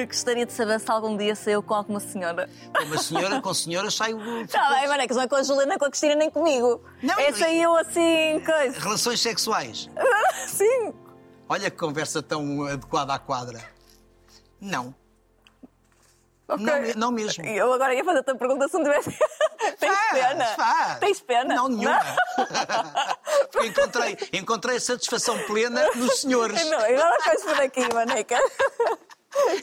gostaria 0.08 0.44
de 0.46 0.52
saber 0.52 0.80
se 0.80 0.90
algum 0.90 1.16
dia 1.16 1.36
saiu 1.36 1.62
com 1.62 1.74
alguma 1.74 2.00
senhora. 2.00 2.48
Com 2.76 2.84
uma 2.84 2.98
senhora, 2.98 3.40
com 3.40 3.54
senhoras, 3.54 3.94
sai 3.94 4.14
o. 4.14 4.40
Está 4.40 4.70
bem, 4.74 4.88
Manecas, 4.88 5.16
não 5.16 5.24
é 5.24 5.28
com 5.28 5.36
a 5.36 5.42
Juliana, 5.42 5.78
com 5.78 5.84
a 5.84 5.90
Cristina, 5.90 6.16
nem 6.16 6.30
comigo. 6.30 6.82
Não, 7.02 7.18
é 7.20 7.32
saiu 7.32 7.76
assim, 7.76 8.42
coisa. 8.44 8.80
Relações 8.80 9.20
sexuais. 9.20 9.88
Sim. 10.48 10.94
Olha 11.48 11.70
que 11.70 11.76
conversa 11.76 12.22
tão 12.22 12.64
adequada 12.64 13.14
à 13.14 13.18
quadra. 13.18 13.62
Não. 14.60 14.94
Ok. 16.48 16.64
Não, 16.64 16.94
não 16.96 17.12
mesmo. 17.12 17.44
Eu 17.44 17.72
agora 17.72 17.94
ia 17.94 18.02
fazer-te 18.02 18.30
a 18.30 18.34
pergunta 18.34 18.66
se 18.68 18.74
não 18.78 18.84
tivesse. 18.84 19.10
Tens 19.78 19.94
Faz, 19.94 20.10
pena? 20.12 20.44
faz. 20.46 20.98
Tens 20.98 21.20
pena? 21.20 21.54
Não, 21.54 21.68
nenhuma. 21.68 22.00
Porque 23.52 23.66
encontrei, 23.68 24.18
encontrei 24.32 24.80
satisfação 24.80 25.38
plena 25.44 25.90
nos 25.94 26.20
senhores. 26.20 26.64
Não, 26.70 26.80
eu 26.86 26.98
não 27.04 27.18
coisa 27.18 27.44
por 27.44 27.60
aqui, 27.60 27.92
Maneca. 27.92 28.38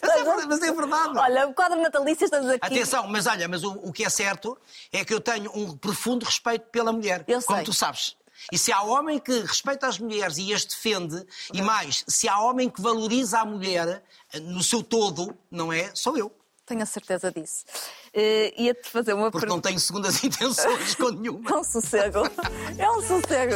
Mas 0.02 0.12
é 0.12 0.24
verdade. 0.24 0.48
Mas 0.48 0.62
é 0.62 0.72
verdade. 0.72 1.18
Olha, 1.18 1.48
o 1.48 1.54
quadro 1.54 1.82
natalício 1.82 2.26
estamos 2.26 2.50
aqui. 2.50 2.60
Atenção, 2.66 3.08
mas 3.08 3.26
olha, 3.26 3.48
mas 3.48 3.64
o, 3.64 3.72
o 3.72 3.92
que 3.92 4.06
é 4.06 4.10
certo 4.10 4.58
é 4.94 5.04
que 5.04 5.14
eu 5.14 5.20
tenho 5.20 5.52
um 5.56 5.76
profundo 5.76 6.24
respeito 6.24 6.68
pela 6.70 6.92
mulher, 6.94 7.24
Eu 7.28 7.42
como 7.42 7.58
sei. 7.58 7.66
tu 7.66 7.74
sabes. 7.74 8.16
E 8.52 8.58
se 8.60 8.72
há 8.72 8.82
homem 8.84 9.18
que 9.18 9.40
respeita 9.40 9.88
as 9.88 9.98
mulheres 9.98 10.38
e 10.38 10.54
as 10.54 10.64
defende, 10.66 11.26
e 11.52 11.62
mais, 11.64 12.04
se 12.08 12.28
há 12.30 12.40
homem 12.40 12.70
que 12.70 12.80
valoriza 12.82 13.40
a 13.40 13.46
mulher 13.46 14.04
eh, 14.32 14.40
no 14.40 14.62
seu 14.62 14.84
todo, 14.84 15.36
não 15.50 15.74
é? 15.74 15.90
Sou 15.96 16.16
eu. 16.16 16.32
Tenho 16.66 16.82
a 16.82 16.86
certeza 16.86 17.32
disso. 17.32 17.64
Eh, 18.14 18.54
Ia-te 18.58 18.90
fazer 18.90 19.14
uma 19.14 19.30
Porque 19.30 19.46
não 19.46 19.62
tenho 19.62 19.80
segundas 19.80 20.22
intenções 20.24 20.96
com 20.96 21.10
nenhuma. 21.10 21.50
É 21.52 21.56
um 21.58 21.64
sossego. 21.64 22.20
É 22.78 22.90
um 22.92 23.02
sossego. 23.02 23.56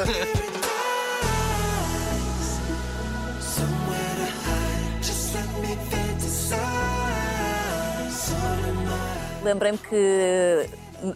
Lembrei-me 9.43 9.77
que. 9.77 10.69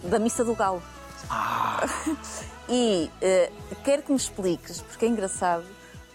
da 0.07 0.17
missa 0.17 0.43
do 0.43 0.55
Galo. 0.55 0.81
E 2.69 3.11
eh, 3.21 3.51
quero 3.83 4.03
que 4.03 4.11
me 4.11 4.17
expliques, 4.17 4.79
porque 4.81 5.03
é 5.03 5.09
engraçado, 5.09 5.65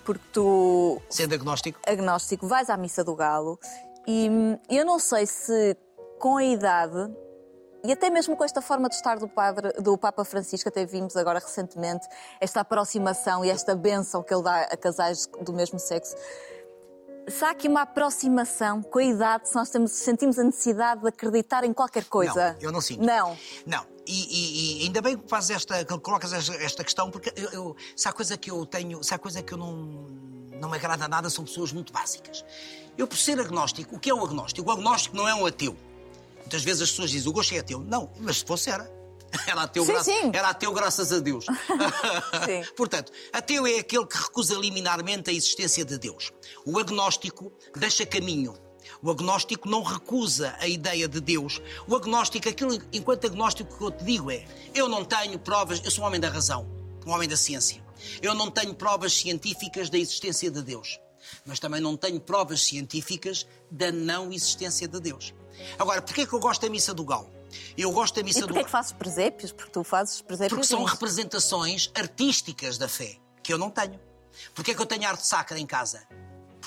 porque 0.02 0.24
tu 0.32 1.00
Sendo 1.10 1.34
agnóstico, 1.34 1.78
agnóstico, 1.86 2.48
vais 2.48 2.70
à 2.70 2.76
missa 2.78 3.04
do 3.04 3.14
galo 3.14 3.60
e 4.10 4.58
eu 4.70 4.84
não 4.86 4.98
sei 4.98 5.26
se 5.26 5.76
com 6.18 6.38
a 6.38 6.44
idade 6.44 7.12
e 7.84 7.92
até 7.92 8.10
mesmo 8.10 8.36
com 8.36 8.42
esta 8.42 8.60
forma 8.60 8.88
de 8.88 8.94
estar 8.96 9.18
do, 9.18 9.28
padre, 9.28 9.70
do 9.74 9.96
Papa 9.96 10.24
Francisco, 10.24 10.68
até 10.68 10.84
vimos 10.84 11.16
agora 11.16 11.38
recentemente, 11.38 12.08
esta 12.40 12.60
aproximação 12.60 13.44
e 13.44 13.50
esta 13.50 13.76
bênção 13.76 14.22
que 14.22 14.34
ele 14.34 14.42
dá 14.42 14.62
a 14.62 14.76
casais 14.76 15.28
do 15.42 15.52
mesmo 15.52 15.78
sexo, 15.78 16.16
Se 17.28 17.44
há 17.44 17.50
aqui 17.50 17.68
uma 17.68 17.82
aproximação 17.82 18.82
com 18.82 18.98
a 18.98 19.04
idade, 19.04 19.48
se 19.50 19.54
nós 19.54 19.68
temos, 19.68 19.92
sentimos 19.92 20.38
a 20.38 20.42
necessidade 20.44 21.02
de 21.02 21.08
acreditar 21.08 21.62
em 21.62 21.74
qualquer 21.74 22.04
coisa. 22.06 22.54
Não, 22.54 22.60
eu 22.62 22.72
não 22.72 22.80
sinto. 22.80 23.04
Não. 23.04 23.36
Não. 23.66 23.84
E, 24.06 24.80
e- 24.80 24.82
e 24.82 24.86
ainda 24.86 25.02
bem 25.02 25.18
que 25.18 25.28
fazes 25.28 25.50
esta, 25.50 25.84
que 25.84 25.98
colocas 26.00 26.32
esta, 26.32 26.54
esta 26.56 26.82
questão, 26.82 27.10
porque 27.10 27.30
eu, 27.36 27.50
eu- 27.50 27.76
se 27.94 28.08
há 28.08 28.12
coisa 28.12 28.34
que 28.38 28.50
eu 28.50 28.64
tenho, 28.64 29.04
se 29.04 29.12
há 29.14 29.18
coisa 29.18 29.42
que 29.42 29.52
eu 29.52 29.58
não, 29.58 29.76
não 30.58 30.70
me 30.70 30.76
agrada 30.76 31.06
nada, 31.06 31.28
são 31.28 31.44
pessoas 31.44 31.70
muito 31.70 31.92
básicas. 31.92 32.42
Eu, 32.98 33.06
por 33.06 33.16
ser 33.16 33.38
agnóstico, 33.38 33.94
o 33.94 33.98
que 33.98 34.10
é 34.10 34.14
o 34.14 34.24
agnóstico? 34.24 34.68
O 34.68 34.72
agnóstico 34.72 35.16
não 35.16 35.28
é 35.28 35.34
um 35.34 35.46
ateu. 35.46 35.76
Muitas 36.38 36.64
vezes 36.64 36.82
as 36.82 36.90
pessoas 36.90 37.10
dizem, 37.10 37.30
o 37.30 37.32
gosto 37.32 37.54
é 37.54 37.60
ateu. 37.60 37.78
Não, 37.78 38.10
mas 38.18 38.38
se 38.38 38.44
fosse 38.44 38.68
era. 38.68 38.98
Era 39.46 39.62
ateu, 39.62 39.84
Sim, 39.84 39.92
graças, 39.92 40.14
sim. 40.14 40.30
era 40.32 40.48
ateu 40.48 40.72
graças 40.72 41.12
a 41.12 41.18
Deus. 41.18 41.44
Portanto, 42.74 43.12
ateu 43.30 43.66
é 43.66 43.78
aquele 43.78 44.06
que 44.06 44.16
recusa 44.16 44.54
liminarmente 44.54 45.28
a 45.28 45.32
existência 45.34 45.84
de 45.84 45.98
Deus. 45.98 46.32
O 46.64 46.78
agnóstico 46.78 47.52
deixa 47.76 48.06
caminho. 48.06 48.54
O 49.02 49.10
agnóstico 49.10 49.68
não 49.68 49.82
recusa 49.82 50.56
a 50.58 50.66
ideia 50.66 51.06
de 51.06 51.20
Deus. 51.20 51.60
O 51.86 51.94
agnóstico, 51.94 52.48
aquilo, 52.48 52.82
enquanto 52.90 53.26
agnóstico, 53.26 53.70
o 53.74 53.76
que 53.76 53.84
eu 53.84 53.90
te 53.90 54.04
digo 54.04 54.30
é: 54.30 54.46
eu 54.74 54.88
não 54.88 55.04
tenho 55.04 55.38
provas, 55.38 55.82
eu 55.84 55.90
sou 55.90 56.04
um 56.04 56.06
homem 56.06 56.20
da 56.20 56.30
razão, 56.30 56.66
um 57.06 57.10
homem 57.10 57.28
da 57.28 57.36
ciência. 57.36 57.84
Eu 58.22 58.32
não 58.32 58.50
tenho 58.50 58.74
provas 58.74 59.12
científicas 59.12 59.90
da 59.90 59.98
existência 59.98 60.50
de 60.50 60.62
Deus. 60.62 60.98
Mas 61.44 61.58
também 61.58 61.80
não 61.80 61.96
tenho 61.96 62.20
provas 62.20 62.62
científicas 62.62 63.46
da 63.70 63.90
não 63.90 64.32
existência 64.32 64.86
de 64.86 65.00
Deus. 65.00 65.34
Agora, 65.78 66.00
porquê 66.02 66.22
é 66.22 66.26
que 66.26 66.32
eu 66.32 66.40
gosto 66.40 66.62
da 66.62 66.70
missa 66.70 66.94
do 66.94 67.04
Galo? 67.04 67.30
Eu 67.76 67.90
gosto 67.92 68.16
da 68.16 68.22
missa 68.22 68.40
E 68.40 68.42
do 68.42 68.48
porquê 68.48 68.60
é 68.60 68.64
que 68.64 68.70
fazes 68.70 68.92
presépios? 68.92 69.52
Porque 69.52 69.72
tu 69.72 69.82
fazes 69.82 70.20
presépios. 70.20 70.50
porque 70.50 70.66
são 70.66 70.84
representações 70.84 71.90
artísticas 71.94 72.76
da 72.78 72.88
fé, 72.88 73.16
que 73.42 73.52
eu 73.52 73.58
não 73.58 73.70
tenho. 73.70 73.98
Porquê 74.54 74.72
é 74.72 74.74
que 74.74 74.80
eu 74.80 74.86
tenho 74.86 75.06
arte 75.08 75.26
sacra 75.26 75.58
em 75.58 75.66
casa? 75.66 76.06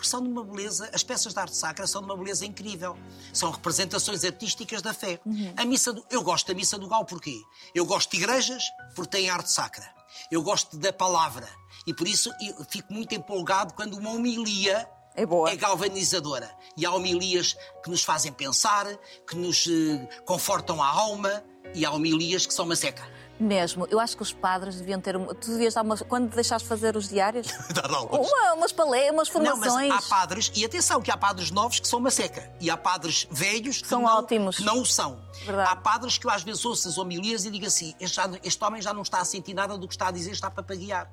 Porque 0.02 0.10
são 0.10 0.24
de 0.24 0.30
uma 0.30 0.44
beleza, 0.44 0.90
as 0.92 1.04
peças 1.04 1.32
de 1.32 1.40
arte 1.40 1.56
sacra 1.56 1.86
são 1.86 2.02
de 2.02 2.08
uma 2.08 2.18
beleza 2.18 2.44
incrível. 2.44 2.98
São 3.32 3.52
representações 3.52 4.26
artísticas 4.26 4.82
da 4.82 4.96
fé. 4.96 5.20
A 5.56 5.64
missa 5.64 5.94
do, 5.94 6.04
eu 6.10 6.24
gosto 6.24 6.48
da 6.48 6.56
missa 6.56 6.76
do 6.80 6.88
Gal 6.88 7.06
porquê? 7.06 7.40
Eu 7.76 7.86
gosto 7.86 8.10
de 8.10 8.18
igrejas 8.18 8.64
porque 8.96 9.12
têm 9.12 9.30
arte 9.30 9.52
sacra. 9.52 9.88
Eu 10.32 10.42
gosto 10.42 10.76
da 10.76 10.92
palavra. 10.92 11.48
E 11.86 11.94
por 11.94 12.08
isso 12.08 12.32
eu 12.42 12.66
fico 12.68 12.92
muito 12.92 13.14
empolgado 13.14 13.76
quando 13.76 13.96
uma 13.96 14.10
homilia 14.10 14.90
É 15.14 15.24
boa. 15.24 15.52
é 15.52 15.56
galvanizadora. 15.56 16.50
E 16.76 16.84
há 16.84 16.92
homilias 16.92 17.56
que 17.84 17.92
nos 17.92 18.02
fazem 18.04 18.34
pensar, 18.34 18.88
que 19.30 19.36
nos 19.36 19.68
eh, 19.68 20.22
confortam 20.26 20.82
a 20.82 20.88
alma, 20.88 21.44
e 21.76 21.86
há 21.86 21.92
homilias 21.92 22.48
que 22.48 22.54
são 22.56 22.66
uma 22.66 22.76
seca. 22.76 23.08
Mesmo. 23.42 23.88
Eu 23.90 24.00
acho 24.00 24.16
que 24.16 24.22
os 24.22 24.32
padres 24.32 24.76
deviam 24.76 25.02
ter. 25.02 25.16
uma- 25.16 25.34
Tu 25.34 25.50
devias 25.52 25.74
dar 25.74 25.82
umas. 25.82 26.02
Quando 26.04 26.30
deixaste 26.34 26.68
fazer 26.68 26.96
os 26.96 27.10
diários? 27.10 27.48
Dar 27.74 27.90
aulas. 27.92 28.28
Uma, 28.30 28.54
umas 28.54 28.72
palé, 28.72 29.12
umas 29.12 29.28
Não, 29.30 29.34
formações. 29.34 29.90
mas 29.90 30.06
há 30.06 30.10
padres, 30.10 30.52
e 30.56 30.64
atenção, 30.64 31.02
que 31.02 31.10
há 31.10 31.18
padres 31.18 31.50
novos 31.50 31.80
que 31.80 31.88
são 31.88 31.98
uma 32.00 32.12
seca. 32.12 32.48
E 32.60 32.70
há 32.70 32.78
padres 32.78 33.28
velhos 33.32 33.82
que 33.82 33.88
São 33.88 34.04
não, 34.04 34.20
ótimos. 34.20 34.58
que 34.58 34.64
não 34.64 34.80
o 34.82 34.86
são. 34.86 35.20
Verdade. 35.44 35.70
Há 35.72 35.76
padres 35.76 36.18
que 36.20 36.28
eu 36.28 36.32
às 36.32 36.44
vezes 36.44 36.64
ouço 36.64 36.88
as 36.88 36.98
homilias 37.00 37.44
e 37.46 37.50
digo 37.50 37.66
assim: 37.66 37.96
este, 38.00 38.20
este 38.44 38.64
homem 38.64 38.82
já 38.82 38.94
não 38.94 39.02
está 39.02 39.20
a 39.20 39.26
sentir 39.26 39.56
nada 39.56 39.76
do 39.78 39.88
que 39.88 39.94
está 39.96 40.10
a 40.10 40.12
dizer, 40.12 40.32
está 40.32 40.52
para 40.52 40.62
paguear. 40.62 41.10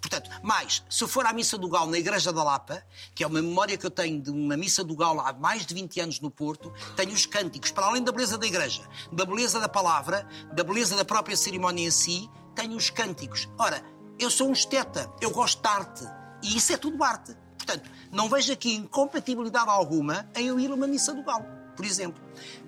Portanto, 0.00 0.30
mais, 0.42 0.82
se 0.88 1.06
for 1.06 1.26
à 1.26 1.32
Missa 1.32 1.58
do 1.58 1.68
Galo 1.68 1.90
na 1.90 1.98
Igreja 1.98 2.32
da 2.32 2.42
Lapa, 2.42 2.82
que 3.14 3.24
é 3.24 3.26
uma 3.26 3.40
memória 3.40 3.76
que 3.76 3.86
eu 3.86 3.90
tenho 3.90 4.20
de 4.20 4.30
uma 4.30 4.56
Missa 4.56 4.84
do 4.84 4.94
Galo 4.96 5.20
há 5.20 5.32
mais 5.32 5.66
de 5.66 5.74
20 5.74 6.00
anos 6.00 6.20
no 6.20 6.30
Porto, 6.30 6.72
tenho 6.96 7.12
os 7.12 7.26
cânticos, 7.26 7.70
para 7.70 7.86
além 7.86 8.02
da 8.02 8.12
beleza 8.12 8.38
da 8.38 8.46
Igreja, 8.46 8.82
da 9.12 9.24
beleza 9.24 9.60
da 9.60 9.68
palavra, 9.68 10.26
da 10.52 10.64
beleza 10.64 10.96
da 10.96 11.04
própria 11.04 11.36
cerimónia 11.36 11.86
em 11.86 11.90
si, 11.90 12.30
tenho 12.54 12.76
os 12.76 12.90
cânticos. 12.90 13.48
Ora, 13.58 13.82
eu 14.18 14.30
sou 14.30 14.48
um 14.48 14.52
esteta, 14.52 15.12
eu 15.20 15.30
gosto 15.30 15.60
de 15.60 15.68
arte, 15.68 16.04
e 16.42 16.56
isso 16.56 16.72
é 16.72 16.76
tudo 16.76 17.02
arte. 17.02 17.36
Portanto, 17.56 17.90
não 18.10 18.28
vejo 18.28 18.52
aqui 18.52 18.74
incompatibilidade 18.74 19.70
alguma 19.70 20.28
em 20.34 20.46
eu 20.46 20.58
ir 20.58 20.70
a 20.70 20.74
uma 20.74 20.86
Missa 20.86 21.14
do 21.14 21.22
Galo, 21.22 21.44
por 21.76 21.84
exemplo. 21.84 22.22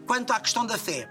Quanto 0.07 0.33
à 0.33 0.41
questão 0.41 0.65
da 0.65 0.79
fé, 0.79 1.09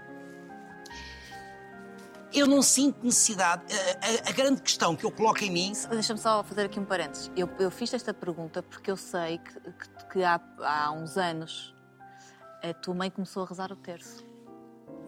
eu 2.34 2.46
não 2.46 2.60
sinto 2.62 3.04
necessidade. 3.04 3.62
A, 3.72 4.06
a- 4.26 4.30
a 4.30 4.32
grande 4.32 4.60
questão 4.62 4.94
que 4.96 5.04
eu 5.04 5.10
coloco 5.10 5.42
em 5.44 5.50
mim. 5.50 5.72
Deixa-me 5.90 6.18
só 6.18 6.42
fazer 6.44 6.66
aqui 6.66 6.78
um 6.80 6.84
parênteses. 6.84 7.30
Eu, 7.36 7.48
eu 7.58 7.70
fiz 7.70 7.92
esta 7.94 8.12
pergunta 8.12 8.62
porque 8.62 8.90
eu 8.90 8.96
sei 8.96 9.38
que, 9.38 9.60
que- 9.60 10.06
que 10.12 10.24
há, 10.24 10.40
há 10.60 10.92
uns 10.92 11.16
anos 11.16 11.74
a 12.62 12.72
tua 12.74 12.94
mãe 12.94 13.10
começou 13.10 13.44
a 13.44 13.46
rezar 13.46 13.70
o 13.72 13.76
terço. 13.76 14.24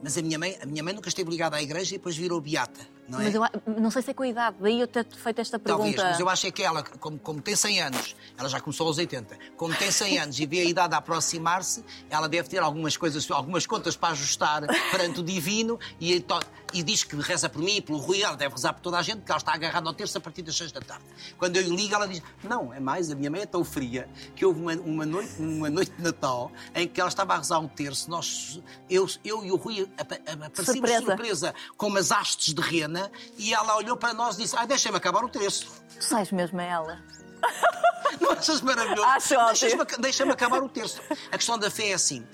Mas 0.02 0.16
a 0.18 0.22
minha 0.22 0.38
mãe, 0.38 0.58
a 0.62 0.66
minha 0.66 0.82
mãe 0.82 0.92
nunca 0.92 1.08
esteve 1.08 1.30
ligada 1.30 1.56
à 1.56 1.62
igreja 1.62 1.94
e 1.94 1.98
depois 1.98 2.16
virou 2.16 2.40
beata, 2.40 2.80
não 3.08 3.20
é? 3.20 3.24
Mas 3.24 3.34
eu 3.34 3.42
não 3.80 3.90
sei 3.90 4.02
se 4.02 4.10
é 4.10 4.14
com 4.14 4.22
a 4.22 4.28
idade, 4.28 4.56
daí 4.60 4.80
eu 4.80 4.86
ter 4.88 5.06
feito 5.06 5.40
esta 5.40 5.58
pergunta. 5.58 5.84
Talvez, 5.96 6.10
mas 6.12 6.20
eu 6.20 6.28
acho 6.28 6.46
é 6.46 6.50
que 6.50 6.62
ela, 6.62 6.82
como, 6.82 7.18
como 7.18 7.40
tem 7.40 7.54
100 7.56 7.80
anos, 7.82 8.16
ela 8.36 8.48
já 8.48 8.60
começou 8.60 8.86
aos 8.86 8.98
80, 8.98 9.36
como 9.56 9.74
tem 9.74 9.90
100 9.90 10.18
anos 10.18 10.38
e 10.40 10.46
vê 10.46 10.60
a 10.60 10.64
idade 10.64 10.94
a 10.94 10.98
aproximar-se, 10.98 11.84
ela 12.10 12.28
deve 12.28 12.48
ter 12.48 12.58
algumas 12.58 12.96
coisas, 12.96 13.30
algumas 13.30 13.66
contas 13.66 13.96
para 13.96 14.10
ajustar 14.10 14.62
perante 14.90 15.20
o 15.20 15.22
divino 15.22 15.78
e, 16.00 16.24
e 16.72 16.82
diz 16.82 17.04
que 17.04 17.16
reza 17.16 17.48
por 17.48 17.62
mim 17.62 17.76
e 17.76 17.80
pelo 17.80 17.98
Rui, 17.98 18.22
ela 18.22 18.36
deve 18.36 18.54
rezar 18.54 18.72
por 18.72 18.80
toda 18.80 18.98
a 18.98 19.02
gente, 19.02 19.18
porque 19.18 19.32
ela 19.32 19.38
está 19.38 19.52
agarrada 19.54 19.88
ao 19.88 19.94
terço 19.94 20.18
a 20.18 20.20
partir 20.20 20.42
das 20.42 20.56
6 20.56 20.72
da 20.72 20.80
tarde. 20.80 21.04
Quando 21.38 21.56
eu 21.56 21.62
lhe 21.62 21.74
ligo, 21.74 21.94
ela 21.94 22.06
diz: 22.08 22.22
Não, 22.42 22.72
é 22.74 22.80
mais, 22.80 23.10
a 23.10 23.14
minha 23.14 23.30
mãe 23.30 23.42
é 23.42 23.46
tão 23.46 23.64
fria 23.64 24.08
que 24.34 24.44
houve 24.44 24.60
uma, 24.60 24.72
uma 24.74 25.06
noite, 25.06 25.30
uma 25.38 25.70
noite 25.70 25.92
de 25.92 26.02
Natal 26.02 26.50
em 26.74 26.86
que 26.88 27.00
ela 27.00 27.08
estava 27.08 27.34
a 27.34 27.38
rezar 27.38 27.58
um 27.60 27.68
terço, 27.68 28.10
nós, 28.10 28.60
eu, 28.90 29.08
eu 29.24 29.44
e 29.44 29.52
o 29.52 29.56
Rui 29.56 29.88
apa- 29.98 30.14
apa- 30.16 30.46
aparecemos 30.46 30.66
Surpresa. 30.72 31.04
surpresa 31.06 31.54
com 31.76 31.86
umas 31.86 32.10
hastes 32.10 32.52
de 32.54 32.60
rena 32.60 32.95
e 33.36 33.52
ela 33.52 33.76
olhou 33.76 33.96
para 33.96 34.12
nós 34.14 34.36
e 34.36 34.42
disse: 34.42 34.56
Ai, 34.56 34.66
deixa-me 34.66 34.96
acabar 34.96 35.24
o 35.24 35.28
terço. 35.28 35.66
Tu 35.98 36.04
sais 36.04 36.30
mesmo 36.30 36.60
a 36.60 36.64
ela. 36.64 37.02
Não 38.20 38.32
achas 38.32 38.60
maravilhoso? 38.60 39.04
Acho. 39.04 39.34
Deixa-me 39.60 39.84
deixa-me 39.98 40.32
acabar 40.32 40.62
o 40.62 40.68
terço. 40.68 41.00
A 41.30 41.36
questão 41.36 41.58
da 41.58 41.70
fé 41.70 41.90
é 41.90 41.94
assim. 41.94 42.26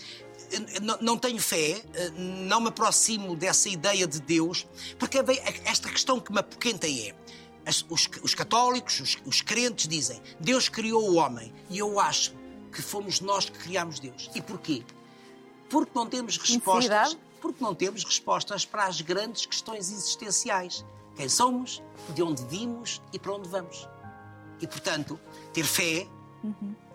Não, 0.82 0.98
não 1.00 1.16
tenho 1.16 1.40
fé, 1.40 1.82
eh, 1.94 2.10
não 2.14 2.60
me 2.60 2.68
aproximo 2.68 3.34
dessa 3.34 3.70
ideia 3.70 4.06
de 4.06 4.20
Deus, 4.20 4.66
porque 4.98 5.16
esta 5.64 5.88
questão 5.88 6.20
que 6.20 6.30
me 6.30 6.40
apoquenta 6.40 6.86
é. 6.86 7.14
Os, 7.88 8.10
os 8.22 8.34
católicos, 8.34 9.00
os, 9.00 9.16
os 9.24 9.40
crentes 9.40 9.88
dizem 9.88 10.20
Deus 10.38 10.68
criou 10.68 11.08
o 11.08 11.14
homem 11.14 11.54
e 11.70 11.78
eu 11.78 11.98
acho 11.98 12.34
que 12.70 12.82
fomos 12.82 13.20
nós 13.20 13.48
que 13.48 13.58
criámos 13.58 13.98
Deus. 13.98 14.30
E 14.34 14.42
porquê? 14.42 14.82
Porque 15.70 15.92
não 15.94 16.06
temos 16.06 16.36
respostas. 16.36 16.90
Necessidade? 16.90 17.31
Porque 17.42 17.62
não 17.62 17.74
temos 17.74 18.04
respostas 18.04 18.64
para 18.64 18.84
as 18.84 19.00
grandes 19.00 19.44
questões 19.44 19.90
existenciais. 19.90 20.84
Quem 21.16 21.28
somos, 21.28 21.82
de 22.14 22.22
onde 22.22 22.42
vimos 22.46 23.02
e 23.12 23.18
para 23.18 23.34
onde 23.34 23.48
vamos. 23.48 23.86
E, 24.60 24.66
portanto, 24.66 25.20
ter 25.52 25.64
fé 25.64 26.06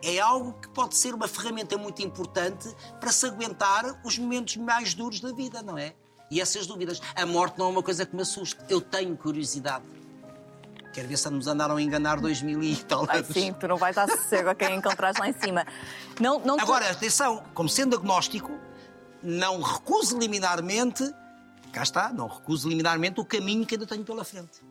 é 0.02 0.20
algo 0.20 0.54
que 0.54 0.70
pode 0.70 0.96
ser 0.96 1.14
uma 1.14 1.28
ferramenta 1.28 1.78
muito 1.78 2.02
importante 2.02 2.74
para 3.00 3.12
se 3.12 3.26
aguentar 3.26 4.00
os 4.04 4.18
momentos 4.18 4.56
mais 4.58 4.94
duros 4.94 5.20
da 5.20 5.32
vida, 5.32 5.62
não 5.62 5.78
é? 5.78 5.94
E 6.32 6.42
essas 6.42 6.66
dúvidas. 6.66 7.02
A 7.16 7.26
morte 7.26 7.60
não 7.60 7.68
é 7.68 7.70
uma 7.70 7.84
coisa 7.84 8.06
que 8.06 8.16
me 8.16 8.22
assuste. 8.22 8.58
Eu 8.70 8.82
tenho 8.82 9.16
curiosidade. 9.16 9.86
Quero 10.94 11.08
ver 11.08 11.18
se 11.18 11.30
nos 11.30 11.48
andaram 11.48 11.76
a 11.76 11.82
enganar 11.82 12.20
dois 12.20 12.42
mil 12.42 12.64
e 12.64 12.76
tal 12.76 13.06
Ai, 13.08 13.24
sim, 13.24 13.54
tu 13.54 13.68
não 13.68 13.78
vais 13.78 13.96
dar 13.96 14.10
sossego 14.10 14.50
a 14.50 14.56
quem 14.56 14.76
encontrares 14.76 15.20
lá 15.20 15.30
em 15.30 15.34
cima. 15.34 15.66
Não, 16.20 16.40
não 16.40 16.60
Agora, 16.60 16.90
atenção, 16.90 17.44
como 17.54 17.70
sendo 17.70 17.96
agnóstico, 17.96 18.52
não 19.28 19.62
recuso 19.62 20.18
liminarmente, 20.18 21.04
cá 21.74 21.84
está, 21.84 22.14
não 22.14 22.28
recuso 22.28 22.70
liminarmente 22.70 23.20
o 23.20 23.26
caminho 23.26 23.66
que 23.66 23.76
ainda 23.76 23.86
tenho 23.86 24.06
pela 24.06 24.24
frente. 24.24 24.62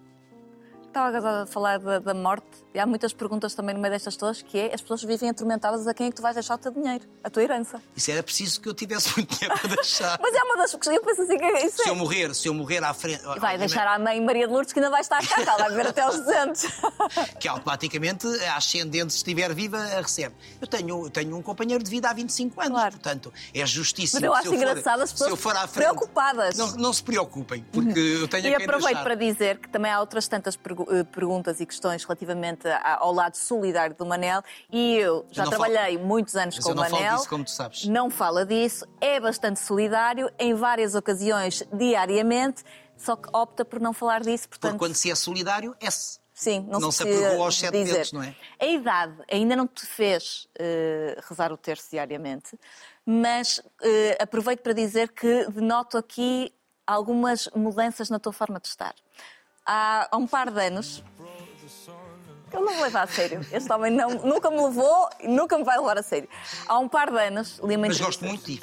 Estava 0.97 1.43
a 1.43 1.47
falar 1.47 1.79
da, 1.79 1.99
da 1.99 2.15
morte 2.15 2.47
e 2.73 2.79
há 2.81 2.87
muitas 2.87 3.13
perguntas 3.13 3.55
também 3.55 3.75
no 3.75 3.81
meio 3.83 3.93
destas 3.93 4.17
todas 4.17 4.41
que 4.41 4.59
é 4.59 4.75
as 4.75 4.81
pessoas 4.81 5.03
vivem 5.05 5.29
atormentadas 5.29 5.87
a 5.87 5.93
quem 5.93 6.07
é 6.07 6.11
que 6.11 6.17
tu 6.17 6.23
vais 6.23 6.35
deixar 6.35 6.55
o 6.55 6.59
teu 6.59 6.73
dinheiro, 6.73 7.05
a 7.23 7.29
tua 7.29 7.43
herança. 7.43 7.83
Isso 7.95 8.11
era 8.11 8.23
preciso 8.23 8.59
que 8.63 8.67
eu 8.71 8.73
tivesse 8.73 9.15
muito 9.15 9.37
dinheiro 9.37 9.61
para 9.61 9.75
deixar. 9.77 10.17
Mas 10.23 10.35
é 10.35 10.43
uma 10.43 10.57
das 10.57 10.71
coisas, 10.73 10.95
eu 10.95 11.03
penso 11.03 11.21
assim 11.21 11.37
que 11.37 11.45
é 11.45 11.67
isso 11.67 11.83
Se 11.83 11.87
é. 11.87 11.91
eu 11.91 11.95
morrer, 11.97 12.35
se 12.35 12.49
eu 12.49 12.55
morrer 12.55 12.83
à 12.83 12.95
frente. 12.95 13.21
Vai 13.39 13.59
deixar 13.59 13.87
à 13.87 13.99
mãe 13.99 14.19
Maria 14.25 14.47
de 14.47 14.53
Lourdes 14.55 14.73
que 14.73 14.79
ainda 14.79 14.91
vai 14.91 15.03
estar 15.03 15.19
cá, 15.27 15.43
ela 15.43 15.57
vai 15.59 15.69
viver 15.69 15.87
até 15.89 16.01
aos 16.01 16.17
200. 16.17 16.65
que 17.39 17.47
automaticamente 17.47 18.27
a 18.47 18.57
ascendente, 18.57 19.13
se 19.13 19.19
estiver 19.19 19.53
viva, 19.55 19.77
a 19.77 20.01
recebe. 20.01 20.35
Eu 20.63 20.67
tenho, 20.67 21.05
eu 21.05 21.11
tenho 21.11 21.37
um 21.37 21.43
companheiro 21.43 21.85
de 21.85 21.91
vida 21.91 22.09
há 22.09 22.15
25 22.15 22.59
anos, 22.59 22.73
Claro. 22.73 22.93
portanto, 22.93 23.33
é 23.55 23.67
justíssimo. 23.67 24.23
Mas 24.23 24.29
eu 24.31 24.33
se 24.33 24.49
acho 24.49 24.55
engraçado 24.55 25.03
as 25.03 25.11
se 25.11 25.15
pessoas 25.15 25.31
eu 25.31 25.37
for 25.37 25.55
à 25.55 25.67
frente, 25.69 25.89
preocupadas. 25.89 26.57
Não, 26.57 26.71
não 26.77 26.91
se 26.91 27.03
preocupem, 27.03 27.63
porque 27.71 27.99
eu 28.01 28.29
tenho 28.29 28.47
E 28.49 28.55
aproveito 28.55 28.87
deixar. 28.87 29.03
para 29.03 29.15
dizer 29.15 29.59
que 29.59 29.69
também 29.69 29.91
há 29.93 30.01
outras 30.01 30.27
tantas 30.27 30.57
pergu- 30.57 30.86
eh, 30.86 30.86
perguntas 31.13 31.61
e 31.61 31.67
questões 31.67 32.05
relativamente 32.05 32.67
ao 32.99 33.13
lado 33.13 33.37
solidário 33.37 33.95
do 33.97 34.05
Manel 34.07 34.43
e 34.71 34.97
eu 34.97 35.27
já 35.31 35.45
não 35.45 35.53
falo- 35.53 35.65
trabalhei 35.65 35.99
muitos 35.99 36.37
anos 36.37 36.57
Mas 36.57 36.65
com 36.65 36.71
eu 36.71 36.75
o 36.75 36.77
não 36.77 36.85
falo 36.85 36.97
Manel. 37.03 37.17
disso, 37.17 37.29
como 37.29 37.45
tu 37.45 37.51
sabes. 37.51 37.85
Não 37.87 38.11
fala 38.11 38.47
disso, 38.47 38.87
é 39.01 39.19
bastante 39.21 39.61
solidário 39.61 40.31
em 40.39 40.55
várias 40.55 40.95
ocasiões, 40.95 41.63
diariamente, 41.73 42.63
só 42.97 43.15
que 43.17 43.29
opta 43.35 43.65
por 43.65 43.81
não 43.81 43.93
falar 43.93 44.23
disso, 44.23 44.49
portanto. 44.49 44.73
Porque 44.73 44.79
quando 44.87 44.95
se 44.95 45.11
é 45.11 45.15
solidário, 45.15 45.77
é-se. 45.81 46.19
Sim, 46.33 46.67
não, 46.69 46.79
não 46.81 46.91
se, 46.91 47.03
se 47.03 47.25
aos 47.39 47.59
sete 47.59 47.73
dizer. 47.79 47.93
dedos, 47.95 48.13
não 48.13 48.23
é? 48.23 48.35
A 48.61 48.67
idade 48.67 49.15
ainda 49.33 49.57
não 49.57 49.67
te 49.67 49.87
fez 49.87 50.47
eh, 50.59 51.19
rezar 51.27 51.51
o 51.51 51.57
terço 51.57 51.89
diariamente, 51.91 52.59
mas 53.07 53.61
eh, 53.83 54.19
aproveito 54.21 54.61
para 54.61 54.75
dizer 54.75 55.13
que 55.13 55.47
denoto 55.51 55.97
aqui 55.97 56.53
algumas 56.87 57.49
mudanças 57.55 58.11
na 58.11 58.19
tua 58.19 58.35
forma 58.35 58.61
de 58.61 58.69
estar. 58.69 58.95
Há, 59.67 60.09
há 60.11 60.17
um 60.17 60.27
par 60.27 60.51
de 60.51 60.61
anos. 60.61 61.03
Ele 62.53 62.65
não 62.65 62.77
me 62.77 62.83
leva 62.83 63.03
a 63.03 63.07
sério. 63.07 63.45
Este 63.53 63.73
homem 63.73 63.91
não, 63.93 64.11
nunca 64.11 64.49
me 64.51 64.63
levou 64.63 65.11
e 65.21 65.29
nunca 65.29 65.59
me 65.59 65.65
vai 65.65 65.77
levar 65.77 65.99
a 65.99 66.03
sério. 66.03 66.29
Há 66.69 66.79
um 66.79 66.89
par 66.89 67.11
de 67.11 67.19
anos 67.19 67.61
li 67.63 67.77
uma 67.77 67.89
Mas 67.89 68.01
gosto 68.01 68.25
muito 68.25 68.45
ti. 68.45 68.61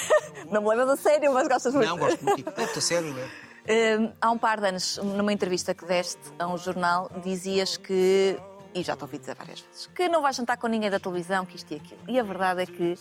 Não 0.50 0.62
me 0.62 0.68
levas 0.68 0.90
a 0.90 0.96
sério, 0.96 1.32
mas 1.34 1.48
gostas 1.48 1.74
muito. 1.74 1.88
Não, 1.88 1.98
gosto 1.98 2.24
muito 2.24 2.50
ti. 2.50 2.60
É, 2.60 2.80
sério, 2.80 3.14
é. 3.18 3.98
Hum, 3.98 4.12
há 4.20 4.30
um 4.30 4.38
par 4.38 4.60
de 4.60 4.68
anos, 4.68 4.96
numa 4.98 5.32
entrevista 5.32 5.74
que 5.74 5.84
deste 5.84 6.20
a 6.38 6.46
um 6.46 6.56
jornal, 6.56 7.10
dizias 7.22 7.76
que, 7.76 8.38
e 8.72 8.82
já 8.82 8.94
te 8.96 9.02
ouvi 9.02 9.18
dizer 9.18 9.34
várias 9.34 9.60
vezes, 9.60 9.88
que 9.88 10.08
não 10.08 10.22
vais 10.22 10.36
jantar 10.36 10.56
com 10.56 10.68
ninguém 10.68 10.88
da 10.88 11.00
televisão, 11.00 11.44
que 11.44 11.56
isto 11.56 11.72
e 11.72 11.76
aquilo. 11.76 12.00
E 12.06 12.18
a 12.18 12.22
verdade 12.22 12.62
é 12.62 12.66
que 12.66 12.96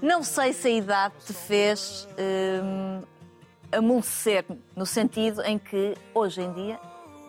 não 0.00 0.22
sei 0.22 0.54
se 0.54 0.68
a 0.68 0.70
idade 0.70 1.14
te 1.26 1.34
fez 1.34 2.08
hum, 2.18 3.02
amolecer, 3.72 4.44
no 4.76 4.84
sentido 4.86 5.42
em 5.42 5.58
que 5.58 5.94
hoje 6.14 6.40
em 6.42 6.52
dia, 6.52 6.78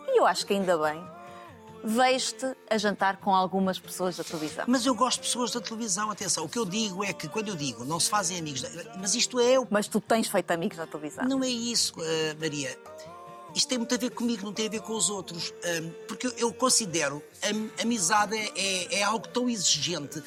e 0.08 0.18
eu 0.20 0.26
acho 0.26 0.46
que 0.46 0.52
ainda 0.54 0.76
bem, 0.78 1.02
vejo-te 1.82 2.46
a 2.70 2.78
jantar 2.78 3.18
com 3.18 3.34
algumas 3.34 3.78
pessoas 3.78 4.16
da 4.16 4.24
televisão. 4.24 4.64
Mas 4.66 4.86
eu 4.86 4.94
gosto 4.94 5.20
de 5.20 5.26
pessoas 5.26 5.50
da 5.50 5.60
televisão, 5.60 6.10
atenção. 6.10 6.44
O 6.44 6.48
que 6.48 6.58
eu 6.58 6.64
digo 6.64 7.04
é 7.04 7.12
que, 7.12 7.28
quando 7.28 7.48
eu 7.48 7.56
digo 7.56 7.84
não 7.84 8.00
se 8.00 8.08
fazem 8.08 8.38
amigos, 8.38 8.62
da- 8.62 8.96
mas 8.98 9.14
isto 9.14 9.38
é 9.40 9.58
o 9.58 9.66
Mas 9.70 9.86
tu 9.88 10.00
tens 10.00 10.26
feito 10.28 10.50
amigos 10.50 10.78
na 10.78 10.86
televisão. 10.86 11.24
Não 11.26 11.42
é 11.42 11.48
isso, 11.48 11.94
eh, 12.00 12.34
Maria. 12.40 12.78
Isto 13.54 13.68
tem 13.68 13.78
muito 13.78 13.94
a 13.94 13.98
ver 13.98 14.10
comigo, 14.10 14.44
não 14.44 14.52
tem 14.52 14.66
a 14.66 14.70
ver 14.70 14.80
com 14.80 14.94
os 14.94 15.08
outros. 15.10 15.52
Ahm, 15.64 15.90
porque 16.08 16.26
eu, 16.26 16.32
eu 16.38 16.52
considero 16.52 17.22
a 17.78 17.82
amizade 17.82 18.34
é, 18.36 18.50
é- 18.56 18.94
é 19.00 19.02
algo 19.02 19.28
tão 19.28 19.48
exigente. 19.48 20.22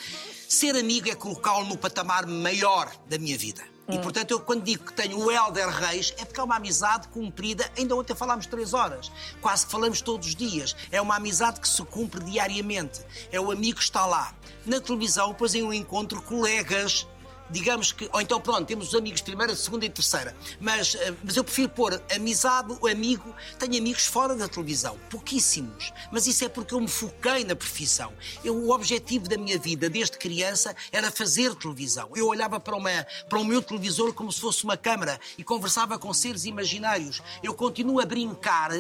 Ser 0.47 0.75
amigo 0.77 1.09
é 1.09 1.15
colocá-lo 1.15 1.65
no 1.65 1.77
patamar 1.77 2.25
maior 2.25 2.89
da 3.09 3.17
minha 3.17 3.37
vida. 3.37 3.63
E, 3.89 3.97
portanto, 3.99 4.31
eu 4.31 4.39
quando 4.39 4.63
digo 4.63 4.83
que 4.83 4.93
tenho 4.93 5.17
o 5.17 5.31
Helder 5.31 5.69
Reis, 5.69 6.13
é 6.17 6.25
porque 6.25 6.39
é 6.39 6.43
uma 6.43 6.57
amizade 6.57 7.07
cumprida. 7.07 7.71
Ainda 7.77 7.95
ontem 7.95 8.13
falámos 8.13 8.45
três 8.45 8.73
horas. 8.73 9.09
Quase 9.39 9.65
que 9.65 9.71
falamos 9.71 10.01
todos 10.01 10.27
os 10.27 10.35
dias. 10.35 10.75
É 10.91 11.01
uma 11.01 11.15
amizade 11.15 11.61
que 11.61 11.69
se 11.69 11.81
cumpre 11.85 12.21
diariamente. 12.25 12.99
É 13.31 13.39
o 13.39 13.49
amigo 13.49 13.77
que 13.77 13.83
está 13.83 14.05
lá. 14.05 14.33
Na 14.65 14.81
televisão, 14.81 15.29
depois 15.29 15.55
eu 15.55 15.73
encontro 15.73 16.21
colegas 16.21 17.07
digamos 17.49 17.91
que, 17.91 18.09
ou 18.11 18.21
então 18.21 18.39
pronto, 18.39 18.65
temos 18.65 18.89
os 18.89 18.95
amigos 18.95 19.21
primeira, 19.21 19.55
segunda 19.55 19.85
e 19.85 19.89
terceira, 19.89 20.35
mas, 20.59 20.95
eh, 20.95 21.13
mas 21.23 21.35
eu 21.35 21.43
prefiro 21.43 21.69
pôr 21.69 22.01
amizade, 22.13 22.77
o 22.81 22.87
amigo, 22.87 23.35
tenho 23.59 23.77
amigos 23.77 24.05
fora 24.05 24.35
da 24.35 24.47
televisão, 24.47 24.97
pouquíssimos, 25.09 25.93
mas 26.11 26.27
isso 26.27 26.45
é 26.45 26.49
porque 26.49 26.73
eu 26.73 26.79
me 26.79 26.87
foquei 26.87 27.43
na 27.43 27.55
profissão. 27.55 28.13
Eu, 28.43 28.55
o 28.55 28.71
objetivo 28.71 29.27
da 29.27 29.37
minha 29.37 29.57
vida, 29.57 29.89
desde 29.89 30.17
criança, 30.17 30.75
era 30.91 31.11
fazer 31.11 31.55
televisão. 31.55 32.09
Eu 32.15 32.27
olhava 32.27 32.59
para, 32.59 32.75
uma, 32.75 33.05
para 33.29 33.39
o 33.39 33.45
meu 33.45 33.61
televisor 33.61 34.13
como 34.13 34.31
se 34.31 34.41
fosse 34.41 34.63
uma 34.63 34.77
câmara 34.77 35.19
e 35.37 35.43
conversava 35.43 35.97
com 35.97 36.13
seres 36.13 36.45
imaginários. 36.45 37.21
Eu 37.41 37.53
continuo 37.53 37.99
a 37.99 38.05
brincar, 38.05 38.71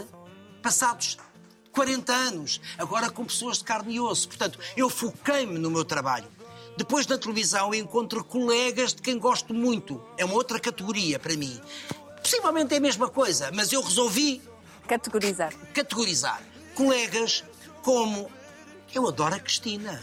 passados 0.61 1.17
40 1.71 2.11
anos, 2.11 2.61
agora 2.77 3.09
com 3.09 3.23
pessoas 3.23 3.59
de 3.59 3.63
carne 3.63 3.95
e 3.95 3.99
osso. 3.99 4.27
Portanto, 4.27 4.59
eu 4.75 4.89
foquei-me 4.89 5.59
no 5.59 5.69
meu 5.69 5.85
trabalho. 5.85 6.36
Depois 6.77 7.07
na 7.07 7.17
televisão 7.17 7.73
encontro 7.73 8.23
colegas 8.23 8.93
de 8.93 9.01
quem 9.01 9.17
gosto 9.17 9.53
muito. 9.53 10.01
É 10.15 10.23
uma 10.23 10.35
outra 10.35 10.59
categoria 10.59 11.17
para 11.17 11.35
mim. 11.35 11.59
Possivelmente 12.21 12.73
é 12.73 12.77
a 12.77 12.81
mesma 12.81 13.09
coisa, 13.09 13.51
mas 13.51 13.73
eu 13.73 13.81
resolvi 13.81 14.41
Categorizar. 14.87 15.53
categorizar 15.73 16.41
colegas 16.75 17.43
como 17.81 18.29
eu 18.93 19.07
adoro 19.07 19.35
a 19.35 19.39
Cristina. 19.39 19.99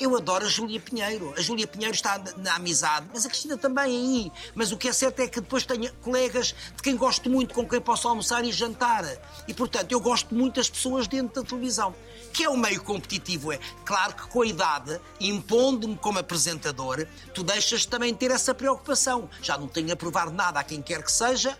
Eu 0.00 0.16
adoro 0.16 0.46
a 0.46 0.48
Júlia 0.48 0.80
Pinheiro. 0.80 1.34
A 1.36 1.40
Júlia 1.40 1.66
Pinheiro 1.66 1.94
está 1.94 2.20
na, 2.36 2.56
amizade, 2.56 3.06
mas 3.12 3.24
a 3.26 3.28
Cristina 3.28 3.56
também 3.56 3.84
aí. 3.84 4.32
Mas 4.54 4.72
o 4.72 4.76
que 4.76 4.88
é 4.88 4.92
certo 4.92 5.20
é 5.20 5.28
que 5.28 5.40
depois 5.40 5.64
tenho 5.64 5.92
colegas 5.96 6.54
de 6.76 6.82
quem 6.82 6.96
gosto 6.96 7.28
muito, 7.28 7.54
com 7.54 7.68
quem 7.68 7.80
posso 7.80 8.08
almoçar 8.08 8.44
e 8.44 8.52
jantar. 8.52 9.04
E, 9.46 9.54
portanto, 9.54 9.92
eu 9.92 10.00
gosto 10.00 10.34
muito 10.34 10.56
das 10.56 10.68
pessoas 10.68 11.06
dentro 11.06 11.42
da 11.42 11.48
televisão. 11.48 11.94
Que 12.32 12.44
é 12.44 12.48
o 12.48 12.56
meio 12.56 12.82
competitivo, 12.82 13.52
é. 13.52 13.58
Claro 13.84 14.14
que 14.14 14.26
com 14.28 14.42
a 14.42 14.46
idade, 14.46 14.98
impondo-me 15.20 15.96
como 15.96 16.18
apresentador, 16.18 17.06
tu 17.34 17.42
deixas 17.42 17.84
também 17.84 18.14
ter 18.14 18.30
essa 18.30 18.54
preocupação. 18.54 19.28
Já 19.42 19.58
não 19.58 19.68
tenho 19.68 19.92
a 19.92 19.96
provar 19.96 20.30
nada 20.30 20.60
a 20.60 20.64
quem 20.64 20.80
quer 20.80 21.02
que 21.02 21.12
seja, 21.12 21.56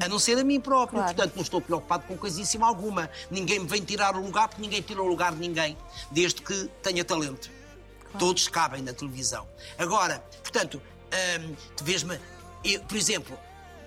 a 0.00 0.08
não 0.08 0.18
ser 0.18 0.38
a 0.38 0.44
mim 0.44 0.60
próprio. 0.60 0.98
Claro. 0.98 1.14
Portanto, 1.14 1.34
não 1.34 1.42
estou 1.42 1.60
preocupado 1.60 2.04
com 2.06 2.16
coisíssima 2.16 2.66
alguma. 2.66 3.10
Ninguém 3.30 3.60
me 3.60 3.66
vem 3.66 3.82
tirar 3.82 4.16
o 4.16 4.20
lugar, 4.20 4.48
porque 4.48 4.62
ninguém 4.62 4.82
tira 4.82 5.02
o 5.02 5.06
lugar 5.06 5.32
de 5.32 5.38
ninguém, 5.38 5.76
desde 6.10 6.42
que 6.42 6.70
tenha 6.82 7.04
talento. 7.04 7.61
Todos 8.18 8.48
cabem 8.48 8.82
na 8.82 8.92
televisão. 8.92 9.48
Agora, 9.78 10.22
portanto, 10.42 10.80
hum, 11.40 11.54
tu 11.76 11.84
vês-me, 11.84 12.18
por 12.88 12.96
exemplo, 12.96 13.38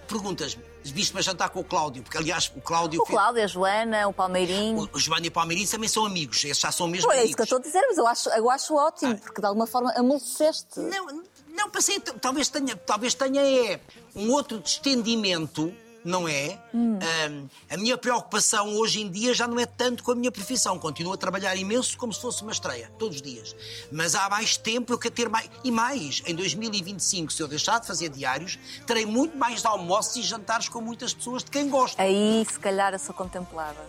perguntas-me, 0.08 0.64
viste-me 0.84 1.20
a 1.20 1.24
jantar 1.24 1.50
com 1.50 1.60
o 1.60 1.64
Cláudio, 1.64 2.04
porque 2.04 2.18
aliás 2.18 2.52
o 2.56 2.62
Cláudio. 2.62 3.02
O 3.02 3.06
Cláudio, 3.06 3.44
a 3.44 3.48
Joana, 3.48 4.08
o 4.08 4.14
Palmeirinho. 4.14 4.82
O, 4.82 4.90
o 4.94 5.00
Giovanni 5.00 5.28
e 5.28 5.30
o 5.30 5.32
Palmeirense 5.32 5.72
também 5.72 5.90
são 5.90 6.06
amigos, 6.06 6.44
esses 6.46 6.60
já 6.60 6.72
são 6.72 6.88
mesmo 6.88 7.08
Pô, 7.08 7.12
é 7.14 7.18
amigos. 7.18 7.30
isso 7.30 7.36
que 7.36 7.42
eu 7.42 7.44
estou 7.46 7.60
a 7.60 7.62
dizer, 7.62 7.82
mas 7.88 7.98
eu 7.98 8.08
acho, 8.08 8.30
eu 8.30 8.50
acho 8.50 8.76
ótimo, 8.76 9.14
Ah. 9.14 9.18
porque 9.24 9.42
de 9.42 9.48
alguma 9.48 9.66
forma 9.68 9.92
amoleceste. 9.94 10.80
Não, 10.80 11.24
não 11.56 11.70
passei. 11.70 12.00
Talvez 12.00 12.50
tenha, 12.50 12.76
talvez 12.76 13.14
tenha 13.14 13.42
é, 13.42 13.80
um 14.16 14.32
outro 14.32 14.60
distendimento, 14.60 15.74
não 16.06 16.28
é? 16.28 16.60
Ahm, 16.72 17.48
a 17.70 17.76
minha 17.76 17.98
preocupação 17.98 18.76
hoje 18.78 19.02
em 19.02 19.10
dia 19.10 19.34
já 19.34 19.48
não 19.48 19.60
é 19.60 19.66
tanto 19.66 20.04
com 20.04 20.12
a 20.12 20.16
minha 20.16 20.32
profissão. 20.32 20.78
Continuo 20.78 21.12
a 21.14 21.18
trabalhar 21.18 21.56
imenso 21.56 21.98
como 21.98 22.14
se 22.14 22.22
fosse 22.22 22.44
uma 22.44 22.52
estreia, 22.52 22.92
todos 23.00 23.16
os 23.16 23.22
dias. 23.24 23.56
Mas 23.92 24.14
há 24.14 24.30
mais 24.30 24.56
tempo 24.56 24.94
eu 24.94 25.00
quero 25.00 25.16
ter 25.16 25.28
mais. 25.28 25.50
E 25.64 25.72
mais, 25.72 26.22
em 26.28 26.36
2025, 26.36 27.34
se 27.34 27.42
eu 27.42 27.48
deixar 27.48 27.80
de 27.80 27.88
fazer 27.88 28.10
diários, 28.10 28.60
terei 28.86 29.06
muito 29.06 29.36
mais 29.36 29.66
almoços 29.66 30.16
e 30.18 30.22
jantares 30.22 30.70
com 30.70 30.80
muitas 30.80 31.14
pessoas 31.14 31.44
de 31.44 31.50
quem 31.50 31.68
gosto. 31.68 32.00
Aí, 32.00 32.46
se 32.50 32.60
calhar, 32.60 32.94
eu 32.94 33.00
sou 33.00 33.16
contemplada. 33.16 33.80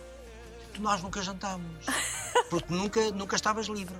Nós 0.79 1.01
nunca 1.01 1.21
jantámos. 1.21 1.85
Porque 2.49 2.73
nunca, 2.73 3.11
nunca 3.11 3.35
estavas 3.35 3.67
livre. 3.67 3.95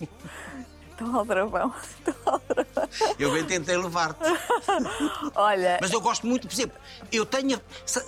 Estou 0.98 1.16
ao 1.16 1.26
travão. 1.26 1.74
Estou 1.98 2.14
ao 2.32 2.38
travão. 2.40 2.88
Eu 3.18 3.32
bem 3.32 3.44
tentei 3.44 3.76
levar-te. 3.76 4.20
Olha, 5.34 5.78
Mas 5.80 5.92
eu 5.92 6.00
gosto 6.00 6.26
muito, 6.26 6.46
por 6.46 6.54
exemplo, 6.54 6.76
eu 7.10 7.26
tenho 7.26 7.60
sa- 7.84 8.04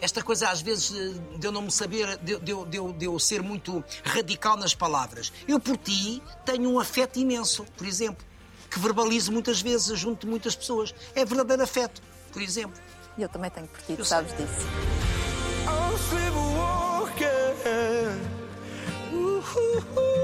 esta 0.00 0.22
coisa 0.22 0.48
às 0.50 0.60
vezes 0.60 0.90
de 1.38 1.46
eu 1.46 1.50
não 1.52 1.62
me 1.62 1.70
saber, 1.70 2.16
de, 2.18 2.36
de 2.38 2.50
eu- 2.52 2.66
de 2.66 2.76
eu- 2.76 2.92
de 2.92 3.04
eu 3.06 3.18
ser 3.18 3.42
muito 3.42 3.82
radical 4.04 4.56
nas 4.56 4.74
palavras. 4.74 5.32
Eu 5.48 5.58
por 5.58 5.76
ti 5.76 6.22
tenho 6.44 6.70
um 6.70 6.78
afeto 6.78 7.18
imenso, 7.18 7.64
por 7.76 7.86
exemplo, 7.86 8.24
que 8.70 8.78
verbalizo 8.78 9.32
muitas 9.32 9.60
vezes 9.60 9.98
junto 9.98 10.26
de 10.26 10.30
muitas 10.30 10.54
pessoas. 10.54 10.94
É 11.14 11.24
verdadeiro 11.24 11.62
afeto, 11.62 12.00
por 12.32 12.40
exemplo. 12.42 12.78
eu 13.18 13.28
também 13.28 13.50
tenho 13.50 13.66
por 13.66 13.78
ti, 13.80 13.94
tu 13.96 14.00
Eu 14.00 14.04
sabes 14.04 14.32
disso. 14.36 14.66
I'm. 19.92 20.19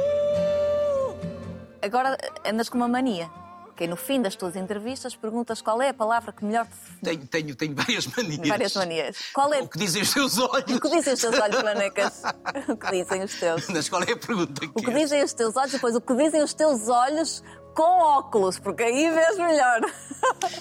Agora 1.83 2.17
andas 2.45 2.69
com 2.69 2.77
uma 2.79 2.89
mania. 2.89 3.31
Que 3.77 3.85
é 3.85 3.87
no 3.87 3.97
fim 3.97 4.23
das 4.23 4.35
tuas 4.35 4.57
entrevistas 4.57 5.15
perguntas 5.15 5.61
qual 5.61 5.83
é 5.83 5.91
a 5.91 5.95
palavra 5.95 6.33
que 6.33 6.43
melhor 6.43 6.65
te. 6.65 6.73
Tenho, 7.05 7.27
tenho, 7.27 7.55
tenho 7.55 7.75
várias 7.75 8.07
manias. 8.07 8.49
Várias 8.49 8.75
manias. 8.75 9.17
Qual 9.35 9.53
é 9.53 9.61
O 9.61 9.69
que 9.69 9.79
dizem 9.79 10.01
os 10.01 10.15
teus 10.15 10.39
olhos? 10.39 10.73
o 10.75 10.81
que 10.81 10.89
dizem 10.89 11.13
os 11.13 11.21
teus 11.21 11.39
olhos, 11.39 11.63
Manecas? 11.63 12.23
O 12.69 12.77
que 12.77 12.91
dizem 12.91 13.23
os 13.23 13.35
teus? 13.35 13.69
Mas 13.69 13.89
qual 13.91 14.03
é 14.03 14.13
a 14.13 14.17
pergunta 14.17 14.65
O 14.65 14.73
que 14.73 14.83
que 14.83 14.91
é? 14.91 14.95
dizem 14.95 15.23
os 15.23 15.35
teus 15.35 15.55
olhos 15.57 15.73
depois 15.73 15.95
o 15.95 16.01
que 16.01 16.15
dizem 16.15 16.43
os 16.43 16.55
teus 16.55 16.89
olhos 16.89 17.43
com 17.77 18.01
óculos, 18.01 18.59
porque 18.59 18.83
aí 18.83 19.11
vês 19.11 19.37
melhor. 19.37 19.83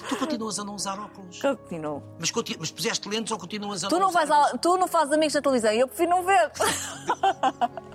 Tu 0.09 0.15
continuas 0.17 0.59
a 0.59 0.65
não 0.65 0.75
usar 0.75 0.99
óculos. 0.99 1.41
Continuo. 1.41 2.03
Mas, 2.19 2.29
continu... 2.29 2.59
mas 2.59 2.69
puseste 2.69 3.07
lentes 3.07 3.31
ou 3.31 3.39
continuas 3.39 3.85
a 3.85 3.87
Tu 3.87 3.95
não 3.97 4.11
não, 4.11 4.11
vais 4.11 4.29
tu 4.61 4.77
não 4.77 4.87
fazes 4.87 5.13
amigos 5.13 5.33
na 5.33 5.41
televisão 5.41 5.71
e 5.71 5.79
eu 5.79 5.87
prefiro 5.87 6.09
não 6.09 6.23
ver. 6.23 6.51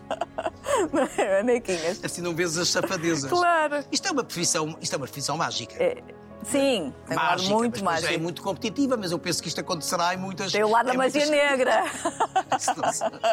Não 0.93 1.03
é, 1.03 1.43
Manequinhas? 1.43 2.01
Assim 2.05 2.21
não 2.21 2.35
vês 2.35 2.57
as 2.57 2.69
safadezas. 2.69 3.31
Claro. 3.31 3.85
Isto 3.93 4.09
é 4.09 4.11
uma 4.11 4.25
profissão, 4.25 4.77
isto 4.81 4.93
é 4.93 4.97
uma 4.97 5.07
profissão 5.07 5.37
mágica. 5.37 5.75
É, 5.83 6.03
sim, 6.45 6.95
tem 7.07 7.17
um 7.17 7.21
lado 7.21 7.31
mágica, 7.33 7.55
muito 7.55 7.85
mas 7.85 7.95
depois 7.97 8.03
mágico. 8.03 8.15
é 8.15 8.19
muito 8.19 8.43
competitiva, 8.43 8.97
mas 8.97 9.13
eu 9.13 9.19
penso 9.19 9.43
que 9.43 9.49
isto 9.49 9.61
acontecerá 9.61 10.15
em 10.15 10.17
muitas. 10.17 10.53
Tem 10.53 10.63
o 10.65 10.69
lado 10.71 10.87
da 10.87 10.95
magia 10.95 11.27
muitas- 11.27 11.49
negra. 11.49 11.85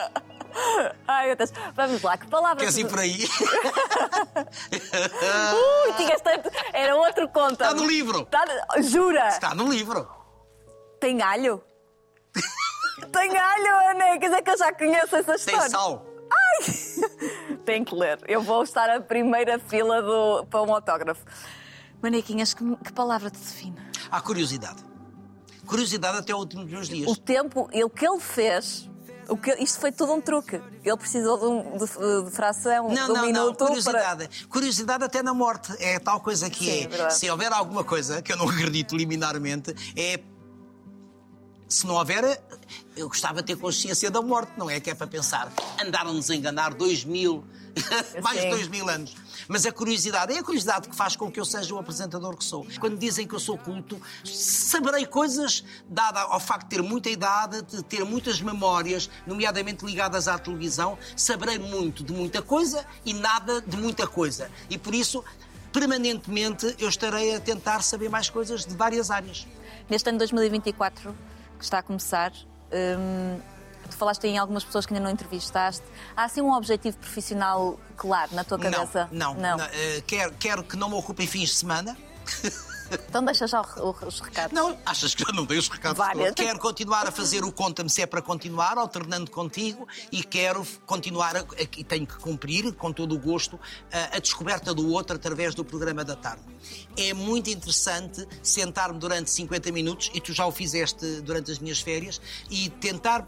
Ai, 1.08 1.28
meu 1.28 1.36
Deus. 1.36 1.52
Vamos 1.76 2.02
lá, 2.02 2.18
que 2.18 2.28
palavra. 2.28 2.58
Queres 2.58 2.74
que- 2.76 2.82
ir 2.82 2.88
por 2.88 3.00
aí? 3.00 3.18
Ui, 5.88 5.94
tinhas 5.94 6.22
tanto. 6.22 6.50
Era 6.74 6.96
outro 6.96 7.28
conta. 7.30 7.66
Está 7.66 7.74
no 7.74 7.86
livro. 7.86 8.22
Está... 8.22 8.46
Jura? 8.82 9.28
Está 9.28 9.54
no 9.56 9.70
livro. 9.70 10.08
Tem 11.00 11.22
alho? 11.22 11.64
Tem 13.12 13.38
alho, 13.38 13.90
Anecas, 13.92 14.34
é 14.34 14.42
que 14.42 14.50
eu 14.50 14.58
já 14.58 14.74
conheço 14.74 15.16
essa 15.16 15.36
Tem 15.38 15.54
história. 15.54 15.70
sal. 15.70 16.06
Tem 17.64 17.84
que 17.84 17.94
ler. 17.94 18.20
Eu 18.28 18.42
vou 18.42 18.64
estar 18.64 18.90
a 18.90 19.00
primeira 19.00 19.60
fila 19.60 20.02
do... 20.02 20.46
para 20.50 20.62
um 20.64 20.74
autógrafo. 20.74 21.24
Manequinhas, 22.02 22.54
que, 22.54 22.64
que 22.78 22.94
palavra 22.94 23.30
te 23.30 23.40
define? 23.40 23.78
Há 24.12 24.22
curiosidade. 24.22 24.84
Curiosidade 25.66 26.18
até 26.18 26.34
o 26.34 26.38
último 26.38 26.64
dos 26.64 26.72
meus 26.72 26.88
dias. 26.88 27.10
O 27.10 27.16
tempo, 27.16 27.70
o 27.72 27.90
que 27.90 28.08
ele 28.08 28.20
fez, 28.20 28.90
o 29.28 29.36
que, 29.36 29.52
isto 29.56 29.80
foi 29.80 29.92
tudo 29.92 30.14
um 30.14 30.22
truque. 30.22 30.62
Ele 30.84 30.98
precisou 30.98 31.38
de, 31.38 31.46
um, 31.46 31.78
de, 31.78 32.26
de 32.26 32.32
fração, 32.32 32.88
Não, 32.88 32.94
de 32.94 33.12
um 33.12 33.14
não, 33.14 33.26
minuto 33.26 33.48
não, 33.48 33.54
para... 33.56 33.68
curiosidade. 33.68 34.48
Curiosidade 34.48 35.04
até 35.04 35.22
na 35.22 35.34
morte. 35.34 35.74
É 35.80 36.00
tal 36.00 36.22
coisa 36.22 36.50
que 36.50 36.66
Sim, 36.66 36.84
é. 36.84 36.88
verdade. 36.88 37.16
Se 37.16 37.30
houver 37.30 37.52
alguma 37.52 37.84
coisa 37.84 38.22
que 38.22 38.32
eu 38.32 38.38
não 38.38 38.48
acredito 38.50 38.96
liminarmente, 38.96 39.76
é. 39.96 40.22
se 41.68 41.86
não 41.86 41.96
houver, 41.96 42.42
eu 42.96 43.10
gostava 43.10 43.42
de 43.42 43.48
ter 43.48 43.58
consciência 43.58 44.10
da 44.10 44.22
morte, 44.22 44.54
não 44.58 44.70
é 44.70 44.80
que 44.80 44.90
é 44.90 44.96
para 44.96 45.08
pensar. 45.08 45.52
Andaram-nos 45.86 46.32
a 46.32 46.36
enganar 46.36 46.74
dois 46.74 47.04
mil, 47.04 47.44
mais 48.22 48.42
de 48.42 48.50
dois 48.50 48.68
mil 48.68 48.88
anos. 48.90 49.16
Mas 49.48 49.66
a 49.66 49.72
curiosidade, 49.72 50.34
é 50.34 50.40
a 50.40 50.44
curiosidade 50.44 50.90
que 50.90 50.96
faz 50.96 51.16
com 51.16 51.32
que 51.32 51.40
eu 51.40 51.46
seja 51.46 51.74
o 51.74 51.80
apresentador 51.80 52.36
que 52.36 52.44
sou. 52.44 52.66
Quando 52.80 52.98
dizem 52.98 53.28
que 53.28 53.34
eu 53.34 53.40
sou 53.40 53.58
culto, 53.58 54.00
saberei 54.24 55.06
coisas, 55.06 55.64
dada 55.88 56.22
ao 56.22 56.40
facto 56.40 56.64
de 56.64 56.76
ter 56.76 56.82
muita 56.82 57.10
idade, 57.10 57.62
de 57.62 57.84
ter 57.84 58.04
muitas 58.04 58.42
memórias, 58.42 59.10
nomeadamente 59.26 59.86
ligadas 59.86 60.28
à 60.28 60.38
televisão, 60.38 60.98
saberei 61.16 61.58
muito 61.58 62.04
de 62.04 62.14
muita 62.14 62.42
coisa 62.42 62.86
e 63.06 63.14
nada 63.14 63.62
de 63.62 63.78
muita 63.78 64.08
coisa. 64.08 64.52
E 64.70 64.78
por 64.78 64.94
isso, 64.94 65.24
permanentemente, 65.72 66.76
eu 66.80 66.90
estarei 66.90 67.36
a 67.36 67.40
tentar 67.40 67.82
saber 67.82 68.10
mais 68.10 68.30
coisas 68.30 68.66
de 68.66 68.76
várias 68.76 69.10
áreas. 69.12 69.48
Neste 69.90 70.10
ano 70.10 70.18
2024, 70.18 71.16
que 71.58 71.64
está 71.64 71.80
a 71.80 71.84
começar, 71.84 72.34
hum, 72.72 73.40
tu 73.88 73.96
falaste 73.96 74.26
em 74.26 74.38
algumas 74.38 74.64
pessoas 74.64 74.86
que 74.86 74.94
ainda 74.94 75.04
não 75.04 75.12
entrevistaste. 75.12 75.84
Há 76.16 76.26
assim 76.26 76.42
um 76.42 76.54
objetivo 76.54 76.98
profissional 76.98 77.80
claro 77.96 78.34
na 78.36 78.44
tua 78.44 78.60
cabeça? 78.60 79.08
Não, 79.12 79.34
não. 79.34 79.58
não. 79.58 79.66
Eh, 79.66 80.04
quero, 80.06 80.34
quero 80.34 80.64
que 80.64 80.76
não 80.76 80.90
me 80.90 80.96
ocupem 80.96 81.28
fins 81.28 81.50
de 81.50 81.56
semana. 81.56 81.98
Então 83.10 83.24
deixa 83.24 83.48
já 83.48 83.62
os 83.62 84.20
recados. 84.20 84.54
Não, 84.54 84.78
achas 84.86 85.14
que 85.14 85.28
eu 85.28 85.34
não 85.34 85.46
dei 85.46 85.58
os 85.58 85.68
recados 85.68 85.98
Várias. 85.98 86.30
todos? 86.30 86.46
Quero 86.46 86.60
continuar 86.60 87.08
a 87.08 87.12
fazer 87.12 87.44
o 87.44 87.52
Conta-me 87.52 87.90
se 87.90 88.02
é 88.02 88.06
para 88.06 88.22
continuar, 88.22 88.78
alternando 88.78 89.30
contigo, 89.32 89.88
e 90.12 90.24
quero 90.24 90.66
continuar, 90.86 91.36
a, 91.36 91.46
e 91.60 91.84
tenho 91.84 92.06
que 92.06 92.18
cumprir, 92.18 92.74
com 92.74 92.92
todo 92.92 93.16
o 93.16 93.20
gosto, 93.20 93.60
a, 93.92 94.18
a 94.18 94.20
descoberta 94.20 94.74
do 94.74 94.90
outro 94.92 95.16
através 95.16 95.56
do 95.56 95.66
programa 95.66 96.04
da 96.06 96.16
tarde. 96.16 96.44
É 96.96 97.14
muito 97.14 97.50
interessante 97.50 98.28
sentar-me 98.42 99.00
durante 99.00 99.30
50 99.32 99.72
minutos, 99.72 100.12
e 100.14 100.22
tu 100.22 100.32
já 100.34 100.46
o 100.46 100.52
fizeste 100.52 101.22
durante 101.22 101.52
as 101.52 101.60
minhas 101.60 101.80
férias, 101.80 102.22
e 102.50 102.70
tentar 102.70 103.28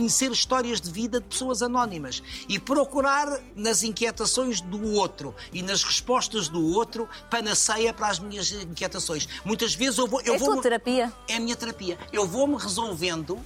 conhecer 0.00 0.32
histórias 0.32 0.80
de 0.80 0.90
vida 0.90 1.20
de 1.20 1.26
pessoas 1.26 1.60
anónimas 1.60 2.22
e 2.48 2.58
procurar 2.58 3.38
nas 3.54 3.82
inquietações 3.82 4.60
do 4.62 4.94
outro 4.94 5.34
e 5.52 5.62
nas 5.62 5.84
respostas 5.84 6.48
do 6.48 6.74
outro 6.74 7.06
panaceia 7.28 7.92
para 7.92 8.08
as 8.08 8.18
minhas 8.18 8.50
inquietações. 8.50 9.28
Muitas 9.44 9.74
vezes 9.74 9.98
eu 9.98 10.06
vou. 10.06 10.22
Eu 10.22 10.34
É 10.34 10.36
a 10.36 10.38
vou 10.38 10.52
tua 10.54 10.62
terapia? 10.62 11.12
É 11.28 11.36
a 11.36 11.40
minha 11.40 11.54
terapia. 11.54 11.98
Eu 12.12 12.26
vou-me 12.26 12.56
resolvendo. 12.56 13.38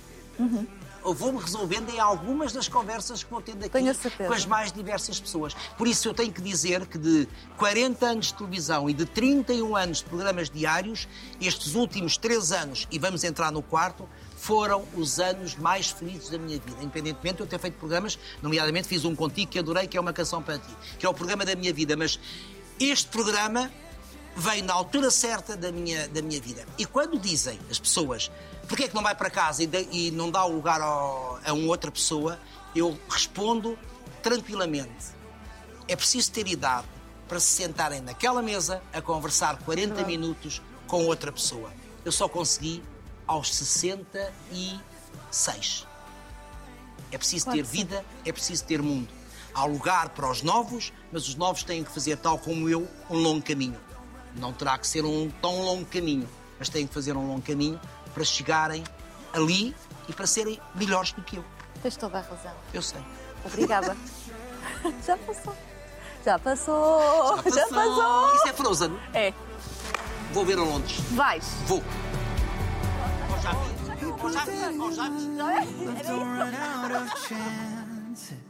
Eu 1.04 1.12
vou-me 1.12 1.38
resolvendo 1.38 1.90
em 1.90 2.00
algumas 2.00 2.50
das 2.52 2.66
conversas 2.66 3.22
que 3.22 3.30
vou 3.30 3.42
tendo 3.42 3.62
aqui 3.62 3.78
com 4.26 4.32
as 4.32 4.46
mais 4.46 4.72
diversas 4.72 5.20
pessoas. 5.20 5.54
Por 5.76 5.86
isso 5.86 6.08
eu 6.08 6.14
tenho 6.14 6.32
que 6.32 6.40
dizer 6.40 6.86
que 6.86 6.96
de 6.96 7.28
40 7.58 8.06
anos 8.06 8.26
de 8.28 8.34
televisão 8.34 8.88
e 8.88 8.94
de 8.94 9.04
31 9.04 9.76
anos 9.76 9.98
de 9.98 10.04
programas 10.04 10.48
diários, 10.48 11.06
estes 11.38 11.74
últimos 11.74 12.16
três 12.16 12.52
anos, 12.52 12.88
e 12.90 12.98
vamos 12.98 13.22
entrar 13.22 13.52
no 13.52 13.60
quarto, 13.60 14.08
foram 14.44 14.84
os 14.94 15.18
anos 15.18 15.56
mais 15.56 15.90
felizes 15.90 16.28
da 16.28 16.36
minha 16.38 16.58
vida. 16.58 16.76
Independentemente 16.82 17.36
de 17.36 17.42
eu 17.42 17.46
ter 17.46 17.58
feito 17.58 17.78
programas, 17.78 18.18
nomeadamente 18.42 18.86
fiz 18.86 19.02
um 19.06 19.14
contigo 19.16 19.50
que 19.50 19.58
adorei, 19.58 19.86
que 19.86 19.96
é 19.96 20.00
uma 20.00 20.12
canção 20.12 20.42
para 20.42 20.58
ti, 20.58 20.76
que 20.98 21.06
é 21.06 21.08
o 21.08 21.14
programa 21.14 21.46
da 21.46 21.56
minha 21.56 21.72
vida. 21.72 21.96
Mas 21.96 22.20
este 22.78 23.08
programa 23.08 23.70
veio 24.36 24.62
na 24.64 24.74
altura 24.74 25.10
certa 25.10 25.56
da 25.56 25.72
minha, 25.72 26.08
da 26.08 26.20
minha 26.20 26.38
vida. 26.40 26.66
E 26.76 26.84
quando 26.84 27.18
dizem 27.18 27.58
as 27.70 27.78
pessoas 27.78 28.30
porque 28.68 28.84
é 28.84 28.88
que 28.88 28.94
não 28.94 29.02
vai 29.02 29.14
para 29.14 29.30
casa 29.30 29.62
e, 29.62 29.66
de- 29.66 29.88
e 29.90 30.10
não 30.10 30.30
dá 30.30 30.44
o 30.44 30.52
lugar 30.54 30.80
ao- 30.80 31.38
a 31.44 31.52
uma 31.52 31.68
outra 31.68 31.90
pessoa, 31.90 32.38
eu 32.76 32.98
respondo 33.08 33.78
tranquilamente. 34.22 35.14
É 35.86 35.94
preciso 35.96 36.30
ter 36.32 36.46
idade 36.48 36.86
para 37.28 37.38
se 37.40 37.46
sentarem 37.46 38.00
naquela 38.02 38.42
mesa 38.42 38.82
a 38.92 39.00
conversar 39.00 39.56
40 39.58 40.02
minutos 40.04 40.60
com 40.86 41.04
outra 41.06 41.30
pessoa. 41.32 41.72
Eu 42.04 42.12
só 42.12 42.28
consegui 42.28 42.82
aos 43.26 43.54
66. 43.54 45.86
É 47.10 47.18
preciso 47.18 47.50
ter 47.50 47.62
vida, 47.62 48.04
é 48.24 48.32
preciso 48.32 48.64
ter 48.64 48.82
mundo. 48.82 49.08
Há 49.54 49.64
lugar 49.64 50.08
para 50.10 50.30
os 50.30 50.42
novos, 50.42 50.92
mas 51.12 51.28
os 51.28 51.36
novos 51.36 51.62
têm 51.62 51.84
que 51.84 51.90
fazer, 51.90 52.16
tal 52.16 52.38
como 52.38 52.68
eu, 52.68 52.88
um 53.08 53.16
longo 53.16 53.44
caminho. 53.44 53.78
Não 54.34 54.52
terá 54.52 54.76
que 54.76 54.86
ser 54.86 55.04
um 55.04 55.30
tão 55.40 55.62
longo 55.62 55.86
caminho, 55.86 56.28
mas 56.58 56.68
têm 56.68 56.86
que 56.86 56.94
fazer 56.94 57.16
um 57.16 57.28
longo 57.28 57.42
caminho 57.42 57.80
para 58.12 58.24
chegarem 58.24 58.82
ali 59.32 59.74
e 60.08 60.12
para 60.12 60.26
serem 60.26 60.60
melhores 60.74 61.12
do 61.12 61.22
que 61.22 61.36
eu. 61.36 61.44
Tens 61.82 61.96
toda 61.96 62.18
a 62.18 62.22
razão. 62.22 62.52
Eu 62.72 62.82
sei. 62.82 63.00
Obrigada. 63.44 63.96
já 65.06 65.16
passou. 65.18 65.56
Já 66.24 66.38
passou. 66.38 67.36
Já 67.44 67.68
passou. 67.68 68.34
Isso 68.34 68.48
é 68.48 68.52
Frozen. 68.52 68.98
É. 69.12 69.32
Vou 70.32 70.44
ver 70.44 70.58
a 70.58 70.62
Londres. 70.62 70.98
Vais. 71.12 71.44
Vou. 71.66 71.82
Ou 73.44 74.30
já 74.30 74.44
vi. 74.44 74.78
Ou 74.80 74.92
já 74.92 75.08
vi. 75.10 75.26
Ou 75.28 75.36
já 75.38 75.60
vi. 75.60 76.02
Don't 76.02 76.24
run 76.24 76.54
out 76.54 76.92
of 76.92 77.28
chances. 77.28 78.43